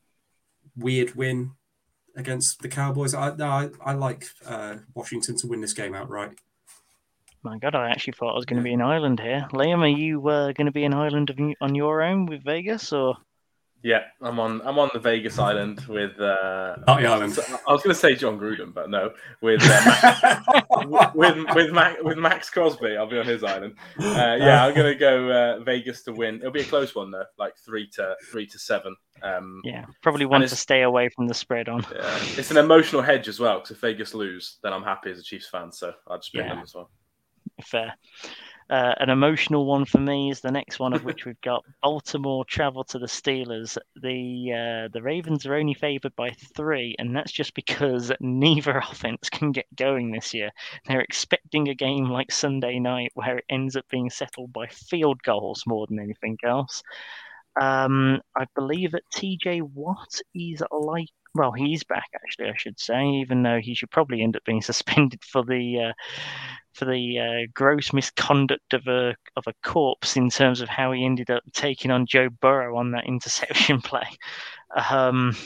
weird 0.77 1.15
win 1.15 1.53
against 2.17 2.61
the 2.61 2.69
Cowboys. 2.69 3.15
I 3.15 3.35
no, 3.35 3.47
I, 3.47 3.71
I 3.85 3.93
like 3.95 4.27
uh, 4.45 4.77
Washington 4.95 5.37
to 5.39 5.47
win 5.47 5.61
this 5.61 5.73
game 5.73 5.95
outright. 5.95 6.33
My 7.43 7.57
God, 7.57 7.75
I 7.75 7.91
actually 7.91 8.15
thought 8.15 8.33
I 8.33 8.37
was 8.37 8.45
going 8.45 8.59
to 8.59 8.65
be 8.65 8.75
an 8.75 8.83
island 8.83 9.21
here. 9.21 9.47
Liam, 9.53 9.81
are 9.81 9.87
you 9.87 10.29
uh, 10.29 10.53
going 10.53 10.67
to 10.67 10.73
be 10.73 10.85
an 10.85 10.93
island 10.93 11.31
of, 11.31 11.39
on 11.61 11.75
your 11.75 12.03
own 12.03 12.27
with 12.27 12.45
Vegas, 12.45 12.93
or 12.93 13.17
Yeah, 13.83 14.01
I'm 14.21 14.41
on. 14.41 14.61
I'm 14.65 14.77
on 14.79 14.91
the 14.93 14.99
Vegas 14.99 15.39
Island 15.39 15.81
with. 15.89 16.19
Uh, 16.21 16.79
Party 16.85 17.07
Island. 17.07 17.39
I 17.67 17.73
was 17.73 17.81
going 17.83 17.95
to 17.95 18.01
say 18.01 18.17
Jon 18.17 18.37
Gruden, 18.39 18.75
but 18.75 18.91
no, 18.91 19.13
with 19.41 19.63
uh, 19.63 19.83
Max, 19.87 21.15
with 21.15 21.55
with 21.55 21.73
Max, 21.73 22.03
with 22.03 22.19
Maxx 22.19 22.51
Crosby. 22.51 22.97
I'll 22.97 23.07
be 23.09 23.19
on 23.19 23.25
his 23.27 23.45
island. 23.45 23.77
Uh, 24.01 24.37
yeah, 24.39 24.65
I'm 24.67 24.75
going 24.75 24.93
to 24.93 24.99
go 24.99 25.31
uh, 25.31 25.61
Vegas 25.63 26.03
to 26.05 26.13
win. 26.13 26.37
It'll 26.41 26.51
be 26.51 26.63
a 26.63 26.65
close 26.65 26.93
one 26.97 27.13
though, 27.13 27.25
like 27.39 27.57
three 27.65 27.89
to 27.91 28.17
three 28.33 28.47
to 28.47 28.59
seven. 28.59 28.97
Um, 29.23 29.61
yeah, 29.65 29.85
probably 30.03 30.27
want 30.27 30.49
to 30.49 30.57
stay 30.57 30.83
away 30.83 31.09
from 31.11 31.29
the 31.29 31.35
spread 31.35 31.69
on. 31.69 31.87
yeah, 31.95 32.19
it's 32.37 32.51
an 32.51 32.57
emotional 32.57 33.01
hedge 33.03 33.29
as 33.29 33.39
well. 33.39 33.59
Because 33.61 33.73
if 33.77 33.81
Vegas 33.81 34.13
lose, 34.13 34.59
then 34.63 34.73
I'm 34.73 34.83
happy 34.83 35.11
as 35.13 35.21
a 35.21 35.23
Chiefs 35.23 35.49
fan. 35.49 35.71
So 35.71 35.93
I'll 36.09 36.19
just 36.19 36.33
pick 36.33 36.43
Yeah. 36.43 36.55
them 36.55 36.65
as 36.65 36.75
well. 36.75 36.91
Fair. 37.65 37.95
Uh, 38.71 38.95
an 38.99 39.09
emotional 39.09 39.65
one 39.65 39.85
for 39.85 39.99
me 39.99 40.31
is 40.31 40.41
the 40.41 40.51
next 40.51 40.79
one 40.79 40.93
of 40.93 41.05
which 41.05 41.25
we've 41.27 41.41
got 41.41 41.65
Baltimore 41.83 42.45
travel 42.45 42.85
to 42.85 42.99
the 42.99 43.07
Steelers. 43.07 43.79
The 43.97 44.53
uh, 44.53 44.89
the 44.93 45.03
Ravens 45.03 45.47
are 45.47 45.55
only 45.55 45.75
favoured 45.75 46.15
by 46.17 46.31
three, 46.55 46.95
and 46.99 47.17
that's 47.17 47.33
just 47.33 47.55
because 47.55 48.13
neither 48.21 48.77
offense 48.91 49.31
can 49.31 49.53
get 49.53 49.67
going 49.75 50.11
this 50.11 50.35
year. 50.35 50.51
They're 50.87 51.01
expecting 51.01 51.69
a 51.69 51.75
game 51.75 52.11
like 52.11 52.31
Sunday 52.31 52.79
night 52.79 53.13
where 53.15 53.39
it 53.39 53.45
ends 53.49 53.77
up 53.77 53.87
being 53.91 54.11
settled 54.11 54.53
by 54.53 54.67
field 54.67 55.23
goals 55.23 55.65
more 55.67 55.87
than 55.87 55.99
anything 55.99 56.37
else. 56.45 56.83
Um, 57.61 58.21
I 58.37 58.47
believe 58.55 58.93
that 58.93 59.03
TJ 59.15 59.63
Watt 59.63 60.21
is 60.35 60.63
like 60.71 61.09
well, 61.35 61.53
he's 61.53 61.85
back 61.85 62.09
actually. 62.15 62.49
I 62.49 62.57
should 62.57 62.81
say, 62.81 63.07
even 63.07 63.43
though 63.43 63.61
he 63.61 63.75
should 63.75 63.91
probably 63.91 64.23
end 64.23 64.37
up 64.37 64.45
being 64.45 64.63
suspended 64.63 65.23
for 65.25 65.45
the 65.45 65.91
uh, 65.91 65.93
for 66.79 66.85
the 66.85 67.19
uh, 67.19 67.51
gross 67.55 67.93
misconduct 67.93 68.73
of 68.73 68.87
a 68.87 69.17
of 69.37 69.45
a 69.47 69.55
corpse 69.63 70.17
in 70.17 70.31
terms 70.31 70.61
of 70.61 70.69
how 70.69 70.93
he 70.93 71.05
ended 71.05 71.31
up 71.31 71.43
taking 71.53 71.91
on 71.91 72.07
Joe 72.07 72.29
Burrow 72.41 72.77
on 72.77 72.93
that 72.93 73.07
interception 73.09 73.81
play. 73.81 74.07
Um, 74.91 75.37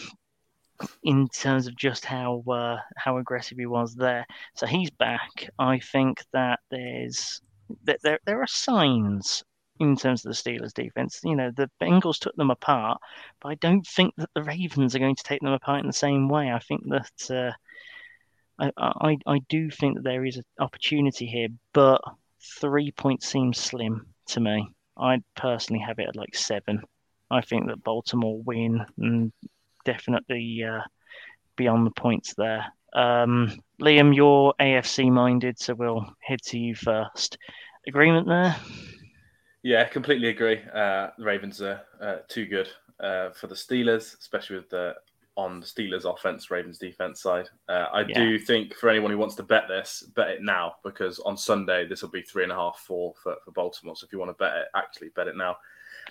in 1.05 1.29
terms 1.29 1.69
of 1.69 1.77
just 1.77 2.05
how 2.05 2.43
uh, 2.49 2.79
how 2.97 3.19
aggressive 3.19 3.59
he 3.59 3.67
was 3.67 3.95
there, 3.95 4.27
so 4.55 4.67
he's 4.67 4.91
back. 4.91 5.49
I 5.59 5.79
think 5.79 6.23
that 6.33 6.61
there's 6.71 7.41
that 7.85 8.01
there 8.03 8.19
there 8.27 8.43
are 8.43 8.47
signs 8.47 9.43
in 9.81 9.97
terms 9.97 10.25
of 10.25 10.31
the 10.31 10.37
Steelers 10.37 10.73
defense. 10.75 11.21
You 11.25 11.37
know, 11.37 11.51
the 11.51 11.71
Bengals 11.81 12.19
took 12.19 12.35
them 12.37 12.51
apart, 12.51 13.01
but 13.41 13.51
I 13.51 13.55
don't 13.57 13.87
think 13.87 14.15
that 14.17 14.31
the 14.35 14.43
Ravens 14.43 14.95
are 14.95 15.01
going 15.01 15.17
to 15.17 15.23
take 15.23 15.41
them 15.41 15.53
apart 15.53 15.81
in 15.81 15.87
the 15.87 15.93
same 15.93 16.29
way. 16.29 16.53
I 16.53 16.59
think 16.59 16.83
that 16.89 17.31
uh, 17.31 17.53
I, 18.63 18.73
I 18.77 19.19
I 19.27 19.39
do 19.49 19.71
think 19.71 19.97
that 19.97 20.05
there 20.05 20.25
is 20.25 20.37
an 20.37 20.45
opportunity 20.59 21.27
here, 21.27 21.49
but 21.73 22.01
three 22.61 22.93
points 22.93 23.29
seems 23.29 23.59
slim 23.59 24.07
to 24.29 24.41
me. 24.41 24.69
I'd 24.97 25.25
personally 25.35 25.83
have 25.83 25.99
it 25.99 26.09
at 26.09 26.17
like 26.17 26.35
seven. 26.35 26.83
I 27.31 27.41
think 27.41 27.67
that 27.67 27.83
Baltimore 27.83 28.43
win 28.43 28.85
and 28.99 29.33
definitely 29.85 30.63
uh, 30.63 30.83
beyond 31.57 31.87
the 31.87 31.93
points 31.93 32.35
there. 32.35 32.67
Um, 32.93 33.59
Liam, 33.81 34.15
you're 34.15 34.53
AFC 34.61 35.11
minded, 35.11 35.59
so 35.59 35.75
we'll 35.75 36.15
head 36.21 36.43
to 36.43 36.59
you 36.59 36.75
first. 36.75 37.39
Agreement 37.87 38.29
there? 38.29 38.55
Yeah, 39.63 39.85
completely 39.85 40.29
agree. 40.29 40.61
Uh, 40.73 41.09
the 41.17 41.25
Ravens 41.25 41.63
are 41.63 41.81
uh, 42.01 42.17
too 42.29 42.47
good 42.47 42.69
uh, 43.01 43.31
for 43.31 43.47
the 43.47 43.55
Steelers, 43.55 44.19
especially 44.19 44.57
with 44.57 44.69
the 44.69 44.95
on 45.37 45.61
the 45.61 45.67
Steelers' 45.67 46.05
offense, 46.05 46.51
Ravens' 46.51 46.79
defense 46.79 47.23
side. 47.23 47.49
Uh, 47.69 47.87
I 47.93 48.01
Yeah. 48.03 48.19
do 48.19 48.39
think 48.39 48.75
for 48.75 48.89
anyone 48.91 49.11
who 49.11 49.19
wants 49.19 49.35
to 49.37 49.43
bet 49.43 49.65
this, 49.69 50.03
bet 50.15 50.29
it 50.29 50.43
now 50.43 50.75
because 50.85 51.19
on 51.21 51.37
Sunday 51.37 51.87
this 51.87 52.03
will 52.03 52.11
be 52.11 52.23
three 52.23 52.43
and 52.43 52.53
a 52.53 52.57
half, 52.57 52.79
four 52.87 53.15
for, 53.23 53.37
for 53.45 53.51
Baltimore. 53.53 53.97
So 53.97 54.05
if 54.07 54.13
you 54.13 54.19
want 54.19 54.31
to 54.31 54.35
bet 54.35 54.55
it, 54.57 54.67
actually 54.75 55.09
bet 55.17 55.29
it 55.29 55.37
now. 55.37 55.57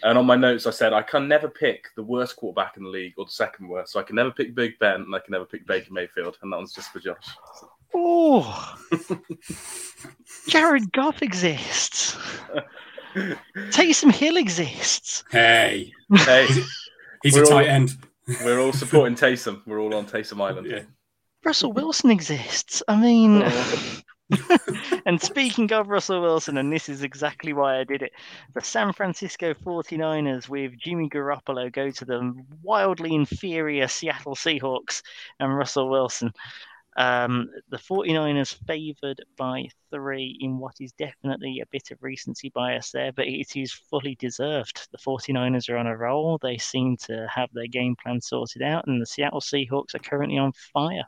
And 0.03 0.17
on 0.17 0.25
my 0.25 0.35
notes, 0.37 0.65
I 0.65 0.71
said 0.71 0.93
I 0.93 1.01
can 1.03 1.27
never 1.27 1.49
pick 1.49 1.87
the 1.95 2.03
worst 2.03 2.35
quarterback 2.37 2.77
in 2.77 2.83
the 2.83 2.89
league 2.89 3.13
or 3.17 3.25
the 3.25 3.31
second 3.31 3.67
worst. 3.67 3.91
So 3.91 3.99
I 3.99 4.03
can 4.03 4.15
never 4.15 4.31
pick 4.31 4.55
Big 4.55 4.79
Ben 4.79 5.01
and 5.01 5.13
I 5.13 5.19
can 5.19 5.33
never 5.33 5.45
pick 5.45 5.67
Baker 5.67 5.91
Mayfield. 5.93 6.37
And 6.41 6.51
that 6.51 6.57
one's 6.57 6.73
just 6.73 6.91
for 6.91 6.99
Josh. 6.99 7.17
So- 7.59 7.71
Oh, 7.93 8.77
Jared 10.47 10.91
Goff 10.93 11.21
exists. 11.21 12.17
Taysom 13.15 14.13
Hill 14.13 14.37
exists. 14.37 15.25
Hey, 15.29 15.91
hey, 16.13 16.47
he's 17.21 17.33
We're 17.35 17.43
a 17.43 17.45
all- 17.45 17.51
tight 17.51 17.67
end. 17.67 17.91
We're 18.43 18.59
all 18.59 18.73
supporting 18.73 19.15
Taysom. 19.15 19.61
We're 19.65 19.79
all 19.79 19.93
on 19.95 20.05
Taysom 20.05 20.41
Island. 20.47 20.67
Yeah. 20.69 20.83
Russell 21.43 21.73
Wilson 21.73 22.11
exists. 22.11 22.83
I 22.87 22.95
mean, 22.99 23.43
Oh. 23.43 24.01
and 25.05 25.21
speaking 25.21 25.71
of 25.73 25.89
Russell 25.89 26.21
Wilson, 26.21 26.57
and 26.57 26.71
this 26.71 26.87
is 26.87 27.03
exactly 27.03 27.53
why 27.53 27.79
I 27.79 27.83
did 27.83 28.01
it, 28.01 28.11
the 28.53 28.61
San 28.61 28.93
Francisco 28.93 29.53
49ers 29.53 30.47
with 30.47 30.77
Jimmy 30.77 31.09
Garoppolo 31.09 31.71
go 31.71 31.91
to 31.91 32.05
the 32.05 32.33
wildly 32.61 33.13
inferior 33.13 33.87
Seattle 33.87 34.35
Seahawks 34.35 35.01
and 35.39 35.55
Russell 35.55 35.89
Wilson. 35.89 36.31
Um, 36.97 37.49
the 37.69 37.77
49ers 37.77 38.57
favoured 38.67 39.23
by 39.37 39.69
three 39.91 40.37
in 40.41 40.57
what 40.57 40.75
is 40.81 40.91
definitely 40.93 41.59
a 41.61 41.67
bit 41.71 41.91
of 41.91 42.03
recency 42.03 42.49
bias 42.49 42.91
there, 42.91 43.11
but 43.13 43.27
it 43.27 43.55
is 43.55 43.71
fully 43.71 44.15
deserved. 44.15 44.87
The 44.91 44.97
49ers 44.97 45.69
are 45.69 45.77
on 45.77 45.87
a 45.87 45.95
roll. 45.95 46.37
They 46.41 46.57
seem 46.57 46.97
to 46.97 47.27
have 47.33 47.49
their 47.53 47.67
game 47.67 47.95
plan 47.95 48.19
sorted 48.19 48.61
out, 48.61 48.87
and 48.87 49.01
the 49.01 49.05
Seattle 49.05 49.41
Seahawks 49.41 49.95
are 49.95 49.99
currently 49.99 50.37
on 50.37 50.51
fire. 50.73 51.05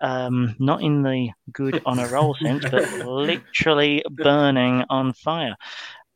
Um, 0.00 0.56
not 0.58 0.82
in 0.82 1.02
the 1.02 1.30
good 1.52 1.80
on 1.86 2.00
a 2.00 2.08
roll 2.08 2.34
sense, 2.34 2.64
but 2.68 2.90
literally 3.06 4.02
burning 4.10 4.84
on 4.90 5.12
fire. 5.12 5.54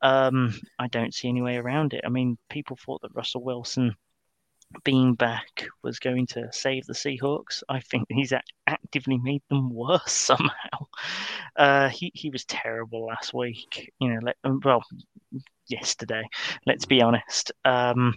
Um, 0.02 0.58
I 0.78 0.88
don't 0.88 1.14
see 1.14 1.28
any 1.28 1.42
way 1.42 1.56
around 1.56 1.94
it. 1.94 2.02
I 2.04 2.08
mean, 2.08 2.36
people 2.50 2.76
thought 2.76 3.02
that 3.02 3.14
Russell 3.14 3.42
Wilson 3.42 3.94
being 4.84 5.14
back 5.14 5.66
was 5.82 5.98
going 5.98 6.26
to 6.26 6.48
save 6.52 6.86
the 6.86 6.92
Seahawks. 6.92 7.62
I 7.68 7.80
think 7.80 8.06
he's 8.10 8.32
act- 8.32 8.52
actively 8.66 9.18
made 9.18 9.42
them 9.48 9.72
worse 9.72 10.12
somehow. 10.12 10.86
Uh, 11.56 11.88
he 11.88 12.10
he 12.14 12.30
was 12.30 12.44
terrible 12.44 13.06
last 13.06 13.34
week. 13.34 13.92
You 14.00 14.14
know, 14.14 14.20
let, 14.22 14.36
um, 14.44 14.60
well, 14.64 14.82
yesterday. 15.66 16.22
Let's 16.66 16.86
be 16.86 17.02
honest. 17.02 17.52
Um, 17.64 18.14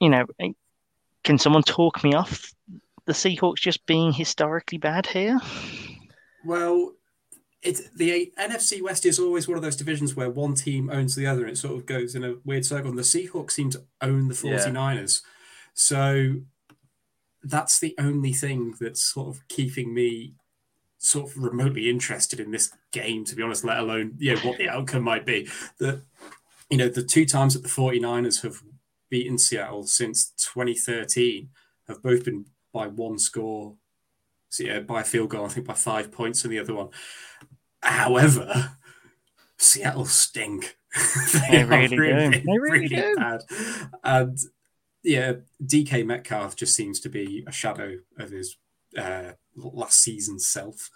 you 0.00 0.08
know, 0.08 0.26
eh, 0.40 0.52
can 1.24 1.38
someone 1.38 1.62
talk 1.62 2.02
me 2.02 2.14
off 2.14 2.52
the 3.06 3.12
Seahawks 3.12 3.56
just 3.56 3.84
being 3.86 4.12
historically 4.12 4.78
bad 4.78 5.06
here? 5.06 5.38
Well, 6.44 6.94
it's 7.62 7.90
the 7.90 8.32
NFC 8.38 8.82
West 8.82 9.04
is 9.04 9.18
always 9.18 9.46
one 9.46 9.56
of 9.56 9.62
those 9.62 9.76
divisions 9.76 10.16
where 10.16 10.30
one 10.30 10.54
team 10.54 10.88
owns 10.90 11.14
the 11.14 11.26
other 11.26 11.42
and 11.42 11.50
it 11.50 11.58
sort 11.58 11.74
of 11.76 11.86
goes 11.86 12.14
in 12.14 12.24
a 12.24 12.36
weird 12.44 12.64
circle. 12.64 12.88
And 12.88 12.98
the 12.98 13.02
Seahawks 13.02 13.52
seem 13.52 13.70
to 13.70 13.84
own 14.00 14.28
the 14.28 14.40
Yeah. 14.48 14.56
49ers. 14.66 15.22
So 15.74 16.40
that's 17.42 17.78
the 17.78 17.94
only 17.98 18.32
thing 18.32 18.74
that's 18.80 19.02
sort 19.02 19.28
of 19.28 19.46
keeping 19.48 19.92
me 19.92 20.34
sort 20.98 21.30
of 21.30 21.42
remotely 21.42 21.88
interested 21.88 22.40
in 22.40 22.50
this 22.50 22.72
game, 22.92 23.24
to 23.24 23.34
be 23.34 23.42
honest, 23.42 23.64
let 23.64 23.78
alone 23.78 24.16
know, 24.18 24.36
what 24.36 24.58
the 24.58 24.68
outcome 24.68 25.02
might 25.02 25.26
be. 25.26 25.48
The 25.78 26.02
you 26.70 26.76
know, 26.78 26.88
the 26.88 27.02
two 27.02 27.26
times 27.26 27.54
that 27.54 27.62
the 27.62 27.68
49ers 27.68 28.42
have 28.42 28.62
beaten 29.10 29.38
Seattle 29.38 29.82
since 29.82 30.30
2013 30.36 31.50
have 31.88 32.00
both 32.02 32.24
been 32.24 32.46
by 32.72 32.86
one 32.86 33.18
score 33.18 33.76
so 34.50 34.64
yeah, 34.64 34.80
by 34.80 35.02
a 35.02 35.04
field 35.04 35.30
goal, 35.30 35.44
I 35.46 35.48
think 35.48 35.66
by 35.66 35.74
five 35.74 36.10
points 36.10 36.44
in 36.44 36.50
the 36.50 36.58
other 36.58 36.74
one. 36.74 36.88
However, 37.82 38.76
Seattle 39.58 40.06
stink. 40.06 40.76
They 41.48 41.62
are 41.62 41.66
really 41.66 41.88
do. 41.88 42.30
They 42.30 42.58
really 42.58 42.88
do. 42.88 43.14
bad. 43.16 43.42
And 44.02 44.36
yeah, 45.04 45.34
DK 45.64 46.04
Metcalf 46.04 46.56
just 46.56 46.74
seems 46.74 46.98
to 47.00 47.08
be 47.08 47.44
a 47.46 47.52
shadow 47.52 47.98
of 48.18 48.30
his 48.30 48.56
uh, 48.98 49.32
last 49.54 50.00
season's 50.02 50.48
self. 50.48 50.90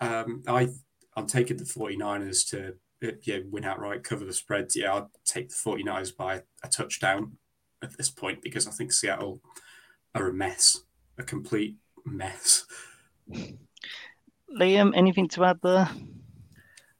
Um, 0.00 0.44
I 0.46 0.68
I'm 1.16 1.26
taking 1.26 1.56
the 1.56 1.64
49ers 1.64 2.48
to 2.50 2.74
uh, 3.06 3.16
yeah, 3.24 3.38
win 3.50 3.64
outright, 3.64 4.04
cover 4.04 4.24
the 4.24 4.32
spread. 4.32 4.68
Yeah, 4.74 4.94
I'd 4.94 5.06
take 5.24 5.48
the 5.48 5.54
49ers 5.56 6.16
by 6.16 6.42
a 6.62 6.68
touchdown 6.68 7.38
at 7.82 7.96
this 7.96 8.10
point 8.10 8.42
because 8.42 8.66
I 8.66 8.70
think 8.70 8.92
Seattle 8.92 9.40
are 10.14 10.28
a 10.28 10.32
mess, 10.32 10.82
a 11.18 11.22
complete 11.22 11.76
mess. 12.04 12.66
Liam, 14.54 14.92
anything 14.96 15.28
to 15.28 15.44
add 15.44 15.58
there? 15.62 15.88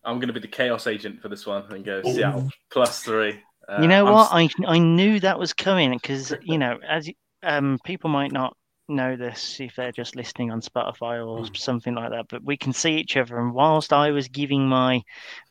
I'm 0.05 0.17
going 0.19 0.29
to 0.29 0.33
be 0.33 0.41
the 0.41 0.49
chaos 0.49 0.87
agent 0.87 1.21
for 1.21 1.29
this 1.29 1.47
one 1.47 1.65
and 1.73 1.85
go 1.85 2.01
Oh. 2.05 2.15
Seattle 2.15 2.51
plus 2.71 3.03
three. 3.03 3.41
Uh, 3.69 3.83
you 3.83 3.89
know 3.89 4.05
what? 4.05 4.11
I'm 4.11 4.15
what? 4.15 4.51
s- 4.51 4.55
I 4.67 4.75
I 4.75 4.79
knew 4.79 5.21
that 5.21 5.39
was 5.39 5.53
coming 5.53 5.93
because 5.93 6.35
you 6.43 6.59
know, 6.59 6.79
as 6.89 7.09
um, 7.43 7.79
people 7.85 8.09
might 8.11 8.33
not 8.33 8.57
know 8.89 9.17
this 9.17 9.61
if 9.61 9.77
they're 9.77 9.93
just 9.93 10.17
listening 10.17 10.51
on 10.51 10.63
Spotify 10.63 11.27
or 11.27 11.43
Mm. 11.45 11.57
something 11.57 11.95
like 11.95 12.11
that, 12.11 12.27
but 12.31 12.43
we 12.43 12.57
can 12.57 12.73
see 12.73 12.97
each 12.97 13.17
other. 13.19 13.39
And 13.39 13.53
whilst 13.53 13.93
I 13.93 14.11
was 14.11 14.29
giving 14.29 14.67
my 14.69 15.03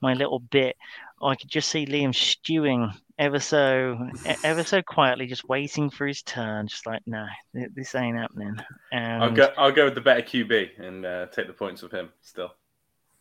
my 0.02 0.14
little 0.14 0.40
bit, 0.40 0.76
I 1.22 1.36
could 1.36 1.50
just 1.50 1.70
see 1.70 1.86
Liam 1.86 2.16
stewing 2.16 2.92
ever 3.20 3.40
so 3.40 3.98
e- 4.28 4.36
ever 4.44 4.64
so 4.64 4.82
quietly, 4.82 5.28
just 5.28 5.48
waiting 5.48 5.90
for 5.90 6.06
his 6.08 6.22
turn. 6.22 6.68
Just 6.68 6.86
like, 6.86 7.02
no, 7.06 7.26
this 7.54 7.96
ain't 7.96 8.18
happening. 8.18 8.56
And 8.92 9.24
I'll 9.24 9.32
go. 9.32 9.54
I'll 9.58 9.72
go 9.72 9.86
with 9.86 9.96
the 9.96 10.02
better 10.02 10.22
QB 10.22 10.80
and 10.80 11.06
uh, 11.06 11.26
take 11.28 11.48
the 11.48 11.54
points 11.54 11.82
with 11.82 11.92
him. 11.92 12.10
Still, 12.22 12.54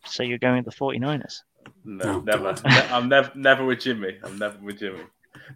so 0.04 0.22
you're 0.22 0.38
going 0.38 0.64
with 0.64 0.66
the 0.66 0.80
49ers. 0.84 1.40
no, 1.84 2.04
Oh, 2.04 2.20
never. 2.20 2.52
God. 2.52 2.64
Ne- 2.64 2.88
I'm 2.90 3.08
never, 3.08 3.32
never 3.34 3.64
with 3.64 3.80
Jimmy. 3.80 4.18
I'm 4.22 4.38
never 4.38 4.58
with 4.58 4.78
Jimmy. 4.78 5.00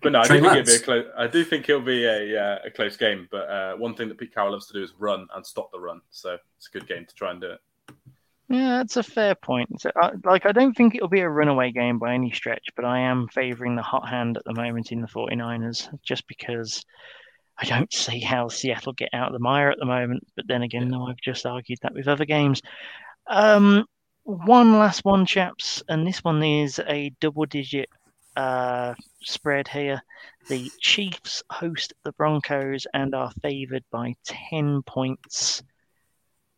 But 0.03 0.13
no, 0.13 0.21
I 0.21 0.29
do 0.29 0.41
think 0.41 0.45
it'll 0.53 0.65
be 0.65 0.75
a 0.75 0.79
close. 0.79 1.07
I 1.17 1.27
do 1.27 1.45
think 1.45 1.69
it'll 1.69 1.81
be 1.81 2.05
a 2.05 2.41
uh, 2.41 2.59
a 2.67 2.71
close 2.71 2.97
game. 2.97 3.29
But 3.31 3.49
uh, 3.49 3.77
one 3.77 3.95
thing 3.95 4.09
that 4.09 4.19
Pete 4.19 4.33
Carroll 4.35 4.53
loves 4.53 4.67
to 4.69 4.73
do 4.75 4.83
is 4.83 4.93
run 4.99 5.27
and 5.35 5.45
stop 5.45 5.73
the 5.73 5.81
run. 5.81 6.01
So 6.11 6.37
it's 6.59 6.69
a 6.69 6.71
good 6.79 6.87
game 6.87 7.07
to 7.07 7.15
try 7.15 7.31
and 7.31 7.41
do 7.41 7.51
it. 7.53 7.61
Yeah, 8.51 8.79
that's 8.79 8.97
a 8.97 9.05
fair 9.05 9.37
point. 9.37 9.81
So, 9.81 9.93
uh, 10.03 10.11
like, 10.25 10.45
I 10.45 10.51
don't 10.51 10.77
think 10.77 10.97
it'll 10.97 11.07
be 11.09 11.21
a 11.21 11.29
runaway 11.29 11.71
game 11.71 12.01
by 12.01 12.15
any 12.15 12.33
stretch, 12.33 12.65
but 12.75 12.85
I 12.85 12.99
am 12.99 13.29
favouring 13.29 13.77
the 13.77 13.83
hot 13.83 14.09
hand 14.09 14.37
at 14.37 14.45
the 14.45 14.55
moment 14.55 14.91
in 14.91 15.01
the 15.01 15.07
49ers 15.07 15.89
just 16.03 16.27
because 16.27 16.85
I 17.57 17.67
don't 17.67 17.93
see 17.93 18.19
how 18.19 18.49
Seattle 18.49 18.93
get 18.93 19.11
out 19.13 19.29
of 19.29 19.35
the 19.35 19.39
mire 19.39 19.71
at 19.71 19.79
the 19.79 19.87
moment. 19.87 20.27
But 20.35 20.49
then 20.49 20.63
again, 20.63 20.89
no, 20.89 21.07
I've 21.07 21.21
just 21.23 21.47
argued 21.47 21.79
that 21.83 21.95
with 21.95 22.09
other 22.09 22.25
games. 22.25 22.61
Um, 23.29 23.85
one 24.25 24.81
last 24.81 25.05
one, 25.05 25.27
chaps, 25.27 25.81
and 25.89 26.05
this 26.05 26.25
one 26.25 26.43
is 26.43 26.81
a 26.89 27.13
double 27.21 27.47
digit 27.47 27.89
uh, 28.35 28.95
spread 29.23 29.69
here. 29.69 30.03
The 30.49 30.69
Chiefs 30.81 31.45
host 31.53 31.93
the 32.03 32.13
Broncos 32.13 32.85
and 32.95 33.15
are 33.15 33.31
favoured 33.43 33.85
by 33.93 34.17
10 34.25 34.83
points. 34.83 35.63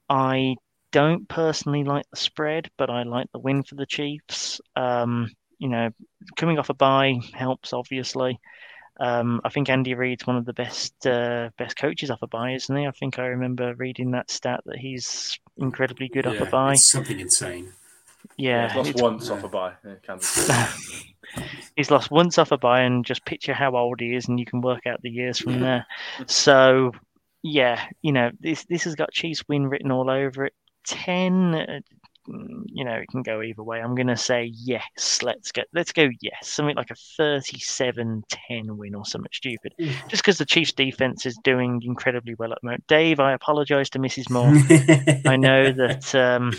I 0.08 0.56
don't 0.92 1.28
personally 1.28 1.84
like 1.84 2.04
the 2.10 2.16
spread, 2.16 2.70
but 2.78 2.88
I 2.90 3.02
like 3.02 3.26
the 3.32 3.38
win 3.40 3.62
for 3.64 3.74
the 3.74 3.86
Chiefs. 3.86 4.60
Um, 4.76 5.30
you 5.58 5.68
know, 5.68 5.90
coming 6.36 6.58
off 6.58 6.70
a 6.70 6.74
bye 6.74 7.18
helps, 7.34 7.72
obviously. 7.72 8.38
Um, 9.00 9.40
I 9.44 9.48
think 9.48 9.68
Andy 9.70 9.94
Reid's 9.94 10.26
one 10.26 10.36
of 10.36 10.44
the 10.44 10.52
best 10.52 11.06
uh, 11.06 11.48
best 11.58 11.76
coaches 11.76 12.10
off 12.10 12.22
a 12.22 12.26
bye, 12.26 12.52
isn't 12.52 12.76
he? 12.76 12.86
I 12.86 12.90
think 12.92 13.18
I 13.18 13.24
remember 13.26 13.74
reading 13.74 14.10
that 14.12 14.30
stat 14.30 14.60
that 14.66 14.76
he's 14.78 15.38
incredibly 15.56 16.08
good 16.08 16.26
off 16.26 16.36
a 16.40 16.44
Yeah, 16.44 16.50
bye. 16.50 16.72
It's 16.74 16.90
something 16.90 17.18
insane. 17.18 17.72
Yeah, 18.36 18.68
He's 18.68 18.76
lost 18.76 18.88
it's- 18.90 19.02
once 19.02 19.30
off 19.30 19.44
a 19.44 19.48
bye. 19.48 19.72
Yeah, 19.84 19.94
Kansas 20.06 20.28
City. 20.46 21.16
he's 21.74 21.90
lost 21.90 22.10
once 22.10 22.38
off 22.38 22.52
a 22.52 22.58
bye, 22.58 22.82
and 22.82 23.04
just 23.04 23.24
picture 23.24 23.54
how 23.54 23.74
old 23.76 23.98
he 24.00 24.14
is, 24.14 24.28
and 24.28 24.38
you 24.38 24.44
can 24.46 24.60
work 24.60 24.86
out 24.86 25.00
the 25.02 25.10
years 25.10 25.38
from 25.38 25.60
there. 25.60 25.86
So, 26.26 26.92
yeah, 27.42 27.82
you 28.02 28.12
know, 28.12 28.30
this 28.40 28.64
this 28.66 28.84
has 28.84 28.94
got 28.94 29.10
Chiefs 29.12 29.42
win 29.48 29.66
written 29.66 29.90
all 29.90 30.10
over 30.10 30.44
it. 30.46 30.54
Ten, 30.84 31.54
uh, 31.54 31.80
mm, 32.28 32.64
you 32.66 32.84
know, 32.84 32.94
it 32.94 33.08
can 33.08 33.22
go 33.22 33.42
either 33.42 33.62
way. 33.62 33.80
I'm 33.80 33.94
gonna 33.94 34.16
say 34.16 34.50
yes. 34.54 35.20
Let's 35.22 35.52
go. 35.52 35.62
Let's 35.72 35.92
go 35.92 36.08
yes. 36.20 36.48
Something 36.48 36.76
like 36.76 36.90
a 36.90 36.94
37-10 37.20 38.76
win 38.76 38.94
or 38.94 39.04
something 39.04 39.30
stupid. 39.32 39.74
Just 40.08 40.22
because 40.22 40.38
the 40.38 40.46
Chiefs 40.46 40.72
defense 40.72 41.26
is 41.26 41.38
doing 41.44 41.80
incredibly 41.84 42.34
well 42.34 42.52
at 42.52 42.58
the 42.62 42.66
moment. 42.66 42.86
Dave, 42.86 43.20
I 43.20 43.32
apologise 43.32 43.90
to 43.90 43.98
Mrs. 43.98 44.30
Moore. 44.30 44.52
I 45.30 45.36
know 45.36 45.72
that 45.72 46.14
um, 46.14 46.52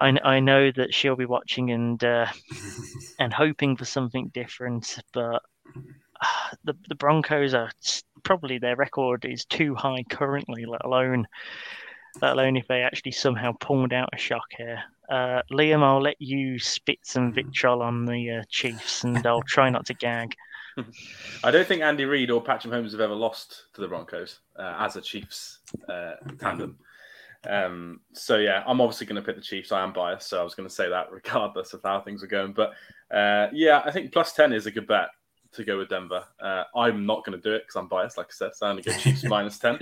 I, 0.00 0.18
I 0.24 0.40
know 0.40 0.70
that 0.72 0.94
she'll 0.94 1.16
be 1.16 1.26
watching 1.26 1.70
and 1.70 2.02
uh, 2.02 2.26
and 3.18 3.32
hoping 3.32 3.76
for 3.76 3.84
something 3.84 4.28
different, 4.34 4.98
but 5.12 5.42
uh, 6.20 6.56
the 6.64 6.74
the 6.88 6.94
Broncos 6.94 7.54
are 7.54 7.70
probably 8.22 8.58
their 8.58 8.76
record 8.76 9.24
is 9.24 9.44
too 9.44 9.74
high 9.74 10.02
currently, 10.08 10.64
let 10.64 10.84
alone 10.84 11.26
let 12.22 12.32
alone 12.32 12.56
if 12.56 12.68
they 12.68 12.82
actually 12.82 13.12
somehow 13.12 13.52
pulled 13.60 13.92
out 13.92 14.10
a 14.12 14.18
shock 14.18 14.46
here. 14.56 14.82
Uh, 15.08 15.42
Liam, 15.52 15.82
I'll 15.82 16.00
let 16.00 16.20
you 16.20 16.58
spit 16.58 16.98
some 17.02 17.32
vitriol 17.32 17.82
on 17.82 18.04
the 18.04 18.30
uh, 18.30 18.42
Chiefs, 18.48 19.04
and 19.04 19.26
I'll 19.26 19.42
try 19.42 19.68
not 19.70 19.86
to 19.86 19.94
gag. 19.94 20.34
I 21.44 21.50
don't 21.50 21.66
think 21.66 21.82
Andy 21.82 22.04
Reid 22.04 22.30
or 22.30 22.42
Patrick 22.42 22.72
Mahomes 22.72 22.92
have 22.92 23.00
ever 23.00 23.14
lost 23.14 23.66
to 23.74 23.80
the 23.80 23.88
Broncos 23.88 24.40
uh, 24.58 24.76
as 24.78 24.96
a 24.96 25.00
Chiefs 25.00 25.60
uh, 25.88 26.14
tandem. 26.40 26.78
Um, 27.46 28.00
so 28.12 28.38
yeah, 28.38 28.64
I'm 28.66 28.80
obviously 28.80 29.06
going 29.06 29.20
to 29.20 29.26
pick 29.26 29.36
the 29.36 29.42
Chiefs. 29.42 29.72
I 29.72 29.82
am 29.82 29.92
biased, 29.92 30.28
so 30.28 30.40
I 30.40 30.44
was 30.44 30.54
going 30.54 30.68
to 30.68 30.74
say 30.74 30.88
that 30.88 31.10
regardless 31.12 31.74
of 31.74 31.82
how 31.84 32.00
things 32.00 32.22
are 32.22 32.28
going. 32.28 32.52
But 32.52 32.72
uh, 33.14 33.48
yeah, 33.52 33.82
I 33.84 33.90
think 33.90 34.12
plus 34.12 34.32
ten 34.32 34.52
is 34.52 34.66
a 34.66 34.70
good 34.70 34.86
bet 34.86 35.08
to 35.52 35.64
go 35.64 35.78
with 35.78 35.88
Denver. 35.88 36.24
Uh, 36.40 36.64
I'm 36.74 37.06
not 37.06 37.24
going 37.24 37.40
to 37.40 37.42
do 37.48 37.54
it 37.54 37.62
because 37.62 37.76
I'm 37.76 37.88
biased, 37.88 38.18
like 38.18 38.26
I 38.26 38.34
said. 38.34 38.54
So 38.54 38.66
I'm 38.66 38.74
going 38.74 38.84
to 38.84 38.90
go 38.90 38.96
Chiefs 38.96 39.24
minus 39.28 39.58
ten. 39.58 39.78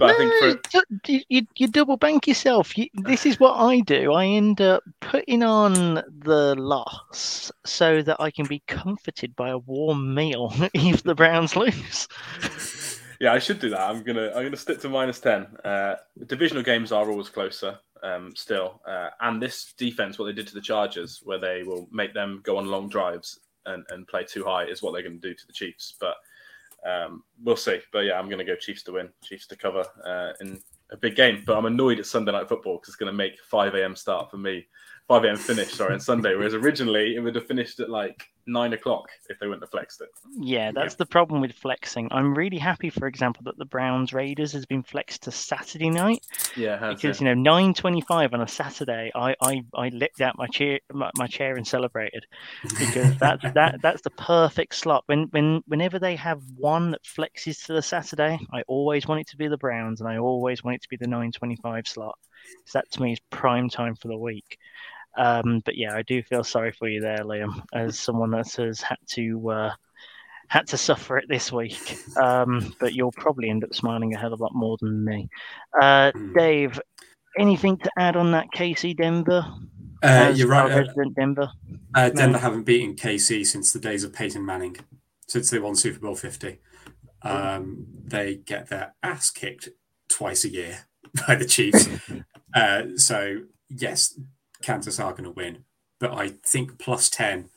But 0.00 0.14
I 0.14 0.16
think 0.16 0.32
No, 0.72 0.80
for 0.82 1.12
you, 1.12 1.20
you, 1.28 1.46
you 1.56 1.68
double 1.68 1.98
bank 1.98 2.26
yourself. 2.26 2.76
You, 2.78 2.88
this 2.94 3.26
is 3.26 3.38
what 3.38 3.52
I 3.52 3.80
do. 3.80 4.14
I 4.14 4.24
end 4.24 4.62
up 4.62 4.82
putting 5.00 5.42
on 5.42 6.02
the 6.24 6.54
loss 6.56 7.52
so 7.66 8.00
that 8.00 8.18
I 8.18 8.30
can 8.30 8.46
be 8.46 8.62
comforted 8.66 9.36
by 9.36 9.50
a 9.50 9.58
warm 9.58 10.14
meal 10.14 10.54
if 10.74 11.02
the 11.02 11.14
Browns 11.14 11.54
lose. 11.54 12.08
Yeah, 13.20 13.34
I 13.34 13.38
should 13.38 13.60
do 13.60 13.68
that. 13.68 13.80
I'm 13.82 14.02
gonna 14.02 14.28
I'm 14.28 14.44
gonna 14.44 14.56
stick 14.56 14.80
to 14.80 14.88
minus 14.88 15.20
ten. 15.20 15.42
Uh, 15.62 15.96
divisional 16.24 16.62
games 16.62 16.90
are 16.90 17.06
always 17.06 17.28
closer, 17.28 17.78
um, 18.02 18.34
still, 18.34 18.80
uh, 18.86 19.10
and 19.20 19.42
this 19.42 19.74
defense, 19.76 20.18
what 20.18 20.24
they 20.24 20.32
did 20.32 20.46
to 20.46 20.54
the 20.54 20.60
Chargers, 20.62 21.20
where 21.22 21.38
they 21.38 21.62
will 21.62 21.86
make 21.92 22.14
them 22.14 22.40
go 22.44 22.56
on 22.56 22.64
long 22.64 22.88
drives 22.88 23.40
and, 23.66 23.84
and 23.90 24.08
play 24.08 24.24
too 24.24 24.42
high, 24.42 24.64
is 24.64 24.80
what 24.80 24.92
they're 24.92 25.02
going 25.02 25.20
to 25.20 25.28
do 25.28 25.34
to 25.34 25.46
the 25.46 25.52
Chiefs. 25.52 25.96
But 26.00 26.14
um, 26.86 27.22
we'll 27.42 27.56
see. 27.56 27.80
But 27.92 28.00
yeah, 28.00 28.18
I'm 28.18 28.26
going 28.26 28.38
to 28.38 28.44
go 28.44 28.56
Chiefs 28.56 28.82
to 28.84 28.92
win, 28.92 29.08
Chiefs 29.22 29.46
to 29.48 29.56
cover 29.56 29.84
uh, 30.04 30.32
in 30.40 30.60
a 30.92 30.96
big 30.96 31.16
game. 31.16 31.42
But 31.46 31.56
I'm 31.56 31.66
annoyed 31.66 31.98
at 31.98 32.06
Sunday 32.06 32.32
night 32.32 32.48
football 32.48 32.76
because 32.76 32.88
it's 32.88 32.96
going 32.96 33.12
to 33.12 33.16
make 33.16 33.40
5 33.50 33.74
a.m. 33.74 33.96
start 33.96 34.30
for 34.30 34.38
me, 34.38 34.66
5 35.10 35.24
a.m. 35.24 35.36
finish. 35.36 35.72
Sorry, 35.72 35.94
on 35.94 35.98
Sunday. 35.98 36.36
Whereas 36.36 36.54
originally 36.54 37.16
it 37.16 37.20
would 37.20 37.34
have 37.34 37.44
finished 37.46 37.80
at 37.80 37.90
like 37.90 38.22
nine 38.46 38.72
o'clock 38.74 39.08
if 39.28 39.40
they 39.40 39.46
wouldn't 39.48 39.64
have 39.64 39.70
flexed 39.70 40.00
it. 40.00 40.08
Yeah, 40.38 40.70
that's 40.72 40.94
the 40.94 41.04
problem 41.04 41.40
with 41.40 41.52
flexing. 41.52 42.06
I'm 42.12 42.32
really 42.32 42.58
happy, 42.58 42.90
for 42.90 43.08
example, 43.08 43.42
that 43.46 43.58
the 43.58 43.64
Browns 43.64 44.12
Raiders 44.12 44.52
has 44.52 44.66
been 44.66 44.84
flexed 44.84 45.24
to 45.24 45.32
Saturday 45.32 45.90
night 45.90 46.24
Yeah, 46.56 46.78
has, 46.78 46.94
because 46.94 47.20
yeah. 47.20 47.30
you 47.30 47.34
know 47.34 47.50
9:25 47.50 48.32
on 48.34 48.40
a 48.40 48.46
Saturday, 48.46 49.10
I 49.12 49.34
I, 49.42 49.62
I 49.74 49.88
leapt 49.88 50.20
out 50.20 50.38
my 50.38 50.46
chair 50.46 50.78
my, 50.92 51.10
my 51.16 51.26
chair 51.26 51.56
and 51.56 51.66
celebrated 51.66 52.24
because 52.78 53.16
that's 53.16 53.42
that 53.54 53.80
that's 53.82 54.02
the 54.02 54.10
perfect 54.10 54.76
slot. 54.76 55.02
When 55.06 55.24
when 55.30 55.62
whenever 55.66 55.98
they 55.98 56.14
have 56.14 56.40
one 56.56 56.92
that 56.92 57.02
flexes 57.02 57.66
to 57.66 57.72
the 57.72 57.82
Saturday, 57.82 58.38
I 58.52 58.62
always 58.68 59.08
want 59.08 59.22
it 59.22 59.28
to 59.30 59.36
be 59.36 59.48
the 59.48 59.58
Browns 59.58 60.00
and 60.00 60.08
I 60.08 60.18
always 60.18 60.62
want 60.62 60.76
it 60.76 60.82
to 60.82 60.88
be 60.88 60.96
the 60.96 61.06
9:25 61.08 61.88
slot. 61.88 62.16
So 62.66 62.78
that 62.78 62.90
to 62.92 63.02
me 63.02 63.12
is 63.14 63.20
prime 63.30 63.68
time 63.68 63.96
for 63.96 64.06
the 64.06 64.16
week. 64.16 64.58
Um, 65.16 65.60
but 65.64 65.76
yeah, 65.76 65.94
I 65.94 66.02
do 66.02 66.22
feel 66.22 66.44
sorry 66.44 66.72
for 66.72 66.88
you 66.88 67.00
there, 67.00 67.18
Liam, 67.18 67.62
as 67.74 67.98
someone 67.98 68.30
that 68.30 68.52
has 68.54 68.80
had 68.80 68.98
to 69.10 69.50
uh, 69.50 69.72
had 70.48 70.66
to 70.68 70.76
suffer 70.76 71.18
it 71.18 71.26
this 71.28 71.52
week. 71.52 71.96
Um, 72.16 72.74
but 72.80 72.94
you'll 72.94 73.12
probably 73.12 73.50
end 73.50 73.64
up 73.64 73.74
smiling 73.74 74.14
a 74.14 74.18
hell 74.18 74.32
of 74.32 74.40
a 74.40 74.42
lot 74.42 74.54
more 74.54 74.76
than 74.80 75.04
me. 75.04 75.28
Uh, 75.80 76.10
Hmm. 76.12 76.32
Dave, 76.36 76.80
anything 77.38 77.76
to 77.78 77.90
add 77.98 78.16
on 78.16 78.32
that 78.32 78.48
KC 78.54 78.96
Denver? 78.96 79.44
Uh, 80.02 80.32
you're 80.34 80.48
right. 80.48 80.72
Uh, 80.72 80.78
resident 80.78 81.14
Denver. 81.14 81.50
uh, 81.94 82.08
Denver 82.10 82.38
haven't 82.38 82.62
beaten 82.64 82.94
KC 82.96 83.44
since 83.46 83.72
the 83.72 83.78
days 83.78 84.02
of 84.02 84.12
Peyton 84.12 84.44
Manning, 84.46 84.76
since 85.28 85.50
they 85.50 85.58
won 85.58 85.76
Super 85.76 86.00
Bowl 86.00 86.14
50. 86.16 86.58
Um, 87.22 87.86
they 88.06 88.36
get 88.36 88.68
their 88.68 88.94
ass 89.02 89.30
kicked 89.30 89.68
twice 90.08 90.44
a 90.44 90.48
year 90.48 90.86
by 91.26 91.34
the 91.34 91.44
Chiefs. 91.44 91.88
uh, 92.54 92.82
so, 92.96 93.42
yes, 93.68 94.18
Kansas 94.62 95.00
are 95.00 95.12
going 95.12 95.24
to 95.24 95.30
win. 95.30 95.64
But 95.98 96.12
I 96.14 96.28
think 96.46 96.78
plus 96.78 97.10
10 97.10 97.48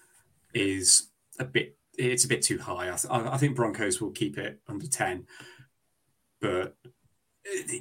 is 0.53 1.09
a 1.39 1.45
bit, 1.45 1.77
it's 1.97 2.25
a 2.25 2.27
bit 2.27 2.41
too 2.41 2.59
high. 2.59 2.87
I, 2.91 2.95
th- 2.95 3.05
I 3.11 3.37
think 3.37 3.55
Broncos 3.55 4.01
will 4.01 4.11
keep 4.11 4.37
it 4.37 4.59
under 4.67 4.87
10. 4.87 5.25
But 6.41 6.75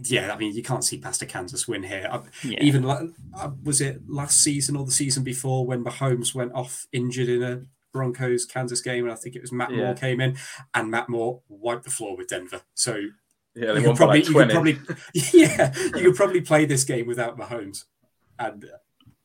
yeah, 0.04 0.32
I 0.32 0.38
mean, 0.38 0.54
you 0.54 0.62
can't 0.62 0.84
see 0.84 0.98
past 0.98 1.22
a 1.22 1.26
Kansas 1.26 1.66
win 1.68 1.82
here. 1.82 2.08
I- 2.10 2.22
Yeah. 2.46 2.62
Even 2.62 2.84
uh, 2.84 3.08
was 3.62 3.80
it 3.80 4.08
last 4.08 4.40
season 4.40 4.76
or 4.76 4.84
the 4.84 4.92
season 4.92 5.22
before 5.24 5.66
when 5.66 5.84
Mahomes 5.84 6.34
went 6.34 6.52
off 6.54 6.86
injured 6.92 7.28
in 7.28 7.42
a 7.42 7.62
Broncos 7.92 8.44
Kansas 8.46 8.80
game, 8.80 9.04
and 9.04 9.12
I 9.12 9.16
think 9.16 9.36
it 9.36 9.42
was 9.42 9.52
Matt 9.52 9.70
Yeah. 9.70 9.76
Moore 9.78 9.94
came 9.94 10.20
in, 10.20 10.36
and 10.74 10.90
Matt 10.90 11.08
Moore 11.08 11.42
wiped 11.48 11.84
the 11.84 11.90
floor 11.90 12.16
with 12.16 12.28
Denver. 12.28 12.62
So 12.74 12.96
Yeah, 13.54 13.72
they 13.72 13.80
you 13.80 13.86
could 13.88 13.96
probably, 13.96 14.20
like 14.20 14.28
you 14.28 14.34
could 14.34 14.50
20. 14.50 14.74
probably, 14.74 14.96
yeah, 15.32 15.72
you 15.96 16.04
could 16.04 16.16
probably 16.16 16.40
play 16.40 16.64
this 16.64 16.84
game 16.84 17.06
without 17.06 17.36
Mahomes, 17.38 17.84
and 18.38 18.64
uh, 18.64 18.68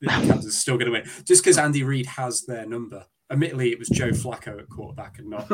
Kansas 0.06 0.44
is 0.44 0.58
still 0.58 0.76
going 0.76 0.86
to 0.86 0.92
win 0.92 1.10
just 1.24 1.42
because 1.42 1.58
Andy 1.58 1.82
Reid 1.82 2.06
has 2.06 2.42
their 2.42 2.66
number. 2.66 3.04
Admittedly, 3.30 3.72
it 3.72 3.78
was 3.78 3.88
Joe 3.88 4.10
Flacco 4.10 4.58
at 4.58 4.68
quarterback 4.68 5.18
and 5.18 5.30
not 5.30 5.50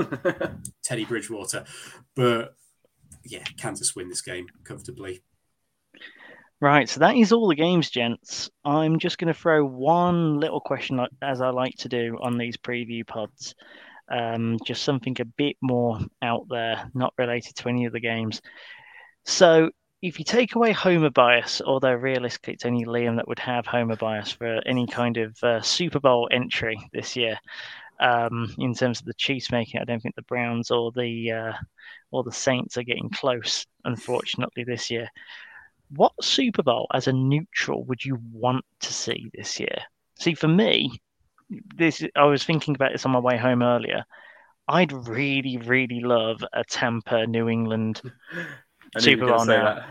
Teddy 0.85 1.05
Bridgewater, 1.05 1.65
but 2.15 2.55
yeah, 3.25 3.43
Kansas 3.57 3.97
win 3.97 4.09
this 4.09 4.23
game 4.23 4.47
comfortably. 4.65 5.23
Right, 6.61 6.89
so 6.89 7.01
that 7.01 7.17
is 7.17 7.33
all 7.33 7.49
the 7.49 7.55
games, 7.55 7.91
gents. 7.91 8.49
I'm 8.65 8.99
just 8.99 9.19
going 9.19 9.33
to 9.33 9.39
throw 9.39 9.65
one 9.67 10.39
little 10.39 10.61
question, 10.61 10.97
like- 10.97 11.11
as 11.21 11.41
I 11.41 11.51
like 11.51 11.75
to 11.79 11.89
do 11.89 12.17
on 12.23 12.39
these 12.39 12.57
preview 12.57 13.07
pods. 13.07 13.55
Um, 14.11 14.59
just 14.65 14.83
something 14.83 15.17
a 15.21 15.25
bit 15.25 15.57
more 15.63 15.99
out 16.23 16.47
there, 16.49 16.91
not 16.95 17.15
related 17.19 17.57
to 17.57 17.69
any 17.69 17.87
of 17.87 17.93
the 17.93 18.01
games. 18.01 18.41
So, 19.25 19.71
if 20.07 20.19
you 20.19 20.25
take 20.25 20.55
away 20.55 20.73
homer 20.73 21.11
bias, 21.11 21.63
although 21.65 21.95
realistically 21.95 22.55
it's 22.55 22.67
only 22.67 22.85
Liam 22.85 23.17
that 23.17 23.29
would 23.29 23.39
have 23.39 23.67
homer 23.67 23.97
bias 23.97 24.33
for 24.33 24.61
any 24.67 24.87
kind 24.87 25.17
of 25.17 25.43
uh, 25.43 25.61
Super 25.63 26.01
Bowl 26.01 26.29
entry 26.31 26.79
this 26.93 27.17
year, 27.17 27.39
um, 28.01 28.55
in 28.59 28.75
terms 28.75 29.01
of 29.01 29.07
the 29.07 29.15
Chiefs 29.15 29.51
making, 29.51 29.81
I 29.81 29.85
don't 29.85 30.01
think 30.01 30.15
the 30.15 30.23
Browns 30.23 30.71
or 30.71 30.93
the 30.93 31.31
uh, 31.33 31.53
or 32.11 32.23
the 32.23 32.33
Saints 32.33 32.77
are 32.77 32.83
getting 32.83 33.11
close, 33.11 33.67
unfortunately, 33.85 34.65
this 34.65 34.91
year 34.91 35.09
what 35.91 36.13
Super 36.23 36.63
Bowl 36.63 36.87
as 36.93 37.07
a 37.07 37.13
neutral 37.13 37.85
would 37.85 38.05
you 38.05 38.19
want 38.33 38.65
to 38.81 38.93
see 38.93 39.31
this 39.35 39.61
year? 39.61 39.79
See, 40.19 40.35
for 40.35 40.49
me, 40.49 41.01
this 41.77 42.03
I 42.17 42.25
was 42.25 42.45
thinking 42.45 42.75
about 42.75 42.93
this 42.93 43.05
on 43.05 43.13
my 43.13 43.19
way 43.19 43.37
home 43.37 43.63
earlier. 43.63 44.05
I'd 44.67 44.93
really, 44.93 45.59
really 45.59 46.01
love 46.01 46.43
a 46.53 46.65
Tampa 46.65 47.27
New 47.27 47.49
England 47.49 48.01
I 48.97 49.01
knew 49.01 49.11
you 49.11 49.19
were 49.19 49.23
Super 49.23 49.27
Bowl 49.27 49.45
now. 49.45 49.73
that. 49.73 49.89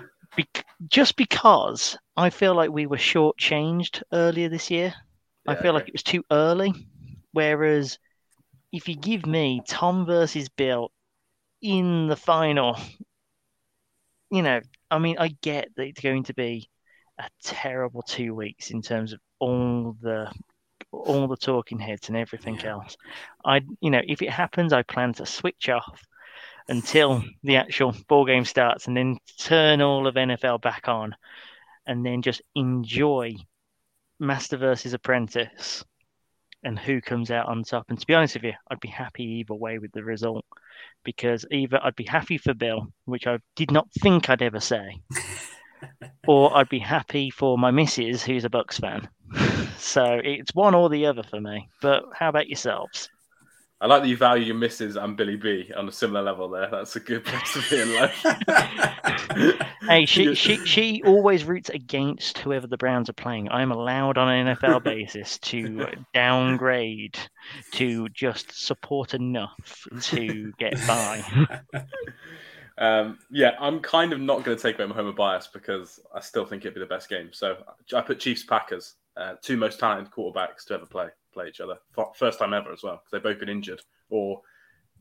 Just 0.88 1.16
because 1.18 1.98
I 2.16 2.30
feel 2.30 2.56
like 2.56 2.70
we 2.72 2.86
were 2.86 2.98
shortchanged 2.98 4.02
earlier 4.14 4.48
this 4.50 4.72
year. 4.72 4.94
I 5.48 5.56
Yeah, 5.56 5.62
feel 5.62 5.74
like 5.74 5.88
it 5.88 5.94
was 5.94 6.04
too 6.04 6.24
early. 6.32 6.74
Whereas 7.32 8.00
if 8.72 8.88
you 8.90 8.96
give 8.96 9.26
me 9.26 9.62
Tom 9.68 10.06
versus 10.06 10.50
Bill 10.50 10.92
in 11.62 12.08
the 12.08 12.16
final, 12.18 12.78
you 14.32 14.42
know, 14.42 14.62
I 14.90 15.00
mean, 15.00 15.18
I 15.20 15.30
get 15.42 15.70
that 15.76 15.84
it's 15.88 16.02
going 16.02 16.24
to 16.26 16.34
be 16.34 16.70
a 17.20 17.30
terrible 17.44 18.02
two 18.02 18.34
weeks 18.34 18.72
in 18.72 18.82
terms 18.82 19.14
of 19.14 19.20
all 19.40 19.96
the 20.02 20.32
all 20.92 21.28
the 21.28 21.38
talking 21.38 21.80
heads 21.80 22.10
and 22.10 22.18
everything 22.18 22.64
else. 22.66 22.98
I, 23.46 23.62
you 23.82 23.92
know, 23.92 24.02
if 24.08 24.22
it 24.22 24.30
happens, 24.30 24.74
I 24.74 24.84
plan 24.84 25.14
to 25.16 25.26
switch 25.26 25.70
off 25.70 26.04
until 26.68 27.24
the 27.44 27.58
actual 27.58 27.96
ball 28.08 28.26
game 28.26 28.46
starts, 28.46 28.88
and 28.88 28.96
then 28.96 29.18
turn 29.40 29.82
all 29.82 30.08
of 30.08 30.16
NFL 30.16 30.62
back 30.62 30.88
on, 30.88 31.16
and 31.86 32.06
then 32.06 32.22
just 32.22 32.42
enjoy 32.56 33.36
Master 34.20 34.58
versus 34.58 34.94
Apprentice 34.94 35.84
and 36.64 36.80
who 36.80 37.02
comes 37.02 37.30
out 37.30 37.48
on 37.48 37.64
top. 37.64 37.86
And 37.90 38.00
to 38.00 38.08
be 38.08 38.14
honest 38.14 38.36
with 38.36 38.44
you, 38.44 38.54
I'd 38.70 38.80
be 38.80 38.88
happy 38.88 39.24
either 39.24 39.54
way 39.54 39.80
with 39.80 39.92
the 39.92 40.04
result 40.04 40.46
because 41.04 41.46
either 41.52 41.80
I'd 41.84 41.96
be 41.96 42.06
happy 42.06 42.38
for 42.38 42.54
Bill, 42.54 42.88
which 43.06 43.28
I 43.28 43.40
did 43.56 43.72
not 43.72 43.88
think 44.02 44.30
I'd 44.30 44.42
ever 44.42 44.60
say, 44.60 45.02
or 46.28 46.56
I'd 46.56 46.70
be 46.70 46.80
happy 46.80 47.30
for 47.30 47.58
my 47.58 47.72
missus, 47.72 48.24
who's 48.24 48.46
a 48.46 48.50
Bucs 48.50 48.80
fan. 48.80 49.08
So 49.78 50.22
it's 50.24 50.56
one 50.56 50.76
or 50.76 50.90
the 50.90 51.06
other 51.08 51.24
for 51.24 51.42
me. 51.42 51.68
But 51.82 52.06
how 52.14 52.30
about 52.30 52.48
yourselves? 52.48 53.10
I 53.84 53.88
like 53.88 54.04
that 54.04 54.08
you 54.08 54.16
value 54.16 54.46
your 54.46 54.56
misses 54.56 54.96
and 54.96 55.18
Billy 55.18 55.36
B 55.36 55.70
on 55.76 55.90
a 55.90 55.92
similar 55.92 56.22
level 56.22 56.48
there. 56.48 56.70
That's 56.72 56.96
a 56.96 57.02
good 57.02 57.26
place 57.26 57.52
to 57.52 57.70
be 57.70 57.82
in 57.82 57.94
life. 57.94 58.26
Hey, 59.82 60.06
she, 60.06 60.34
she 60.34 60.66
she 60.66 61.02
always 61.04 61.44
roots 61.44 61.70
against 61.70 62.38
whoever 62.38 62.68
the 62.68 62.78
Browns 62.78 63.10
are 63.10 63.14
playing. 63.14 63.50
I'm 63.50 63.70
allowed 63.70 64.18
on 64.18 64.30
an 64.30 64.56
NFL 64.56 64.82
basis 64.86 65.38
to 65.40 65.88
downgrade 66.14 67.20
to 67.74 68.08
just 68.10 68.66
support 68.66 69.14
enough 69.14 69.86
to 70.04 70.54
get 70.58 70.76
by. 70.88 71.62
Um, 72.76 73.20
yeah, 73.30 73.52
I'm 73.60 73.82
kind 73.82 74.14
of 74.14 74.20
not 74.20 74.44
going 74.44 74.58
to 74.58 74.64
take 74.64 74.80
away 74.80 74.88
my 74.88 74.96
homer 74.96 75.12
bias 75.12 75.48
because 75.48 76.00
I 76.12 76.22
still 76.22 76.44
think 76.44 76.64
it'd 76.64 76.74
be 76.74 76.80
the 76.80 76.88
best 76.88 77.08
game. 77.08 77.30
So 77.32 77.58
I 77.96 78.02
put 78.02 78.20
Chiefs 78.20 78.44
Packers, 78.46 78.96
uh, 79.16 79.36
two 79.44 79.58
most 79.58 79.80
talented 79.80 80.12
quarterbacks 80.12 80.66
to 80.66 80.74
ever 80.74 80.88
play 80.88 81.10
play 81.34 81.48
each 81.48 81.60
other, 81.62 81.78
first 82.16 82.40
time 82.40 82.54
ever 82.54 82.72
as 82.72 82.84
well 82.84 82.96
because 82.98 83.12
they've 83.12 83.24
both 83.24 83.40
been 83.40 83.50
injured 83.50 83.82
or 84.10 84.42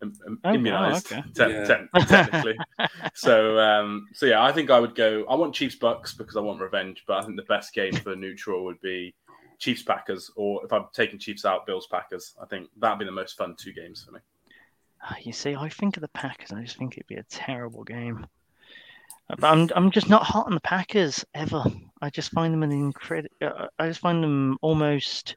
um, 0.03 0.13
um, 0.27 0.41
Oh, 0.45 0.49
wow, 0.49 0.55
immunized 0.55 1.13
okay. 1.13 1.23
te- 1.35 1.53
Yeah. 1.53 1.65
te- 1.65 2.01
technically. 2.07 2.59
so 3.15 3.59
um, 3.59 4.09
so 4.13 4.27
yeah, 4.27 4.43
I 4.43 4.51
think 4.53 4.71
I 4.71 4.81
would 4.81 4.95
go. 4.95 5.25
I 5.29 5.35
want 5.37 5.55
Chiefs 5.55 5.77
Bucs 5.77 6.17
because 6.17 6.37
I 6.37 6.41
want 6.41 6.61
revenge, 6.61 7.05
but 7.07 7.19
I 7.19 7.23
think 7.25 7.37
the 7.37 7.43
best 7.43 7.73
game 7.75 7.95
for 7.95 8.17
neutral 8.17 8.65
would 8.65 8.81
be 8.81 9.15
Chiefs 9.59 9.83
Packers, 9.85 10.31
or 10.35 10.65
if 10.65 10.73
I'm 10.73 10.87
taking 10.93 11.19
Chiefs 11.21 11.45
out, 11.45 11.67
Bills 11.67 11.87
Packers. 11.87 12.35
I 12.43 12.47
think 12.47 12.69
that'd 12.79 12.99
be 12.99 13.05
the 13.05 13.13
most 13.13 13.37
fun 13.37 13.55
two 13.57 13.73
games 13.73 14.03
for 14.05 14.11
me. 14.13 14.21
Ah, 15.05 15.17
You 15.23 15.33
see, 15.33 15.55
I 15.55 15.69
think 15.69 15.97
of 15.97 16.01
the 16.01 16.09
Packers, 16.09 16.51
I 16.53 16.63
just 16.63 16.77
think 16.79 16.95
it'd 16.95 17.07
be 17.07 17.15
a 17.17 17.23
terrible 17.25 17.85
game. 17.85 18.27
Uh, 19.31 19.37
But 19.39 19.53
I'm 19.53 19.69
I'm 19.77 19.91
just 19.93 20.09
not 20.09 20.25
hot 20.25 20.47
on 20.47 20.55
the 20.55 20.61
Packers 20.61 21.25
ever. 21.35 21.63
I 22.01 22.11
just 22.11 22.33
find 22.33 22.53
them 22.53 22.65
an 22.65 22.73
incredible. 22.73 23.35
Uh, 23.41 23.69
I 23.79 23.87
just 23.87 24.01
find 24.01 24.23
them 24.25 24.59
almost. 24.63 25.37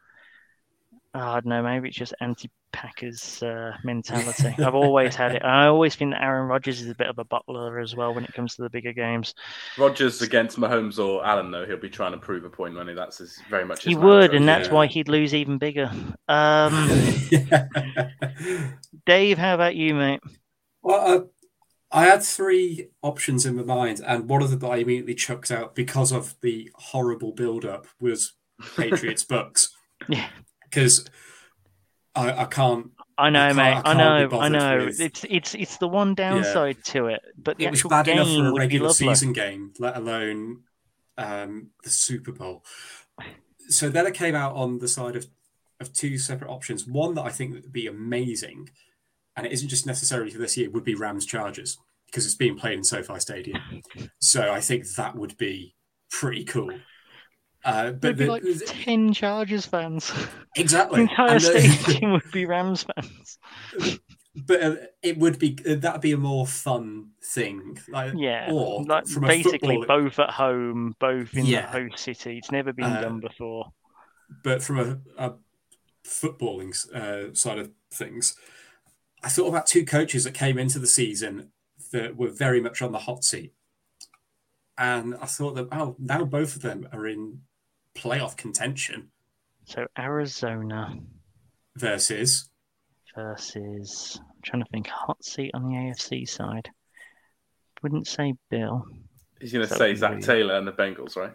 Oh, 1.17 1.19
I 1.19 1.33
don't 1.35 1.45
know. 1.45 1.63
Maybe 1.63 1.87
it's 1.87 1.97
just 1.97 2.13
anti-Packers 2.19 3.41
uh, 3.41 3.71
mentality. 3.85 4.53
I've 4.61 4.75
always 4.75 5.15
had 5.15 5.33
it. 5.33 5.45
I 5.45 5.67
always 5.67 5.95
think 5.95 6.11
that 6.11 6.21
Aaron 6.21 6.49
Rodgers 6.49 6.81
is 6.81 6.89
a 6.89 6.95
bit 6.95 7.07
of 7.07 7.17
a 7.17 7.23
butler 7.23 7.79
as 7.79 7.95
well 7.95 8.13
when 8.13 8.25
it 8.25 8.33
comes 8.33 8.55
to 8.55 8.63
the 8.63 8.69
bigger 8.69 8.91
games. 8.91 9.33
Rodgers 9.77 10.21
against 10.21 10.59
Mahomes 10.59 10.99
or 10.99 11.25
Allen, 11.25 11.51
though, 11.51 11.65
he'll 11.65 11.77
be 11.77 11.89
trying 11.89 12.11
to 12.11 12.17
prove 12.17 12.43
a 12.43 12.49
point, 12.49 12.75
won't? 12.75 12.93
That's 12.93 13.19
his, 13.19 13.39
very 13.49 13.63
much 13.63 13.85
his 13.85 13.91
He 13.91 13.95
would, 13.95 14.35
and 14.35 14.45
that's 14.45 14.67
yeah. 14.67 14.73
why 14.73 14.87
he'd 14.87 15.07
lose 15.07 15.33
even 15.33 15.57
bigger. 15.57 15.89
Um, 16.27 16.89
Dave, 19.05 19.37
how 19.37 19.55
about 19.55 19.77
you, 19.77 19.93
mate? 19.93 20.19
Well, 20.83 21.29
I, 21.93 22.01
I 22.01 22.05
had 22.07 22.23
three 22.23 22.89
options 23.01 23.45
in 23.45 23.55
my 23.55 23.63
mind, 23.63 24.01
and 24.05 24.27
one 24.27 24.41
of 24.41 24.49
them 24.49 24.59
that 24.59 24.69
I 24.69 24.77
immediately 24.77 25.15
chucked 25.15 25.49
out 25.49 25.75
because 25.75 26.11
of 26.11 26.35
the 26.41 26.71
horrible 26.75 27.31
build-up 27.31 27.87
was 28.01 28.33
Patriots 28.75 29.23
Bucs 29.23 29.69
Yeah. 30.09 30.27
Because 30.75 31.09
I, 32.13 32.41
I 32.43 32.45
can't. 32.45 32.91
I 33.17 33.29
know, 33.29 33.39
can't- 33.53 33.55
mate. 33.55 33.81
I 33.85 33.91
I, 33.91 33.93
know. 33.93 34.39
I 34.39 34.49
know. 34.49 34.85
with- 34.85 34.99
It's 34.99 35.25
it's 35.29 35.55
it's 35.55 35.77
the 35.77 35.87
one 35.87 36.15
downside 36.15 36.83
to 36.85 37.07
it, 37.07 37.21
but 37.37 37.57
the 37.57 37.65
It 37.65 37.71
was 37.71 37.79
actual 37.79 37.89
bad 37.91 38.07
enough 38.09 38.27
game 38.27 38.43
for 38.43 38.49
a 38.49 38.53
regular 38.53 38.89
season 38.89 39.31
game, 39.33 39.73
let 39.79 39.95
alone 39.95 40.63
um, 41.17 41.69
the 41.83 41.89
Super 41.89 42.33
Bowl. 42.33 42.63
So 43.69 43.89
then 43.89 44.05
I 44.05 44.11
came 44.11 44.35
out 44.35 44.55
on 44.55 44.79
the 44.79 44.87
side 44.87 45.15
of 45.15 45.27
of 45.79 45.93
two 45.93 46.17
separate 46.17 46.51
options. 46.51 46.85
One 46.87 47.15
that 47.15 47.23
I 47.25 47.29
think 47.29 47.53
would 47.53 47.71
be 47.71 47.87
amazing, 47.87 48.69
and 49.35 49.45
it 49.45 49.51
isn't 49.53 49.69
just 49.69 49.85
necessarily 49.85 50.31
for 50.31 50.39
this 50.39 50.57
year, 50.57 50.69
would 50.69 50.83
be 50.83 50.95
Rams 50.95 51.25
Chargers 51.25 51.77
because 52.07 52.25
it's 52.25 52.35
being 52.35 52.57
played 52.57 52.77
in 52.77 52.83
SoFi 52.83 53.19
Stadium. 53.19 53.59
So 54.19 54.51
I 54.51 54.61
think 54.61 54.85
that 54.95 55.15
would 55.15 55.37
be 55.37 55.75
pretty 56.11 56.43
cool. 56.45 56.71
Uh, 57.65 57.91
but 57.91 58.01
There'd 58.01 58.17
be 58.17 58.25
the- 58.25 58.31
like 58.31 58.43
the- 58.43 58.63
ten 58.67 59.11
Chargers 59.11 59.65
fans. 59.65 60.11
Exactly, 60.55 61.05
The 61.05 61.09
entire 61.11 61.29
And 61.31 61.41
the- 61.41 61.61
stadium 61.69 62.11
would 62.13 62.31
be 62.31 62.45
Rams 62.45 62.83
fans. 62.95 63.39
but 64.45 64.61
uh, 64.63 64.75
it 65.01 65.17
would 65.17 65.39
be 65.39 65.55
that'd 65.55 66.01
be 66.01 66.11
a 66.11 66.17
more 66.17 66.45
fun 66.45 67.09
thing. 67.23 67.79
Like, 67.89 68.13
Yeah, 68.15 68.49
or 68.51 68.83
like 68.83 69.05
basically 69.19 69.77
football- 69.77 70.03
both 70.03 70.19
at 70.19 70.29
home, 70.29 70.95
both 70.99 71.33
in 71.33 71.45
Yeah. 71.47 71.61
the 71.71 71.89
host 71.89 72.03
city. 72.03 72.37
It's 72.37 72.51
never 72.51 72.71
been 72.71 72.85
Uh, 72.85 73.01
done 73.01 73.19
before. 73.19 73.71
but 74.43 74.61
from 74.61 74.79
a, 74.79 74.99
a 75.17 75.33
footballing 76.05 76.71
uh, 76.93 77.33
side 77.33 77.57
of 77.57 77.71
things, 77.91 78.35
I 79.23 79.29
thought 79.29 79.47
about 79.47 79.65
two 79.65 79.85
coaches 79.85 80.23
that 80.25 80.35
came 80.35 80.59
into 80.59 80.77
the 80.77 80.85
season 80.87 81.51
that 81.91 82.15
were 82.15 82.29
very 82.29 82.61
much 82.61 82.81
on 82.83 82.91
the 82.91 82.99
hot 82.99 83.23
seat, 83.23 83.53
and 84.77 85.15
I 85.15 85.25
thought 85.25 85.55
that 85.55 85.67
oh, 85.71 85.95
now 85.97 86.25
both 86.25 86.55
of 86.55 86.61
them 86.61 86.87
are 86.91 87.07
in 87.07 87.41
playoff 87.95 88.35
contention 88.37 89.09
So 89.65 89.87
Arizona 89.97 90.97
versus 91.75 92.49
versus. 93.15 94.19
I'm 94.21 94.41
trying 94.43 94.63
to 94.63 94.69
think. 94.69 94.87
Hot 94.87 95.23
seat 95.23 95.51
on 95.53 95.63
the 95.63 95.75
AFC 95.75 96.27
side. 96.27 96.69
Wouldn't 97.81 98.07
say 98.07 98.33
Bill. 98.49 98.85
He's 99.39 99.53
going 99.53 99.65
to 99.65 99.69
So 99.69 99.77
say 99.77 99.87
weird. 99.87 99.97
Zac 99.99 100.21
Taylor 100.21 100.55
and 100.55 100.67
the 100.67 100.71
Bengals, 100.71 101.15
right? 101.15 101.33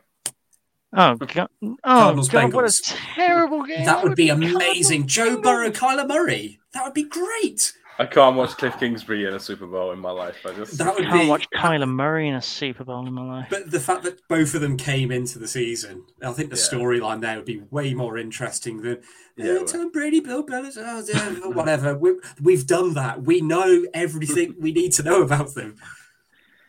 Oh 0.92 1.14
god! 1.14 1.48
Oh 1.62 1.76
Cardinals, 1.84 2.28
god! 2.28 2.52
What 2.52 2.64
a 2.64 2.82
terrible 2.82 3.62
game! 3.62 3.84
that 3.84 4.02
would 4.02 4.16
be 4.16 4.28
Cardinals, 4.28 4.54
amazing. 4.54 5.06
Joe 5.06 5.40
Burrow, 5.40 5.70
Kyler 5.70 6.08
Murray, 6.08 6.58
that 6.74 6.84
would 6.84 6.94
be 6.94 7.04
great. 7.04 7.72
I 8.01 8.07
can't 8.07 8.34
watch 8.34 8.57
Cliff 8.57 8.78
Kingsbury 8.78 9.26
in 9.26 9.34
a 9.34 9.38
Super 9.38 9.66
Bowl 9.66 9.90
in 9.92 9.98
my 9.98 10.11
life. 10.11 10.36
I 10.46 10.55
just 10.55 10.78
That 10.78 10.94
would 10.94 11.05
Can't 11.05 11.20
be- 11.22 11.28
watch 11.28 11.46
Kyler 11.55 11.86
Murray 11.86 12.28
in 12.28 12.34
a 12.34 12.40
Super 12.40 12.82
Bowl 12.82 13.07
in 13.07 13.12
my 13.12 13.22
life. 13.40 13.48
But 13.51 13.70
the 13.70 13.78
fact 13.78 14.05
that 14.05 14.26
both 14.26 14.55
of 14.55 14.62
them 14.62 14.78
came 14.78 15.12
into 15.12 15.38
the 15.38 15.46
season, 15.46 16.05
I 16.22 16.32
think 16.32 16.48
the 16.48 16.57
Yeah. 16.57 16.78
storyline 16.78 17.20
there 17.20 17.36
would 17.36 17.44
be 17.44 17.61
way 17.70 17.92
more 17.92 18.16
interesting 18.16 18.80
than 18.80 19.01
Yeah, 19.36 19.44
"Eh, 19.44 19.48
it 19.57 19.59
would. 19.61 19.68
Tom 19.68 19.90
Brady, 19.90 20.20
Bill 20.20 20.42
Belichick, 20.42 21.40
oh, 21.44 21.51
whatever. 21.53 21.94
We, 21.94 22.12
we've 22.40 22.66
done 22.66 22.94
that. 22.94 23.22
We 23.24 23.42
know 23.42 23.84
everything 23.92 24.55
we 24.59 24.72
need 24.72 24.92
to 24.94 25.03
know 25.03 25.20
about 25.22 25.55
them. 25.55 25.76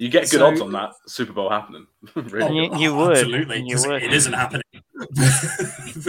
You 0.01 0.09
get 0.09 0.21
good 0.31 0.39
So- 0.39 0.47
odds 0.47 0.61
on 0.61 0.71
that 0.71 0.93
Super 1.05 1.31
Bowl 1.31 1.49
happening. 1.51 1.85
really. 2.15 2.55
You- 2.55 2.75
you 2.77 2.95
would. 2.95 3.17
absolutely. 3.17 3.61
You 3.67 3.75
'cause 3.75 3.85
would. 3.87 4.01
It 4.01 4.11
isn't 4.13 4.33
happening. 4.33 4.63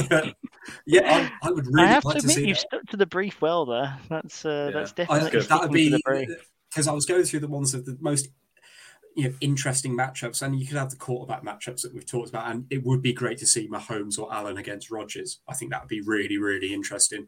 But, 0.08 0.34
yeah, 0.86 1.28
I, 1.42 1.48
I 1.48 1.50
would 1.50 1.66
really 1.66 1.82
I 1.88 1.92
have 1.92 2.04
like 2.04 2.16
to 2.16 2.20
to, 2.22 2.26
admit, 2.26 2.36
see 2.36 2.48
you've 2.48 2.56
that. 2.56 2.66
stuck 2.68 2.86
to 2.86 2.96
the 2.96 3.06
brief 3.06 3.40
well 3.42 3.66
there. 3.66 3.98
That's 4.08 4.44
uh, 4.44 4.70
Yeah. 4.72 4.78
that's 4.80 4.92
definitely 4.92 5.30
good. 5.30 5.42
that 5.42 5.60
would 5.62 5.72
be 5.72 5.98
because 6.70 6.88
I 6.88 6.92
was 6.92 7.04
going 7.04 7.24
through 7.24 7.40
the 7.40 7.48
ones 7.48 7.74
of 7.74 7.84
the 7.84 7.96
most 8.00 8.28
you 9.14 9.28
know 9.28 9.34
interesting 9.42 9.94
matchups, 9.94 10.40
and 10.40 10.58
you 10.58 10.66
could 10.66 10.78
have 10.78 10.88
the 10.90 10.96
quarterback 10.96 11.44
matchups 11.44 11.82
that 11.82 11.92
we've 11.92 12.06
talked 12.06 12.30
about, 12.30 12.50
and 12.50 12.64
it 12.70 12.84
would 12.84 13.02
be 13.02 13.12
great 13.12 13.36
to 13.38 13.46
see 13.46 13.68
Mahomes 13.68 14.18
or 14.18 14.32
Allen 14.32 14.56
against 14.56 14.90
Rodgers. 14.90 15.40
I 15.46 15.52
think 15.54 15.70
that 15.70 15.82
would 15.82 15.88
be 15.88 16.00
really 16.00 16.38
really 16.38 16.72
interesting. 16.72 17.26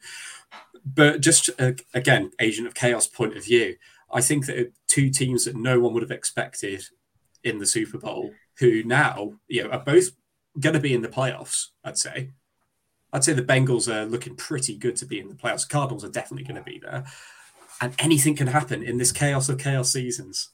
But 0.84 1.20
just 1.20 1.50
uh, 1.58 1.72
again, 1.92 2.30
agent 2.40 2.66
of 2.66 2.74
chaos 2.74 3.06
point 3.06 3.36
of 3.36 3.44
view, 3.44 3.76
I 4.14 4.20
think 4.20 4.46
that 4.46 4.72
two 4.86 5.10
teams 5.10 5.44
that 5.44 5.56
no 5.56 5.80
one 5.80 5.92
would 5.92 6.02
have 6.02 6.10
expected 6.10 6.82
in 7.42 7.58
the 7.58 7.66
Super 7.66 7.98
Bowl, 7.98 8.30
who 8.58 8.82
now 8.84 9.34
you 9.48 9.64
know 9.64 9.70
are 9.70 9.84
both 9.84 10.10
going 10.58 10.74
to 10.74 10.80
be 10.80 10.94
in 10.94 11.02
the 11.02 11.08
playoffs. 11.08 11.66
I'd 11.84 11.98
say. 11.98 12.30
I'd 13.12 13.22
say 13.22 13.32
the 13.32 13.42
Bengals 13.42 13.86
are 13.86 14.06
looking 14.06 14.34
pretty 14.34 14.76
good 14.76 14.96
to 14.96 15.06
be 15.06 15.20
in 15.20 15.28
the 15.28 15.36
playoffs. 15.36 15.68
Cardinals 15.68 16.04
are 16.04 16.08
definitely 16.08 16.44
going 16.44 16.56
to 16.56 16.68
be 16.68 16.80
there 16.80 17.04
and 17.80 17.94
anything 17.98 18.36
can 18.36 18.46
happen 18.46 18.82
in 18.82 18.98
this 18.98 19.12
chaos 19.12 19.48
of 19.48 19.58
chaos 19.58 19.92
seasons. 19.92 20.50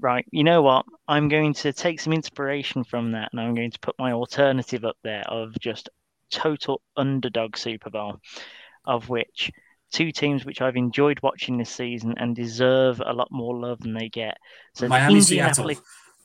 Right. 0.00 0.26
You 0.30 0.44
know 0.44 0.62
what? 0.62 0.86
I'm 1.06 1.28
going 1.28 1.54
to 1.54 1.72
take 1.72 2.00
some 2.00 2.12
inspiration 2.12 2.84
from 2.84 3.12
that 3.12 3.30
and 3.32 3.40
I'm 3.40 3.54
going 3.54 3.70
to 3.70 3.80
put 3.80 3.98
my 3.98 4.12
alternative 4.12 4.84
up 4.84 4.96
there 5.02 5.24
of 5.28 5.58
just 5.58 5.88
total 6.30 6.82
underdog 6.96 7.56
Super 7.56 7.90
Bowl, 7.90 8.20
of 8.84 9.08
which 9.08 9.50
two 9.92 10.12
teams 10.12 10.44
which 10.44 10.60
I've 10.60 10.76
enjoyed 10.76 11.20
watching 11.22 11.58
this 11.58 11.70
season 11.70 12.14
and 12.18 12.34
deserve 12.36 13.00
a 13.04 13.12
lot 13.12 13.28
more 13.30 13.58
love 13.58 13.80
than 13.80 13.94
they 13.94 14.08
get. 14.08 14.36
So 14.74 14.84
the 14.86 14.90
Miami, 14.90 15.20
Seattle. 15.20 15.68
Indianapolis. 15.70 15.80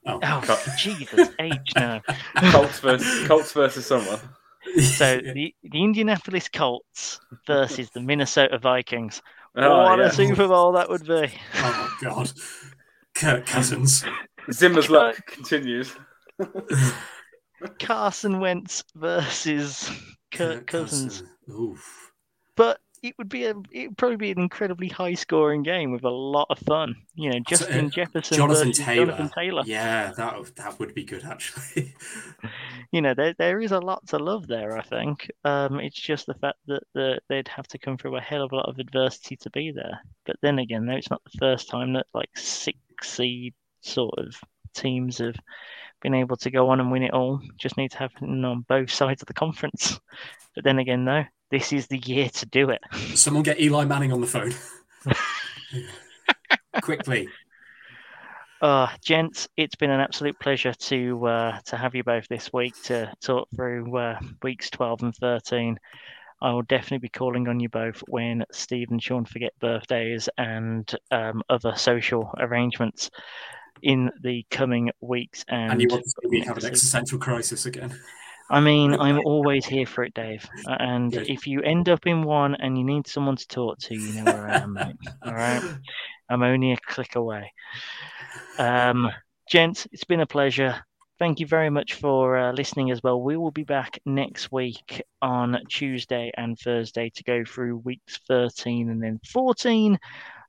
Oh, 0.06 0.20
Oh, 0.22 0.74
Jesus, 0.78 1.30
age 1.40 1.74
no. 1.78 2.02
Colts 2.52 2.80
versus 2.80 3.28
Colts 3.28 3.52
versus 3.54 3.86
someone. 3.86 4.20
So 4.98 5.18
the, 5.34 5.54
the 5.64 5.84
Indianapolis 5.84 6.50
Colts 6.50 7.20
versus 7.48 7.90
the 7.92 8.02
Minnesota 8.02 8.58
Vikings. 8.60 9.22
Oh, 9.56 9.84
what 9.84 10.00
yeah. 10.00 10.06
a 10.06 10.12
Super 10.12 10.48
Bowl 10.48 10.72
that 10.74 10.90
would 10.90 11.06
be. 11.06 11.32
oh 11.56 11.98
my 12.02 12.10
god, 12.10 12.32
Kirk 13.16 13.46
Cousins. 13.46 14.04
Zimmer's 14.52 14.90
luck 14.90 15.26
continues. 15.28 15.96
Carson 17.80 18.40
Wentz 18.40 18.84
versus 18.96 19.90
Kirk 20.34 20.68
Cousins. 20.68 21.22
Cousins. 21.22 21.30
Oof. 21.50 22.12
But 22.56 22.80
it 23.04 23.14
would 23.18 23.30
be 23.30 23.46
a 23.46 23.54
it 23.72 23.90
would 23.90 23.98
probably 23.98 24.16
be 24.18 24.32
an 24.32 24.40
incredibly 24.40 24.88
high 24.88 25.14
scoring 25.14 25.62
game 25.62 25.92
with 25.92 26.04
a 26.04 26.10
lot 26.10 26.48
of 26.50 26.58
fun. 26.60 26.96
You 27.16 27.32
know, 27.32 27.40
Justin 27.48 27.86
uh, 27.88 27.90
Jefferson 27.90 28.38
Jonathan 28.38 28.72
Taylor. 28.72 29.06
Jonathan 29.08 29.30
Taylor. 29.30 29.64
Yeah, 29.66 30.12
that 30.18 30.40
would- 30.40 30.56
that 30.56 30.80
would 30.80 30.96
be 30.96 31.04
good 31.04 31.24
actually. 31.26 31.94
You 32.92 33.02
know, 33.02 33.16
there 33.16 33.34
there 33.40 33.60
is 33.60 33.72
a 33.72 33.80
lot 33.80 34.06
to 34.10 34.20
love 34.20 34.46
there. 34.46 34.78
I 34.78 34.84
think. 34.84 35.30
Um, 35.44 35.80
it's 35.80 36.00
just 36.00 36.28
the 36.28 36.36
fact 36.36 36.58
that 36.68 36.84
the, 36.94 37.20
they'd 37.28 37.48
have 37.48 37.68
to 37.70 37.80
come 37.80 37.98
through 37.98 38.16
a 38.18 38.22
hell 38.22 38.44
of 38.44 38.52
a 38.52 38.56
lot 38.56 38.70
of 38.70 38.78
adversity 38.78 39.36
to 39.38 39.50
be 39.50 39.72
there. 39.72 40.00
But 40.28 40.36
then 40.44 40.60
again, 40.60 40.86
though, 40.86 40.94
it's 40.94 41.10
not 41.10 41.24
the 41.24 41.40
first 41.40 41.70
time 41.70 41.94
that 41.94 42.06
like 42.14 42.30
six 42.36 42.78
seed 43.02 43.56
sort 43.82 44.14
of 44.20 44.36
teams 44.76 45.18
have 45.18 45.36
been 46.04 46.14
able 46.14 46.38
to 46.38 46.52
go 46.52 46.70
on 46.70 46.80
and 46.82 46.92
win 46.92 47.02
it 47.02 47.14
all. 47.14 47.42
Just 47.58 47.78
need 47.78 47.90
to 47.92 47.98
happen 47.98 48.46
on 48.46 48.64
both 48.70 48.92
sides 49.00 49.24
of 49.24 49.28
the 49.28 49.34
conference. 49.34 50.00
But 50.54 50.64
then 50.64 50.78
again, 50.78 51.04
though, 51.04 51.24
this 51.54 51.72
is 51.72 51.86
the 51.86 52.00
year 52.00 52.30
to 52.30 52.48
do 52.48 52.72
it. 52.72 52.82
Someone 53.14 53.44
get 53.44 53.62
Eli 53.62 53.86
Manning 53.86 54.12
on 54.12 54.22
the 54.22 54.28
phone 54.28 54.54
quickly. 56.82 57.30
Uh, 58.60 58.88
gents, 59.04 59.48
it's 59.56 59.76
been 59.76 59.92
an 59.92 60.00
absolute 60.00 60.40
pleasure 60.40 60.74
to 60.74 61.28
uh, 61.28 61.60
to 61.66 61.78
have 61.78 61.94
you 61.94 62.04
both 62.04 62.28
this 62.28 62.52
week 62.52 62.74
to 62.82 63.14
talk 63.22 63.48
through 63.56 63.96
uh, 63.96 64.20
weeks 64.42 64.72
12 64.72 65.04
and 65.04 65.16
13. 65.16 65.78
I 66.42 66.52
will 66.52 66.64
definitely 66.64 67.00
be 67.00 67.10
calling 67.10 67.48
on 67.48 67.60
you 67.60 67.70
both 67.70 68.00
when 68.08 68.44
Steve 68.52 68.88
and 68.90 69.02
Sean 69.02 69.24
forget 69.24 69.54
birthdays 69.60 70.28
and 70.40 70.92
um, 71.12 71.44
other 71.50 71.76
social 71.76 72.34
arrangements 72.40 73.12
in 73.84 74.10
the 74.24 74.44
coming 74.50 74.90
weeks. 75.02 75.46
And, 75.48 75.74
And 75.74 75.82
you 75.82 75.88
want 75.92 76.04
to 76.04 76.10
see 76.10 76.30
me 76.30 76.40
have 76.46 76.58
an 76.58 76.66
existential 76.66 77.20
crisis 77.20 77.68
again. 77.68 77.94
I 78.50 78.60
mean, 78.60 78.94
I'm 78.94 79.20
always 79.20 79.66
here 79.66 79.86
for 79.86 80.04
it, 80.04 80.14
Dave. 80.14 80.48
And 80.66 81.14
if 81.16 81.48
you 81.48 81.62
end 81.62 81.90
up 81.90 82.06
in 82.06 82.24
one 82.24 82.56
and 82.56 82.78
you 82.78 82.84
need 82.84 83.08
someone 83.08 83.36
to 83.36 83.48
talk 83.48 83.80
to, 83.80 83.96
you 83.96 84.14
know 84.14 84.26
where 84.26 84.48
I 84.48 84.62
am, 84.62 84.74
mate. 84.74 84.96
All 85.26 85.34
right. 85.34 85.64
I'm 86.30 86.44
only 86.44 86.72
a 86.72 86.78
click 86.78 87.16
away. 87.16 87.52
Um, 88.58 89.10
gents, 89.50 89.88
it's 89.92 90.04
been 90.04 90.22
a 90.22 90.28
pleasure. 90.28 90.84
Thank 91.20 91.40
you 91.40 91.48
very 91.48 91.70
much 91.70 91.94
for 91.94 92.38
uh, 92.38 92.52
listening 92.54 92.92
as 92.92 93.02
well. 93.04 93.22
We 93.22 93.38
will 93.38 93.52
be 93.52 93.64
back 93.64 94.00
next 94.06 94.52
week 94.52 95.02
on 95.22 95.58
Tuesday 95.70 96.32
and 96.36 96.58
Thursday 96.58 97.12
to 97.16 97.24
go 97.24 97.44
through 97.46 97.78
weeks 97.78 98.20
13 98.28 98.90
and 98.90 99.02
then 99.02 99.20
14. 99.32 99.98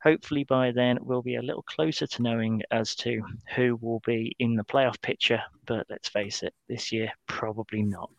Hopefully, 0.05 0.45
by 0.45 0.71
then, 0.71 0.99
we'll 1.01 1.23
be 1.23 1.37
a 1.37 1.43
little 1.43 1.63
closer 1.63 2.07
to 2.07 2.23
knowing 2.23 2.63
as 2.71 2.95
to 2.97 3.23
who 3.57 3.79
will 3.81 4.03
be 4.05 4.37
in 4.39 4.55
the 4.55 4.63
playoff 4.63 5.01
picture. 5.01 5.41
But 5.65 5.87
let's 5.89 6.11
face 6.11 6.43
it, 6.43 6.53
this 6.69 6.93
year, 6.93 7.11
probably 7.27 7.83
not. 7.83 8.11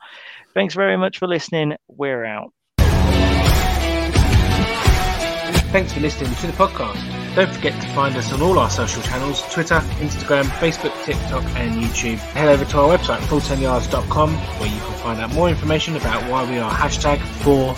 Thanks 0.56 0.74
very 0.74 0.98
much 0.98 1.20
for 1.20 1.28
listening. 1.28 1.76
We're 1.88 2.26
out. 2.26 2.52
Thanks 5.72 5.94
for 5.94 6.00
listening 6.00 6.34
to 6.36 6.48
the 6.48 6.54
podcast. 6.54 7.36
Don't 7.36 7.54
forget 7.54 7.80
to 7.82 7.88
find 7.90 8.16
us 8.16 8.32
on 8.32 8.42
all 8.42 8.58
our 8.58 8.70
social 8.70 9.04
channels 9.04 9.42
Twitter, 9.54 9.80
Instagram, 10.00 10.46
Facebook, 10.46 10.94
TikTok, 11.04 11.44
and 11.58 11.84
YouTube. 11.84 12.18
Head 12.18 12.48
over 12.48 12.64
to 12.64 12.80
our 12.80 12.98
website, 12.98 13.20
full10yards.com, 13.28 14.34
where 14.34 14.70
you 14.70 14.80
can 14.80 14.94
find 15.00 15.20
out 15.20 15.34
more 15.34 15.50
information 15.50 15.98
about 15.98 16.24
why 16.32 16.50
we 16.50 16.58
are 16.60 16.72
hashtag 16.72 17.20
4 17.44 17.76